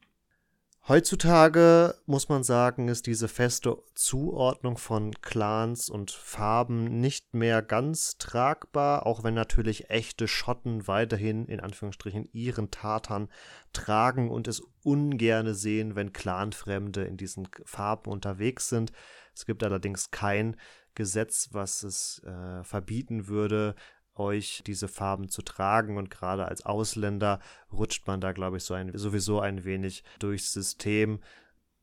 Heutzutage 0.89 1.95
muss 2.07 2.31
man 2.31 2.43
sagen, 2.43 2.89
ist 2.89 3.07
diese 3.07 3.28
feste 3.28 3.76
Zuordnung 3.95 4.78
von 4.78 5.12
Clans 5.20 5.91
und 5.91 6.11
Farben 6.11 7.01
nicht 7.01 7.35
mehr 7.35 7.61
ganz 7.62 8.16
tragbar, 8.16 9.07
auch 9.07 9.22
wenn 9.22 9.35
natürlich 9.35 9.91
echte 9.91 10.26
Schotten 10.26 10.89
weiterhin 10.89 11.47
in 11.47 11.61
Anführungsstrichen 11.61 12.28
ihren 12.33 12.70
Tatern 12.70 13.28
tragen 13.74 14.31
und 14.31 14.49
es 14.49 14.62
ungerne 14.83 15.55
sehen, 15.55 15.97
wenn 15.97 16.14
Clanfremde 16.14 17.05
in 17.05 17.18
diesen 17.18 17.47
Farben 17.66 18.11
unterwegs 18.11 18.70
sind. 18.70 18.91
Es 19.35 19.45
gibt 19.45 19.62
allerdings 19.62 20.11
kein 20.11 20.57
Gesetz, 20.95 21.51
was 21.53 21.83
es 21.83 22.22
äh, 22.24 22.64
verbieten 22.64 23.28
würde, 23.28 23.74
euch 24.20 24.62
diese 24.66 24.86
Farben 24.86 25.28
zu 25.28 25.42
tragen 25.42 25.96
und 25.96 26.10
gerade 26.10 26.46
als 26.46 26.64
Ausländer 26.64 27.40
rutscht 27.72 28.06
man 28.06 28.20
da, 28.20 28.32
glaube 28.32 28.58
ich, 28.58 28.64
so 28.64 28.74
ein, 28.74 28.96
sowieso 28.96 29.40
ein 29.40 29.64
wenig 29.64 30.04
durchs 30.18 30.52
System. 30.52 31.20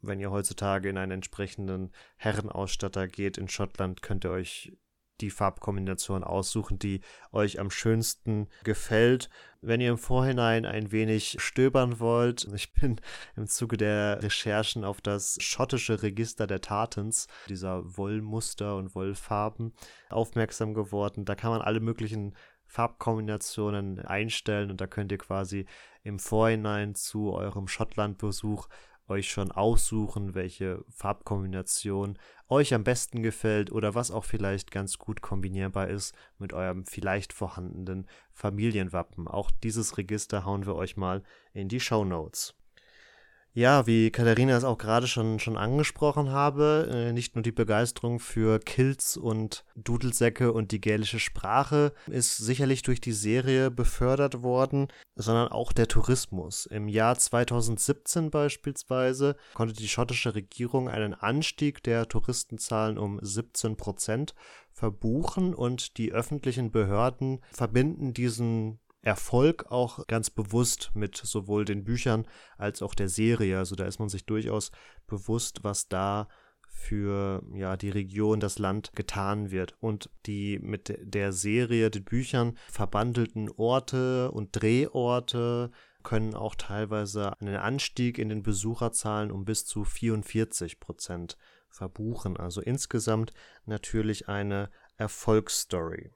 Wenn 0.02 0.20
ihr 0.20 0.32
heutzutage 0.32 0.90
in 0.90 0.98
einen 0.98 1.12
entsprechenden 1.12 1.92
Herrenausstatter 2.16 3.08
geht 3.08 3.38
in 3.38 3.50
Schottland, 3.50 4.02
könnt 4.02 4.26
ihr 4.26 4.32
euch 4.32 4.72
die 5.22 5.30
Farbkombination 5.30 6.24
aussuchen, 6.24 6.80
die 6.80 7.02
euch 7.32 7.60
am 7.60 7.72
schönsten 7.72 8.48
gefällt. 8.64 9.30
Wenn 9.62 9.82
ihr 9.82 9.90
im 9.90 9.98
Vorhinein 9.98 10.66
ein 10.66 10.92
wenig 10.92 11.38
stöbern 11.40 12.00
wollt, 12.00 12.48
ich 12.54 12.74
bin 12.74 13.00
im 13.36 13.48
Zuge 13.48 13.78
der 13.78 14.22
Recherchen 14.24 14.84
auf 14.84 15.02
das 15.02 15.38
schottische 15.42 16.04
Register 16.04 16.48
der 16.48 16.62
Tartans, 16.62 17.28
dieser 17.50 17.98
Wollmuster 17.98 18.76
und 18.76 18.96
Wollfarben, 18.96 19.74
aufmerksam 20.10 20.74
geworden. 20.74 21.26
Da 21.26 21.36
kann 21.36 21.52
man 21.52 21.62
alle 21.62 21.80
möglichen 21.80 22.36
Farbkombinationen 22.68 24.00
einstellen 24.00 24.70
und 24.72 24.82
da 24.82 24.88
könnt 24.88 25.12
ihr 25.12 25.18
quasi 25.18 25.66
im 26.04 26.20
Vorhinein 26.20 26.96
zu 26.96 27.34
eurem 27.34 27.68
Schottlandbesuch 27.68 28.68
euch 29.08 29.30
schon 29.30 29.52
aussuchen, 29.52 30.36
welche 30.36 30.84
Farbkombination 30.90 32.18
euch 32.50 32.74
am 32.74 32.84
besten 32.84 33.24
gefällt 33.24 33.72
oder 33.72 33.96
was 33.96 34.12
auch 34.12 34.26
vielleicht 34.26 34.72
ganz 34.72 34.98
gut 34.98 35.22
kombinierbar 35.22 35.88
ist 35.88 36.16
mit 36.38 36.54
eurem 36.54 36.86
vielleicht 36.86 37.34
vorhandenen 37.34 38.08
Familienwappen. 38.34 39.28
Auch 39.28 39.52
dieses 39.52 39.98
Register 39.98 40.46
hauen 40.46 40.66
wir 40.66 40.76
euch 40.76 40.98
mal 40.98 41.24
in 41.54 41.70
die 41.70 41.80
Show 41.80 42.06
Notes. 42.06 42.57
Ja, 43.58 43.88
wie 43.88 44.12
Katharina 44.12 44.56
es 44.56 44.64
auch 44.64 44.78
gerade 44.78 45.08
schon, 45.08 45.40
schon 45.40 45.58
angesprochen 45.58 46.30
habe, 46.30 46.90
äh, 46.94 47.12
nicht 47.12 47.34
nur 47.34 47.42
die 47.42 47.52
Begeisterung 47.52 48.20
für 48.20 48.60
Kills 48.60 49.18
und 49.18 49.66
Dudelsäcke 49.76 50.54
und 50.54 50.72
die 50.72 50.80
gälische 50.80 51.20
Sprache 51.20 51.92
ist 52.06 52.38
sicherlich 52.38 52.84
durch 52.84 53.02
die 53.02 53.14
Serie 53.14 53.72
befördert 53.72 54.44
worden, 54.44 54.90
sondern 55.16 55.48
auch 55.48 55.74
der 55.74 55.88
Tourismus. 55.88 56.68
Im 56.68 56.88
Jahr 56.88 57.18
2017 57.18 58.30
beispielsweise 58.30 59.36
konnte 59.56 59.74
die 59.74 59.88
schottische 59.88 60.36
Regierung 60.36 60.88
einen 60.88 61.16
Anstieg 61.16 61.82
der 61.82 62.08
Touristenzahlen 62.08 63.00
um 63.00 63.18
17 63.24 63.76
Prozent 63.76 64.36
verbuchen 64.72 65.56
und 65.56 65.98
die 65.98 66.12
öffentlichen 66.12 66.72
Behörden 66.72 67.40
verbinden 67.54 68.14
diesen 68.14 68.78
Erfolg 69.08 69.72
auch 69.72 70.06
ganz 70.08 70.30
bewusst 70.30 70.92
mit 70.94 71.16
sowohl 71.16 71.64
den 71.64 71.86
Büchern 71.86 72.28
als 72.58 72.82
auch 72.82 72.94
der 72.94 73.08
Serie. 73.08 73.58
Also 73.58 73.76
da 73.76 73.86
ist 73.86 74.00
man 74.00 74.10
sich 74.10 74.26
durchaus 74.26 74.72
bewusst, 75.08 75.64
was 75.64 75.88
da 75.88 76.28
für 76.68 77.42
ja 77.54 77.78
die 77.78 77.90
Region, 77.90 78.42
das 78.42 78.60
Land 78.60 78.92
getan 78.96 79.50
wird 79.50 79.78
und 79.80 80.10
die 80.26 80.60
mit 80.60 80.94
der 81.02 81.32
Serie, 81.32 81.90
den 81.90 82.04
Büchern 82.04 82.58
verbandelten 82.70 83.50
Orte 83.50 84.30
und 84.32 84.50
Drehorte 84.52 85.72
können 86.04 86.36
auch 86.36 86.56
teilweise 86.56 87.40
einen 87.40 87.56
Anstieg 87.56 88.18
in 88.18 88.28
den 88.28 88.44
Besucherzahlen 88.44 89.32
um 89.32 89.46
bis 89.46 89.66
zu 89.66 89.86
44 89.86 90.82
Prozent 90.82 91.38
verbuchen. 91.70 92.36
Also 92.36 92.60
insgesamt 92.60 93.32
natürlich 93.66 94.28
eine 94.28 94.70
Erfolgsstory. 94.98 96.12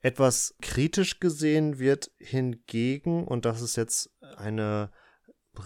Etwas 0.00 0.54
kritisch 0.62 1.20
gesehen 1.20 1.78
wird 1.78 2.10
hingegen, 2.18 3.26
und 3.26 3.44
das 3.44 3.62
ist 3.62 3.76
jetzt 3.76 4.10
eine 4.36 4.90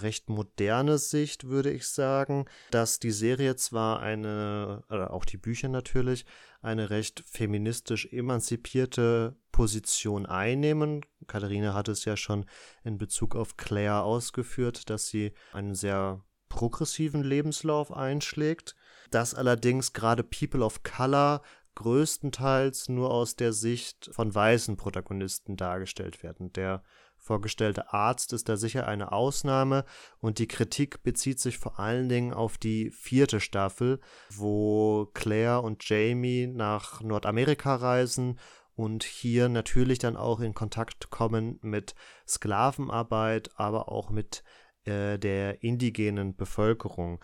recht 0.00 0.30
moderne 0.30 0.96
Sicht, 0.96 1.48
würde 1.48 1.70
ich 1.70 1.86
sagen, 1.86 2.46
dass 2.70 2.98
die 2.98 3.10
Serie 3.10 3.56
zwar 3.56 4.00
eine, 4.00 4.84
oder 4.88 5.12
auch 5.12 5.26
die 5.26 5.36
Bücher 5.36 5.68
natürlich, 5.68 6.24
eine 6.62 6.88
recht 6.90 7.22
feministisch 7.26 8.06
emanzipierte 8.10 9.36
Position 9.50 10.24
einnehmen. 10.24 11.04
Katharina 11.26 11.74
hat 11.74 11.88
es 11.88 12.04
ja 12.04 12.16
schon 12.16 12.46
in 12.84 12.96
Bezug 12.96 13.36
auf 13.36 13.56
Claire 13.56 14.02
ausgeführt, 14.02 14.88
dass 14.88 15.08
sie 15.08 15.32
einen 15.52 15.74
sehr 15.74 16.24
progressiven 16.48 17.22
Lebenslauf 17.22 17.92
einschlägt, 17.92 18.76
dass 19.10 19.34
allerdings 19.34 19.92
gerade 19.92 20.22
People 20.22 20.62
of 20.62 20.82
Color 20.82 21.42
größtenteils 21.74 22.88
nur 22.88 23.10
aus 23.10 23.36
der 23.36 23.52
Sicht 23.52 24.10
von 24.12 24.34
weißen 24.34 24.76
Protagonisten 24.76 25.56
dargestellt 25.56 26.22
werden. 26.22 26.52
Der 26.52 26.82
vorgestellte 27.16 27.92
Arzt 27.92 28.32
ist 28.32 28.48
da 28.48 28.56
sicher 28.56 28.88
eine 28.88 29.12
Ausnahme 29.12 29.84
und 30.18 30.38
die 30.38 30.48
Kritik 30.48 31.02
bezieht 31.02 31.38
sich 31.38 31.56
vor 31.56 31.78
allen 31.78 32.08
Dingen 32.08 32.34
auf 32.34 32.58
die 32.58 32.90
vierte 32.90 33.38
Staffel, 33.38 34.00
wo 34.30 35.06
Claire 35.14 35.62
und 35.62 35.88
Jamie 35.88 36.48
nach 36.48 37.00
Nordamerika 37.00 37.76
reisen 37.76 38.40
und 38.74 39.04
hier 39.04 39.48
natürlich 39.48 39.98
dann 39.98 40.16
auch 40.16 40.40
in 40.40 40.54
Kontakt 40.54 41.10
kommen 41.10 41.58
mit 41.62 41.94
Sklavenarbeit, 42.26 43.50
aber 43.56 43.88
auch 43.88 44.10
mit 44.10 44.42
äh, 44.84 45.18
der 45.18 45.62
indigenen 45.62 46.34
Bevölkerung. 46.34 47.22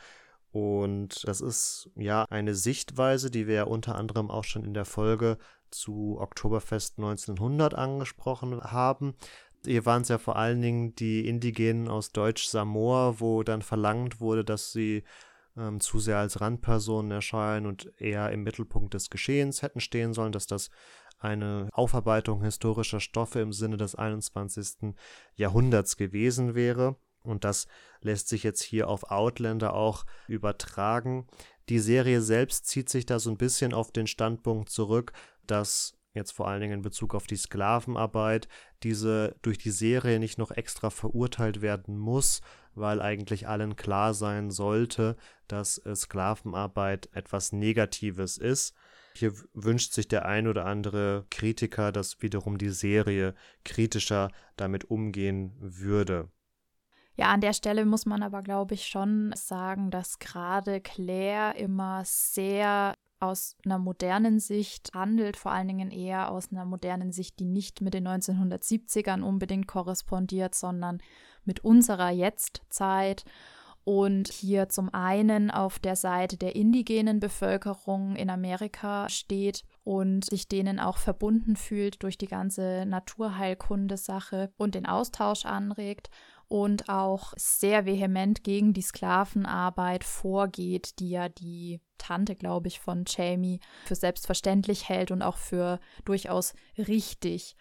Und 0.59 1.26
das 1.28 1.40
ist 1.40 1.88
ja 1.94 2.24
eine 2.30 2.54
Sichtweise, 2.54 3.30
die 3.30 3.46
wir 3.46 3.54
ja 3.54 3.64
unter 3.64 3.94
anderem 3.94 4.28
auch 4.30 4.44
schon 4.44 4.64
in 4.64 4.74
der 4.74 4.84
Folge 4.84 5.38
zu 5.70 6.16
Oktoberfest 6.18 6.98
1900 6.98 7.74
angesprochen 7.74 8.61
haben. 8.62 9.14
Hier 9.64 9.86
waren 9.86 10.02
es 10.02 10.09
ja 10.09 10.18
vor 10.18 10.36
allen 10.36 10.61
Dingen 10.61 10.94
die 10.96 11.28
Indigenen 11.28 11.88
aus 11.88 12.11
Deutsch-Samoa, 12.11 13.20
wo 13.20 13.42
dann 13.44 13.62
verlangt 13.62 14.20
wurde, 14.20 14.44
dass 14.44 14.72
sie 14.72 15.04
ähm, 15.56 15.78
zu 15.80 16.00
sehr 16.00 16.18
als 16.18 16.40
Randpersonen 16.40 17.12
erscheinen 17.12 17.66
und 17.66 17.92
eher 18.00 18.30
im 18.32 18.42
Mittelpunkt 18.42 18.94
des 18.94 19.11
Geschehens 19.11 19.62
hätten 19.62 19.80
stehen 19.80 20.12
sollen, 20.12 20.32
dass 20.32 20.46
das 20.46 20.70
eine 21.20 21.68
Aufarbeitung 21.72 22.42
historischer 22.42 23.00
Stoffe 23.00 23.40
im 23.40 23.52
Sinne 23.52 23.76
des 23.76 23.94
21. 23.94 24.94
Jahrhunderts 25.36 25.96
gewesen 25.96 26.54
wäre. 26.54 26.96
Und 27.22 27.44
das 27.44 27.66
lässt 28.03 28.28
sich 28.28 28.42
jetzt 28.42 28.62
hier 28.62 28.88
auf 28.88 29.11
Outlander 29.11 29.74
auch 29.74 30.05
übertragen. 30.26 31.26
Die 31.68 31.78
Serie 31.78 32.22
selbst 32.22 32.66
zieht 32.66 32.88
sich 32.88 33.07
da 33.07 33.18
so 33.18 33.30
ein 33.30 33.36
bisschen 33.36 33.74
auf 33.74 33.92
den 33.92 34.07
Standpunkt 34.07 34.70
zurück, 34.70 35.12
dass 35.46 35.99
jetzt 36.14 36.32
vor 36.32 36.49
allen 36.49 36.61
Dingen 36.61 36.74
in 36.74 36.82
Bezug 36.82 37.14
auf 37.14 37.26
die 37.26 37.36
Sklavenarbeit, 37.36 38.49
diese 38.82 39.36
durch 39.42 39.59
die 39.59 39.70
Serie 39.70 40.18
nicht 40.18 40.38
noch 40.38 40.51
extra 40.51 40.90
verurteilt 40.90 41.61
werden 41.61 41.96
muss, 41.99 42.40
weil 42.74 43.01
eigentlich 43.01 43.49
allen 43.49 43.76
klar 43.76 44.14
sein 44.14 44.51
sollte, 44.51 45.16
dass 45.46 45.82
Sklavenarbeit 45.94 47.09
etwas 47.12 47.53
Negatives 47.53 48.38
ist. 48.38 48.74
Hier 49.14 49.32
wünscht 49.53 49.92
sich 49.94 50.07
der 50.07 50.26
ein 50.26 50.46
oder 50.46 50.64
andere 50.64 51.26
Kritiker, 51.30 51.92
dass 51.92 52.22
wiederum 52.22 52.57
die 52.57 52.70
Serie 52.70 53.34
kritischer 53.64 54.30
damit 54.57 54.84
umgehen 54.90 55.57
würde. 55.59 56.30
Ja, 57.19 57.33
an 57.33 57.41
der 57.41 57.53
Stelle 57.53 57.85
muss 57.85 58.07
man 58.07 58.23
aber, 58.23 58.43
glaube 58.43 58.75
ich, 58.75 58.87
schon 58.87 59.33
sagen, 59.35 59.91
dass 59.91 60.21
gerade 60.21 60.81
Claire 60.81 61.59
immer 61.59 62.03
sehr 62.05 62.95
aus 63.19 63.57
einer 63.64 63.79
modernen 63.79 64.39
Sicht 64.39 64.91
handelt, 64.95 65.37
vor 65.37 65.51
allen 65.51 65.66
Dingen 65.66 65.91
eher 65.91 66.31
aus 66.31 66.53
einer 66.53 66.64
modernen 66.64 67.11
Sicht, 67.11 67.41
die 67.41 67.45
nicht 67.45 67.81
mit 67.81 67.95
den 67.95 68.07
1970ern 68.07 69.23
unbedingt 69.23 69.66
korrespondiert, 69.66 70.55
sondern 70.55 70.99
mit 71.45 71.64
unserer 71.64 72.11
Jetztzeit. 72.11 73.25
Und 73.83 74.29
hier 74.29 74.69
zum 74.69 74.93
einen 74.95 75.51
auf 75.51 75.81
der 75.81 75.97
Seite 75.97 76.37
der 76.37 76.55
indigenen 76.55 77.19
Bevölkerung 77.19 78.14
in 78.14 78.31
Amerika 78.31 79.09
steht 79.09 79.64
und 79.83 80.27
sich 80.27 80.47
denen 80.47 80.79
auch 80.79 80.99
verbunden 80.99 81.57
fühlt 81.57 82.03
durch 82.03 82.19
die 82.19 82.29
ganze 82.29 82.85
Naturheilkunde-Sache 82.87 84.53
und 84.57 84.75
den 84.75 84.87
Austausch 84.87 85.47
anregt 85.47 86.11
und 86.49 86.88
auch 86.88 87.34
sehr 87.36 87.84
vehement 87.84 88.42
gegen 88.42 88.72
die 88.72 88.82
Sklavenarbeit 88.82 90.03
vorgeht, 90.03 90.99
die 90.99 91.11
ja 91.11 91.28
die 91.28 91.80
Tante, 91.99 92.34
glaube 92.34 92.68
ich, 92.68 92.80
von 92.80 93.05
Jamie 93.07 93.61
für 93.84 93.94
selbstverständlich 93.94 94.88
hält 94.88 95.11
und 95.11 95.22
auch 95.22 95.36
für 95.36 95.78
durchaus 96.05 96.55
richtig. 96.76 97.55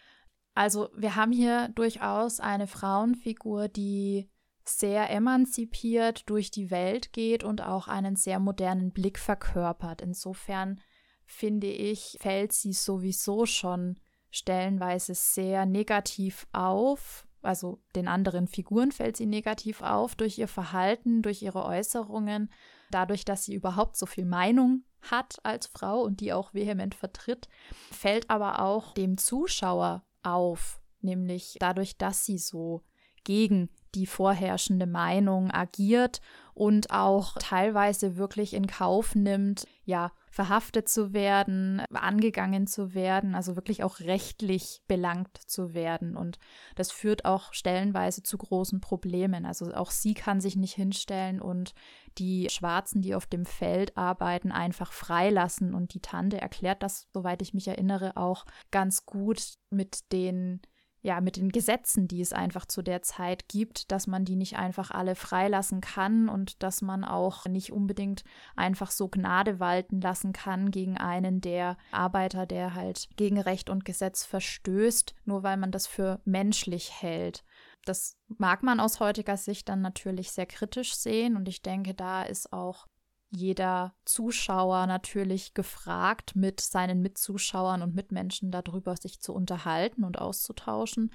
Also 0.53 0.89
wir 0.95 1.15
haben 1.15 1.31
hier 1.31 1.69
durchaus 1.75 2.39
eine 2.39 2.67
Frauenfigur, 2.67 3.67
die 3.67 4.29
sehr 4.63 5.09
emanzipiert 5.09 6.29
durch 6.29 6.51
die 6.51 6.71
Welt 6.71 7.13
geht 7.13 7.43
und 7.43 7.61
auch 7.61 7.87
einen 7.87 8.15
sehr 8.15 8.39
modernen 8.39 8.91
Blick 8.91 9.19
verkörpert. 9.19 10.01
Insofern 10.01 10.81
finde 11.25 11.67
ich, 11.67 12.17
fällt 12.21 12.53
sie 12.53 12.73
sowieso 12.73 13.45
schon 13.45 13.99
stellenweise 14.31 15.13
sehr 15.13 15.65
negativ 15.65 16.47
auf. 16.53 17.26
Also 17.41 17.79
den 17.95 18.07
anderen 18.07 18.47
Figuren 18.47 18.91
fällt 18.91 19.17
sie 19.17 19.25
negativ 19.25 19.81
auf 19.81 20.15
durch 20.15 20.37
ihr 20.37 20.47
Verhalten, 20.47 21.21
durch 21.21 21.41
ihre 21.41 21.63
Äußerungen, 21.65 22.51
dadurch, 22.91 23.25
dass 23.25 23.45
sie 23.45 23.53
überhaupt 23.53 23.95
so 23.97 24.05
viel 24.05 24.25
Meinung 24.25 24.83
hat 25.01 25.37
als 25.43 25.67
Frau 25.67 26.01
und 26.01 26.19
die 26.19 26.33
auch 26.33 26.53
vehement 26.53 26.95
vertritt, 26.95 27.47
fällt 27.91 28.29
aber 28.29 28.61
auch 28.61 28.93
dem 28.93 29.17
Zuschauer 29.17 30.03
auf, 30.23 30.81
nämlich 31.01 31.57
dadurch, 31.59 31.97
dass 31.97 32.25
sie 32.25 32.37
so 32.37 32.81
gegen 33.23 33.69
die 33.93 34.05
vorherrschende 34.05 34.87
Meinung 34.87 35.51
agiert 35.51 36.21
und 36.53 36.91
auch 36.91 37.35
teilweise 37.39 38.17
wirklich 38.17 38.53
in 38.53 38.67
Kauf 38.67 39.15
nimmt, 39.15 39.67
ja, 39.85 40.11
verhaftet 40.37 40.87
zu 40.87 41.13
werden, 41.13 41.81
angegangen 41.91 42.67
zu 42.67 42.93
werden, 42.93 43.33
also 43.33 43.55
wirklich 43.55 43.83
auch 43.83 44.01
rechtlich 44.01 44.83
belangt 44.87 45.35
zu 45.35 45.73
werden. 45.73 46.15
Und 46.15 46.37
das 46.75 46.91
führt 46.91 47.25
auch 47.25 47.53
stellenweise 47.53 48.21
zu 48.21 48.37
großen 48.37 48.79
Problemen. 48.79 49.47
Also 49.47 49.73
auch 49.73 49.89
sie 49.89 50.13
kann 50.13 50.39
sich 50.39 50.55
nicht 50.55 50.75
hinstellen 50.75 51.41
und 51.41 51.73
die 52.19 52.49
Schwarzen, 52.51 53.01
die 53.01 53.15
auf 53.15 53.25
dem 53.25 53.47
Feld 53.47 53.97
arbeiten, 53.97 54.51
einfach 54.51 54.93
freilassen. 54.93 55.73
Und 55.73 55.95
die 55.95 56.01
Tante 56.01 56.39
erklärt 56.39 56.83
das, 56.83 57.07
soweit 57.11 57.41
ich 57.41 57.55
mich 57.55 57.67
erinnere, 57.67 58.15
auch 58.15 58.45
ganz 58.69 59.07
gut 59.07 59.55
mit 59.71 60.11
den 60.11 60.61
ja, 61.07 61.21
mit 61.21 61.37
den 61.37 61.53
Gesetzen, 61.53 62.09
die 62.09 62.19
es 62.19 62.33
einfach 62.33 62.65
zu 62.65 62.81
der 62.81 63.01
Zeit 63.01 63.47
gibt, 63.47 63.93
dass 63.93 64.07
man 64.07 64.25
die 64.25 64.35
nicht 64.35 64.57
einfach 64.57 64.91
alle 64.91 65.15
freilassen 65.15 65.79
kann 65.79 66.27
und 66.27 66.61
dass 66.61 66.81
man 66.81 67.05
auch 67.05 67.45
nicht 67.45 67.71
unbedingt 67.71 68.25
einfach 68.57 68.91
so 68.91 69.07
Gnade 69.07 69.61
walten 69.61 70.01
lassen 70.01 70.33
kann 70.33 70.69
gegen 70.69 70.97
einen 70.97 71.39
der 71.39 71.77
Arbeiter, 71.93 72.45
der 72.45 72.73
halt 72.73 73.07
gegen 73.15 73.39
Recht 73.39 73.69
und 73.69 73.85
Gesetz 73.85 74.25
verstößt, 74.25 75.15
nur 75.23 75.43
weil 75.43 75.55
man 75.55 75.71
das 75.71 75.87
für 75.87 76.19
menschlich 76.25 77.01
hält. 77.01 77.45
Das 77.85 78.17
mag 78.27 78.61
man 78.61 78.81
aus 78.81 78.99
heutiger 78.99 79.37
Sicht 79.37 79.69
dann 79.69 79.79
natürlich 79.79 80.33
sehr 80.33 80.45
kritisch 80.45 80.93
sehen 80.93 81.37
und 81.37 81.47
ich 81.47 81.61
denke, 81.61 81.93
da 81.93 82.23
ist 82.23 82.51
auch 82.51 82.85
jeder 83.29 83.95
Zuschauer 84.05 84.87
natürlich 84.87 85.53
gefragt, 85.53 86.35
mit 86.35 86.61
seinen 86.61 87.01
Mitzuschauern 87.01 87.81
und 87.81 87.95
Mitmenschen 87.95 88.51
darüber 88.51 88.95
sich 88.95 89.19
zu 89.19 89.33
unterhalten 89.33 90.03
und 90.03 90.19
auszutauschen. 90.19 91.13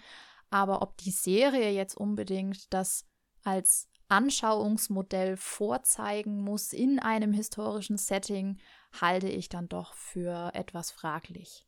Aber 0.50 0.82
ob 0.82 0.98
die 0.98 1.10
Serie 1.10 1.70
jetzt 1.70 1.96
unbedingt 1.96 2.72
das 2.72 3.06
als 3.42 3.88
Anschauungsmodell 4.08 5.38
vorzeigen 5.38 6.42
muss 6.42 6.74
in 6.74 6.98
einem 6.98 7.32
historischen 7.32 7.96
Setting, 7.96 8.58
halte 9.00 9.28
ich 9.28 9.48
dann 9.48 9.68
doch 9.68 9.94
für 9.94 10.50
etwas 10.54 10.90
fraglich. 10.90 11.66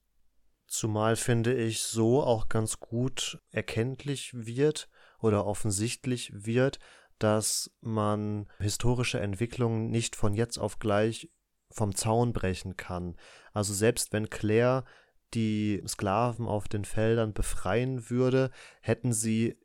Zumal 0.66 1.16
finde 1.16 1.54
ich 1.54 1.82
so 1.82 2.22
auch 2.22 2.48
ganz 2.48 2.80
gut 2.80 3.38
erkenntlich 3.50 4.32
wird 4.34 4.88
oder 5.20 5.46
offensichtlich 5.46 6.32
wird, 6.34 6.78
dass 7.24 7.70
man 7.80 8.48
historische 8.58 9.18
Entwicklungen 9.18 9.90
nicht 9.90 10.14
von 10.14 10.34
jetzt 10.34 10.58
auf 10.58 10.78
gleich 10.78 11.30
vom 11.70 11.94
Zaun 11.94 12.34
brechen 12.34 12.76
kann. 12.76 13.16
Also 13.54 13.72
selbst 13.72 14.12
wenn 14.12 14.28
Claire 14.28 14.84
die 15.32 15.82
Sklaven 15.88 16.46
auf 16.46 16.68
den 16.68 16.84
Feldern 16.84 17.32
befreien 17.32 18.10
würde, 18.10 18.50
hätten 18.82 19.14
sie 19.14 19.58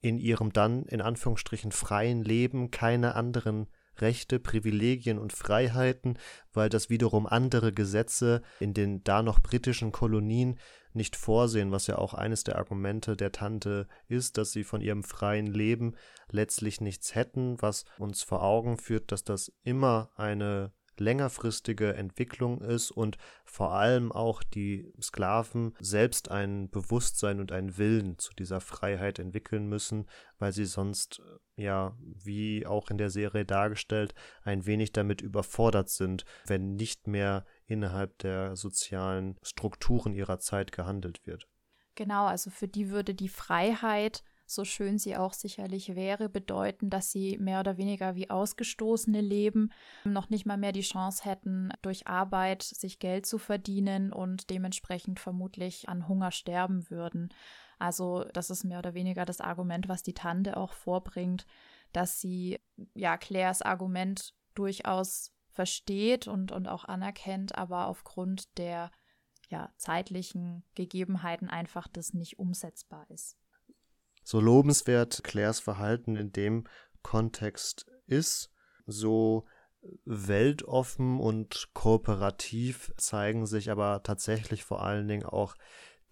in 0.00 0.16
ihrem 0.16 0.50
dann 0.50 0.86
in 0.86 1.02
Anführungsstrichen 1.02 1.72
freien 1.72 2.24
Leben 2.24 2.70
keine 2.70 3.14
anderen 3.16 3.66
Rechte, 3.98 4.40
Privilegien 4.40 5.18
und 5.18 5.34
Freiheiten, 5.34 6.18
weil 6.54 6.70
das 6.70 6.88
wiederum 6.88 7.26
andere 7.26 7.74
Gesetze 7.74 8.40
in 8.60 8.72
den 8.72 9.04
da 9.04 9.22
noch 9.22 9.40
britischen 9.40 9.92
Kolonien 9.92 10.58
nicht 10.92 11.16
vorsehen, 11.16 11.72
was 11.72 11.86
ja 11.86 11.98
auch 11.98 12.14
eines 12.14 12.44
der 12.44 12.56
Argumente 12.56 13.16
der 13.16 13.32
Tante 13.32 13.86
ist, 14.08 14.38
dass 14.38 14.52
sie 14.52 14.64
von 14.64 14.80
ihrem 14.80 15.02
freien 15.02 15.46
Leben 15.46 15.94
letztlich 16.30 16.80
nichts 16.80 17.14
hätten, 17.14 17.60
was 17.60 17.84
uns 17.98 18.22
vor 18.22 18.42
Augen 18.42 18.78
führt, 18.78 19.12
dass 19.12 19.24
das 19.24 19.52
immer 19.62 20.10
eine 20.16 20.72
längerfristige 21.00 21.94
Entwicklung 21.94 22.60
ist 22.60 22.90
und 22.90 23.18
vor 23.44 23.72
allem 23.72 24.12
auch 24.12 24.42
die 24.42 24.92
Sklaven 25.00 25.74
selbst 25.80 26.30
ein 26.30 26.70
Bewusstsein 26.70 27.40
und 27.40 27.52
einen 27.52 27.78
Willen 27.78 28.18
zu 28.18 28.34
dieser 28.34 28.60
Freiheit 28.60 29.18
entwickeln 29.18 29.68
müssen, 29.68 30.06
weil 30.38 30.52
sie 30.52 30.66
sonst 30.66 31.20
äh, 31.56 31.62
ja, 31.62 31.96
wie 32.00 32.66
auch 32.66 32.90
in 32.90 32.98
der 32.98 33.10
Serie 33.10 33.44
dargestellt, 33.44 34.14
ein 34.42 34.66
wenig 34.66 34.92
damit 34.92 35.20
überfordert 35.20 35.88
sind, 35.88 36.24
wenn 36.46 36.76
nicht 36.76 37.06
mehr 37.08 37.44
innerhalb 37.68 38.18
der 38.18 38.56
sozialen 38.56 39.36
Strukturen 39.42 40.14
ihrer 40.14 40.40
Zeit 40.40 40.72
gehandelt 40.72 41.26
wird. 41.26 41.46
Genau, 41.94 42.26
also 42.26 42.50
für 42.50 42.68
die 42.68 42.90
würde 42.90 43.14
die 43.14 43.28
Freiheit 43.28 44.22
so 44.50 44.64
schön 44.64 44.98
sie 44.98 45.16
auch 45.16 45.34
sicherlich 45.34 45.94
wäre, 45.94 46.28
bedeuten, 46.28 46.88
dass 46.88 47.10
sie 47.12 47.36
mehr 47.38 47.60
oder 47.60 47.76
weniger 47.76 48.14
wie 48.14 48.30
Ausgestoßene 48.30 49.20
leben, 49.20 49.70
noch 50.04 50.30
nicht 50.30 50.46
mal 50.46 50.56
mehr 50.56 50.72
die 50.72 50.80
Chance 50.80 51.24
hätten, 51.24 51.70
durch 51.82 52.06
Arbeit 52.06 52.62
sich 52.62 52.98
Geld 52.98 53.26
zu 53.26 53.38
verdienen 53.38 54.12
und 54.12 54.48
dementsprechend 54.48 55.20
vermutlich 55.20 55.88
an 55.88 56.08
Hunger 56.08 56.30
sterben 56.30 56.88
würden. 56.90 57.28
Also 57.78 58.24
das 58.32 58.48
ist 58.48 58.64
mehr 58.64 58.78
oder 58.78 58.94
weniger 58.94 59.24
das 59.26 59.40
Argument, 59.40 59.88
was 59.88 60.02
die 60.02 60.14
Tante 60.14 60.56
auch 60.56 60.72
vorbringt, 60.72 61.46
dass 61.92 62.20
sie 62.20 62.58
ja 62.94 63.18
Claires 63.18 63.60
Argument 63.60 64.34
durchaus 64.54 65.32
versteht 65.58 66.28
und, 66.28 66.52
und 66.52 66.68
auch 66.68 66.84
anerkennt, 66.84 67.58
aber 67.58 67.88
aufgrund 67.88 68.56
der 68.58 68.92
ja, 69.48 69.72
zeitlichen 69.76 70.62
Gegebenheiten 70.74 71.48
einfach 71.48 71.88
das 71.88 72.14
nicht 72.14 72.38
umsetzbar 72.38 73.06
ist 73.10 73.36
so 74.28 74.40
lobenswert 74.40 75.24
Claires 75.24 75.58
Verhalten 75.58 76.14
in 76.14 76.32
dem 76.32 76.64
Kontext 77.00 77.86
ist, 78.06 78.52
so 78.84 79.46
weltoffen 80.04 81.18
und 81.18 81.70
kooperativ 81.72 82.92
zeigen 82.98 83.46
sich 83.46 83.70
aber 83.70 84.02
tatsächlich 84.02 84.64
vor 84.64 84.84
allen 84.84 85.08
Dingen 85.08 85.24
auch 85.24 85.54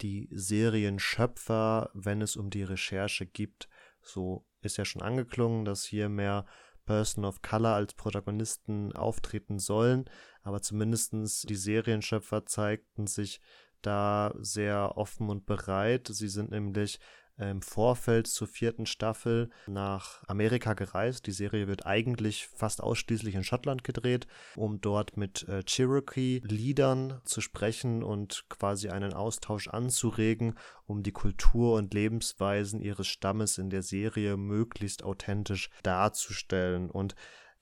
die 0.01 0.31
Serienschöpfer, 0.33 1.91
wenn 1.93 2.23
es 2.23 2.37
um 2.37 2.49
die 2.49 2.63
Recherche 2.63 3.27
gibt. 3.27 3.69
So 4.01 4.47
ist 4.63 4.79
ja 4.79 4.87
schon 4.87 5.03
angeklungen, 5.03 5.67
dass 5.67 5.85
hier 5.85 6.09
mehr 6.09 6.47
Person 6.87 7.25
of 7.25 7.43
Color 7.43 7.75
als 7.75 7.95
Protagonisten 7.95 8.93
auftreten 8.95 9.59
sollen, 9.59 10.07
aber 10.43 10.63
zumindestens 10.63 11.43
die 11.43 11.57
Serienschöpfer 11.57 12.47
zeigten 12.47 13.07
sich 13.07 13.41
da 13.83 14.35
sehr 14.39 14.97
offen 14.97 15.29
und 15.29 15.47
bereit. 15.47 16.09
Sie 16.11 16.29
sind 16.29 16.51
nämlich 16.51 16.99
im 17.39 17.61
Vorfeld 17.63 18.27
zur 18.27 18.49
vierten 18.49 18.87
Staffel 18.87 19.51
nach 19.67 20.23
Amerika 20.27 20.75
gereist. 20.75 21.27
Die 21.27 21.33
Serie 21.33 21.67
wird 21.69 21.87
eigentlich 21.87 22.49
fast 22.55 22.83
ausschließlich 22.83 23.35
in 23.35 23.45
Schottland 23.45 23.85
gedreht, 23.85 24.27
um 24.57 24.81
dort 24.81 25.17
mit 25.17 25.47
äh, 25.49 25.63
Cherokee-Liedern 25.63 27.21
zu 27.25 27.41
sprechen 27.41 28.03
und 28.03 28.47
quasi 28.49 28.89
einen 28.89 29.13
Austausch 29.13 29.69
anzuregen, 29.69 30.55
um 30.87 31.03
die 31.03 31.13
Kultur 31.13 31.75
und 31.75 31.93
Lebensweisen 31.93 32.81
ihres 32.81 33.07
Stammes 33.07 33.59
in 33.59 33.71
der 33.71 33.83
Serie 33.83 34.37
möglichst 34.37 35.03
authentisch 35.03 35.69
darzustellen. 35.83 36.91
Und 36.91 37.15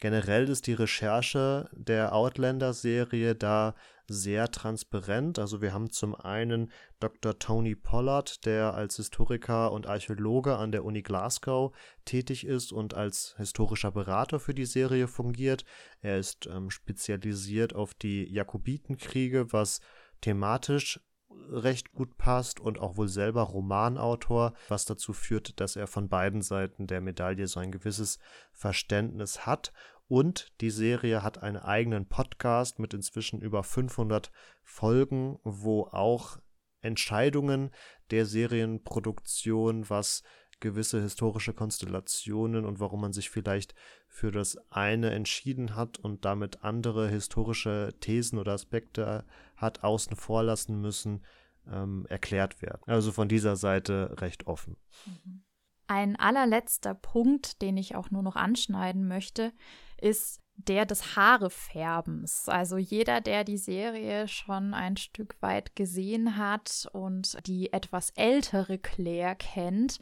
Generell 0.05 0.51
ist 0.51 0.67
die 0.67 0.75
Recherche 0.75 1.71
der 1.73 2.15
Outlander-Serie 2.15 3.35
da 3.35 3.75
sehr 4.07 4.51
transparent. 4.51 5.39
Also 5.39 5.63
wir 5.63 5.73
haben 5.73 5.89
zum 5.89 6.15
einen 6.15 6.71
Dr. 7.01 7.39
Tony 7.39 7.75
Pollard, 7.75 8.45
der 8.45 8.75
als 8.75 8.97
Historiker 8.97 9.73
und 9.73 9.87
Archäologe 9.87 10.59
an 10.59 10.73
der 10.73 10.85
Uni 10.85 11.01
Glasgow 11.01 11.75
tätig 12.05 12.47
ist 12.47 12.71
und 12.71 12.93
als 12.93 13.35
historischer 13.39 13.93
Berater 13.93 14.41
für 14.41 14.53
die 14.53 14.67
Serie 14.67 15.09
fungiert. 15.09 15.65
Er 16.03 16.19
ist 16.19 16.49
ähm, 16.49 16.69
spezialisiert 16.69 17.75
auf 17.75 17.95
die 17.95 18.31
Jakobitenkriege, 18.31 19.55
was 19.55 19.81
thematisch 20.21 21.01
recht 21.51 21.93
gut 21.93 22.17
passt 22.17 22.61
und 22.61 22.79
auch 22.79 22.97
wohl 22.97 23.09
selber 23.09 23.43
Romanautor, 23.43 24.55
was 24.69 24.85
dazu 24.85 25.13
führt, 25.13 25.61
dass 25.61 25.77
er 25.77 25.87
von 25.87 26.09
beiden 26.09 26.43
Seiten 26.43 26.87
der 26.87 27.01
Medaille 27.01 27.47
so 27.47 27.61
ein 27.61 27.73
gewisses 27.73 28.19
Verständnis 28.53 29.47
hat. 29.47 29.73
Und 30.07 30.53
die 30.61 30.71
Serie 30.71 31.23
hat 31.23 31.43
einen 31.43 31.57
eigenen 31.57 32.07
Podcast 32.09 32.79
mit 32.79 32.93
inzwischen 32.95 33.41
über 33.41 33.63
500 33.63 34.31
Folgen, 34.63 35.39
wo 35.43 35.85
auch 35.85 36.39
Entscheidungen 36.81 37.71
der 38.11 38.27
Serienproduktion, 38.27 39.89
was 39.89 40.23
gewisse 40.61 41.01
historische 41.01 41.53
Konstellationen 41.53 42.65
und 42.65 42.81
warum 42.81 43.01
man 43.01 43.13
sich 43.13 43.31
vielleicht 43.31 43.75
für 44.09 44.31
das 44.31 44.57
eine 44.71 45.11
entschieden 45.11 45.75
hat 45.75 45.99
und 45.99 46.25
damit 46.25 46.63
andere 46.63 47.09
historische 47.09 47.95
Thesen 48.01 48.39
oder 48.39 48.53
Aspekte 48.53 49.25
hat 49.57 49.83
außen 49.83 50.17
vor 50.17 50.43
lassen 50.43 50.81
müssen, 50.81 51.25
ähm, 51.71 52.07
erklärt 52.09 52.63
werden. 52.63 52.83
Also 52.87 53.13
von 53.13 53.29
dieser 53.29 53.57
Seite 53.57 54.17
recht 54.21 54.47
offen. 54.47 54.77
Ein 55.87 56.17
allerletzter 56.17 56.95
Punkt, 56.95 57.61
den 57.61 57.77
ich 57.77 57.95
auch 57.95 58.11
nur 58.11 58.23
noch 58.23 58.37
anschneiden 58.37 59.07
möchte, 59.07 59.53
ist 60.05 60.41
der 60.57 60.87
des 60.87 61.17
Haarefärbens. 61.17 62.49
Also 62.49 62.77
jeder, 62.77 63.21
der 63.21 63.43
die 63.43 63.59
Serie 63.59 64.29
schon 64.29 64.75
ein 64.75 64.97
Stück 64.97 65.37
weit 65.41 65.75
gesehen 65.75 66.37
hat 66.37 66.89
und 66.93 67.37
die 67.47 67.73
etwas 67.73 68.11
ältere 68.11 68.79
Claire 68.79 69.35
kennt, 69.35 69.99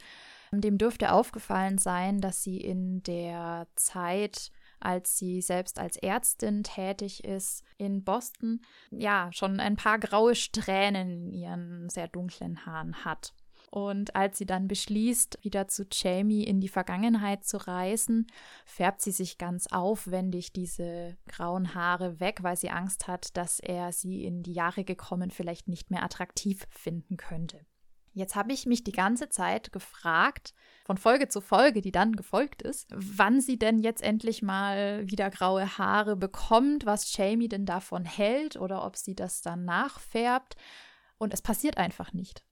dem 0.51 0.77
dürfte 0.77 1.13
aufgefallen 1.13 1.79
sein, 1.79 2.21
dass 2.21 2.43
sie 2.43 2.59
in 2.59 3.03
der 3.05 3.67
Zeit, 3.77 4.51
als 4.81 5.17
sie 5.17 5.41
selbst 5.41 5.79
als 5.79 5.97
Ärztin 5.97 6.63
tätig 6.63 7.25
ist, 7.25 7.65
in 7.79 8.05
Boston, 8.05 8.61
ja, 8.91 9.31
schon 9.33 9.61
ein 9.61 9.77
paar 9.77 9.99
graue 9.99 10.35
Strähnen 10.35 11.11
in 11.11 11.33
ihren 11.33 11.89
sehr 11.89 12.09
dunklen 12.09 12.67
Haaren 12.67 13.05
hat. 13.07 13.33
Und 13.73 14.15
als 14.15 14.37
sie 14.37 14.45
dann 14.45 14.69
beschließt, 14.69 15.39
wieder 15.41 15.67
zu 15.67 15.87
Jamie 15.91 16.45
in 16.45 16.61
die 16.61 16.69
Vergangenheit 16.69 17.47
zu 17.47 17.57
reisen, 17.57 18.27
färbt 18.67 19.01
sie 19.01 19.13
sich 19.13 19.39
ganz 19.39 19.67
aufwendig 19.67 20.53
diese 20.53 21.17
grauen 21.27 21.75
Haare 21.75 22.21
weg, 22.21 22.43
weil 22.43 22.59
sie 22.59 22.69
Angst 22.69 23.09
hat, 23.09 23.35
dass 23.35 23.61
er 23.61 23.93
sie 23.93 24.27
in 24.27 24.43
die 24.43 24.53
Jahre 24.53 24.85
gekommen 24.85 25.31
vielleicht 25.31 25.69
nicht 25.69 25.91
mehr 25.91 26.03
attraktiv 26.03 26.67
finden 26.69 27.17
könnte. 27.17 27.65
Jetzt 28.13 28.37
habe 28.37 28.53
ich 28.53 28.67
mich 28.67 28.85
die 28.85 28.93
ganze 28.93 29.31
Zeit 29.31 29.73
gefragt, 29.73 30.53
von 30.85 30.99
Folge 30.99 31.29
zu 31.29 31.41
Folge, 31.41 31.81
die 31.81 31.93
dann 31.93 32.15
gefolgt 32.15 32.61
ist, 32.61 32.91
wann 32.95 33.41
sie 33.41 33.59
denn 33.59 33.79
jetzt 33.79 34.03
endlich 34.03 34.43
mal 34.43 35.09
wieder 35.09 35.31
graue 35.31 35.79
Haare 35.79 36.15
bekommt, 36.15 36.85
was 36.85 37.17
Jamie 37.17 37.49
denn 37.49 37.65
davon 37.65 38.05
hält 38.05 38.57
oder 38.57 38.85
ob 38.85 38.99
sie 38.99 39.15
das 39.15 39.41
dann 39.41 39.65
nachfärbt. 39.65 40.57
Und 41.17 41.33
es 41.33 41.41
passiert 41.41 41.79
einfach 41.79 42.13
nicht 42.13 42.45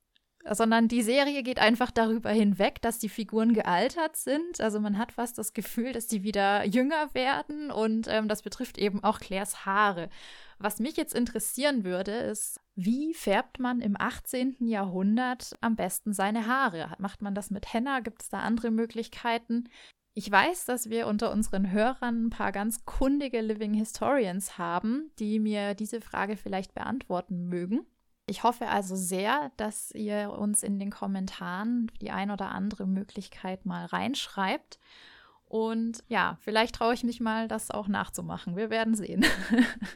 sondern 0.49 0.89
die 0.89 1.03
Serie 1.03 1.43
geht 1.43 1.59
einfach 1.59 1.91
darüber 1.91 2.31
hinweg, 2.31 2.81
dass 2.83 2.99
die 2.99 3.09
Figuren 3.09 3.53
gealtert 3.53 4.17
sind. 4.17 4.61
Also 4.61 4.81
man 4.81 4.99
hat 4.99 5.13
fast 5.13 5.39
das 5.39 5.53
Gefühl, 5.53 5.93
dass 5.93 6.07
die 6.07 6.23
wieder 6.23 6.65
jünger 6.65 7.13
werden 7.15 7.71
und 7.71 8.07
ähm, 8.09 8.29
das 8.29 8.43
betrifft 8.43 8.79
eben 8.79 9.05
auch 9.05 9.21
Claires 9.21 9.67
Haare. 9.67 10.09
Was 10.59 10.79
mich 10.79 10.97
jetzt 10.97 11.15
interessieren 11.15 11.85
würde, 11.85 12.13
ist, 12.13 12.61
wie 12.75 13.15
färbt 13.15 13.61
man 13.61 13.81
im 13.81 13.97
18. 13.99 14.57
Jahrhundert 14.61 15.55
am 15.61 15.77
besten 15.77 16.13
seine 16.13 16.47
Haare? 16.47 16.95
Macht 16.99 17.23
man 17.23 17.35
das 17.35 17.51
mit 17.51 17.73
Henna? 17.73 18.01
Gibt 18.01 18.23
es 18.23 18.29
da 18.29 18.41
andere 18.41 18.71
Möglichkeiten? 18.71 19.69
Ich 20.13 20.31
weiß, 20.31 20.65
dass 20.65 20.91
wir 20.91 21.07
unter 21.07 21.31
unseren 21.33 21.71
Hörern 21.71 22.27
ein 22.27 22.31
paar 22.31 22.53
ganz 22.53 22.85
kundige 22.85 23.41
Living 23.41 23.75
Historians 23.75 24.59
haben, 24.59 25.11
die 25.19 25.39
mir 25.39 25.75
diese 25.75 26.01
Frage 26.01 26.37
vielleicht 26.37 26.75
beantworten 26.75 27.47
mögen. 27.49 27.87
Ich 28.27 28.43
hoffe 28.43 28.69
also 28.69 28.95
sehr, 28.95 29.51
dass 29.57 29.91
ihr 29.93 30.31
uns 30.31 30.63
in 30.63 30.79
den 30.79 30.91
Kommentaren 30.91 31.91
die 32.01 32.11
ein 32.11 32.31
oder 32.31 32.51
andere 32.51 32.87
Möglichkeit 32.87 33.67
mal 33.67 33.87
reinschreibt. 33.87 34.79
Und 35.47 36.05
ja, 36.07 36.39
vielleicht 36.43 36.77
traue 36.77 36.95
ich 36.95 37.03
mich 37.03 37.19
mal, 37.19 37.49
das 37.49 37.73
auch 37.73 37.89
nachzumachen. 37.89 38.57
Wir 38.57 38.71
werden 38.71 38.95
sehen. 38.95 39.25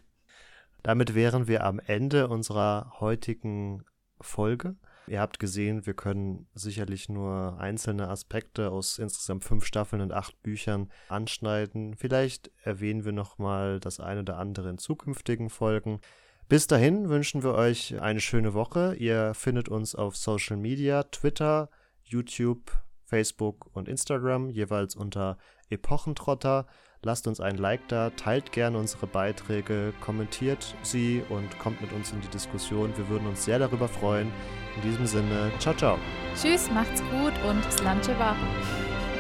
Damit 0.83 1.15
wären 1.15 1.47
wir 1.47 1.65
am 1.65 1.79
Ende 1.79 2.29
unserer 2.29 2.95
heutigen 2.99 3.85
Folge. 4.21 4.77
Ihr 5.07 5.21
habt 5.21 5.39
gesehen, 5.39 5.87
wir 5.87 5.95
können 5.95 6.47
sicherlich 6.55 7.09
nur 7.09 7.59
einzelne 7.61 8.09
Aspekte 8.09 8.71
aus 8.71 8.99
insgesamt 8.99 9.45
fünf 9.45 9.65
Staffeln 9.65 10.01
und 10.01 10.13
acht 10.13 10.43
Büchern 10.43 10.91
anschneiden. 11.09 11.95
Vielleicht 11.97 12.51
erwähnen 12.63 13.05
wir 13.05 13.13
noch 13.13 13.39
mal 13.39 13.81
das 13.81 14.01
eine 14.01 14.21
oder 14.21 14.39
andere 14.39 14.71
in 14.71 14.79
zukünftigen 14.79 15.51
Folgen. 15.51 16.01
Bis 16.49 16.67
dahin 16.67 17.09
wünschen 17.09 17.43
wir 17.43 17.55
euch 17.55 18.01
eine 18.01 18.21
schöne 18.21 18.53
Woche. 18.53 18.95
Ihr 18.97 19.33
findet 19.35 19.69
uns 19.69 19.95
auf 19.95 20.17
Social 20.17 20.57
Media, 20.57 21.03
Twitter, 21.05 21.71
YouTube, 22.03 22.71
Facebook 23.05 23.71
und 23.73 23.89
Instagram, 23.89 24.51
jeweils 24.51 24.95
unter 24.95 25.39
Epochentrotter. 25.71 26.67
Lasst 27.03 27.27
uns 27.27 27.41
ein 27.41 27.57
Like 27.57 27.87
da, 27.89 28.11
teilt 28.11 28.53
gerne 28.53 28.79
unsere 28.79 29.07
Beiträge, 29.07 29.93
kommentiert 30.01 30.75
sie 30.83 31.23
und 31.29 31.59
kommt 31.59 31.81
mit 31.83 31.93
uns 31.93 32.13
in 32.13 32.21
die 32.21 32.29
Diskussion. 32.29 32.97
Wir 32.97 33.09
würden 33.09 33.27
uns 33.29 33.45
sehr 33.45 33.59
darüber 33.59 33.89
freuen. 33.89 34.31
In 34.77 34.83
diesem 34.83 35.07
Sinne, 35.07 35.53
ciao, 35.59 35.75
ciao. 35.75 35.99
Tschüss, 36.35 36.71
macht's 36.71 37.03
gut 37.11 37.35
und 37.49 37.73
Slanche 37.73 38.15
Warum. 38.19 39.14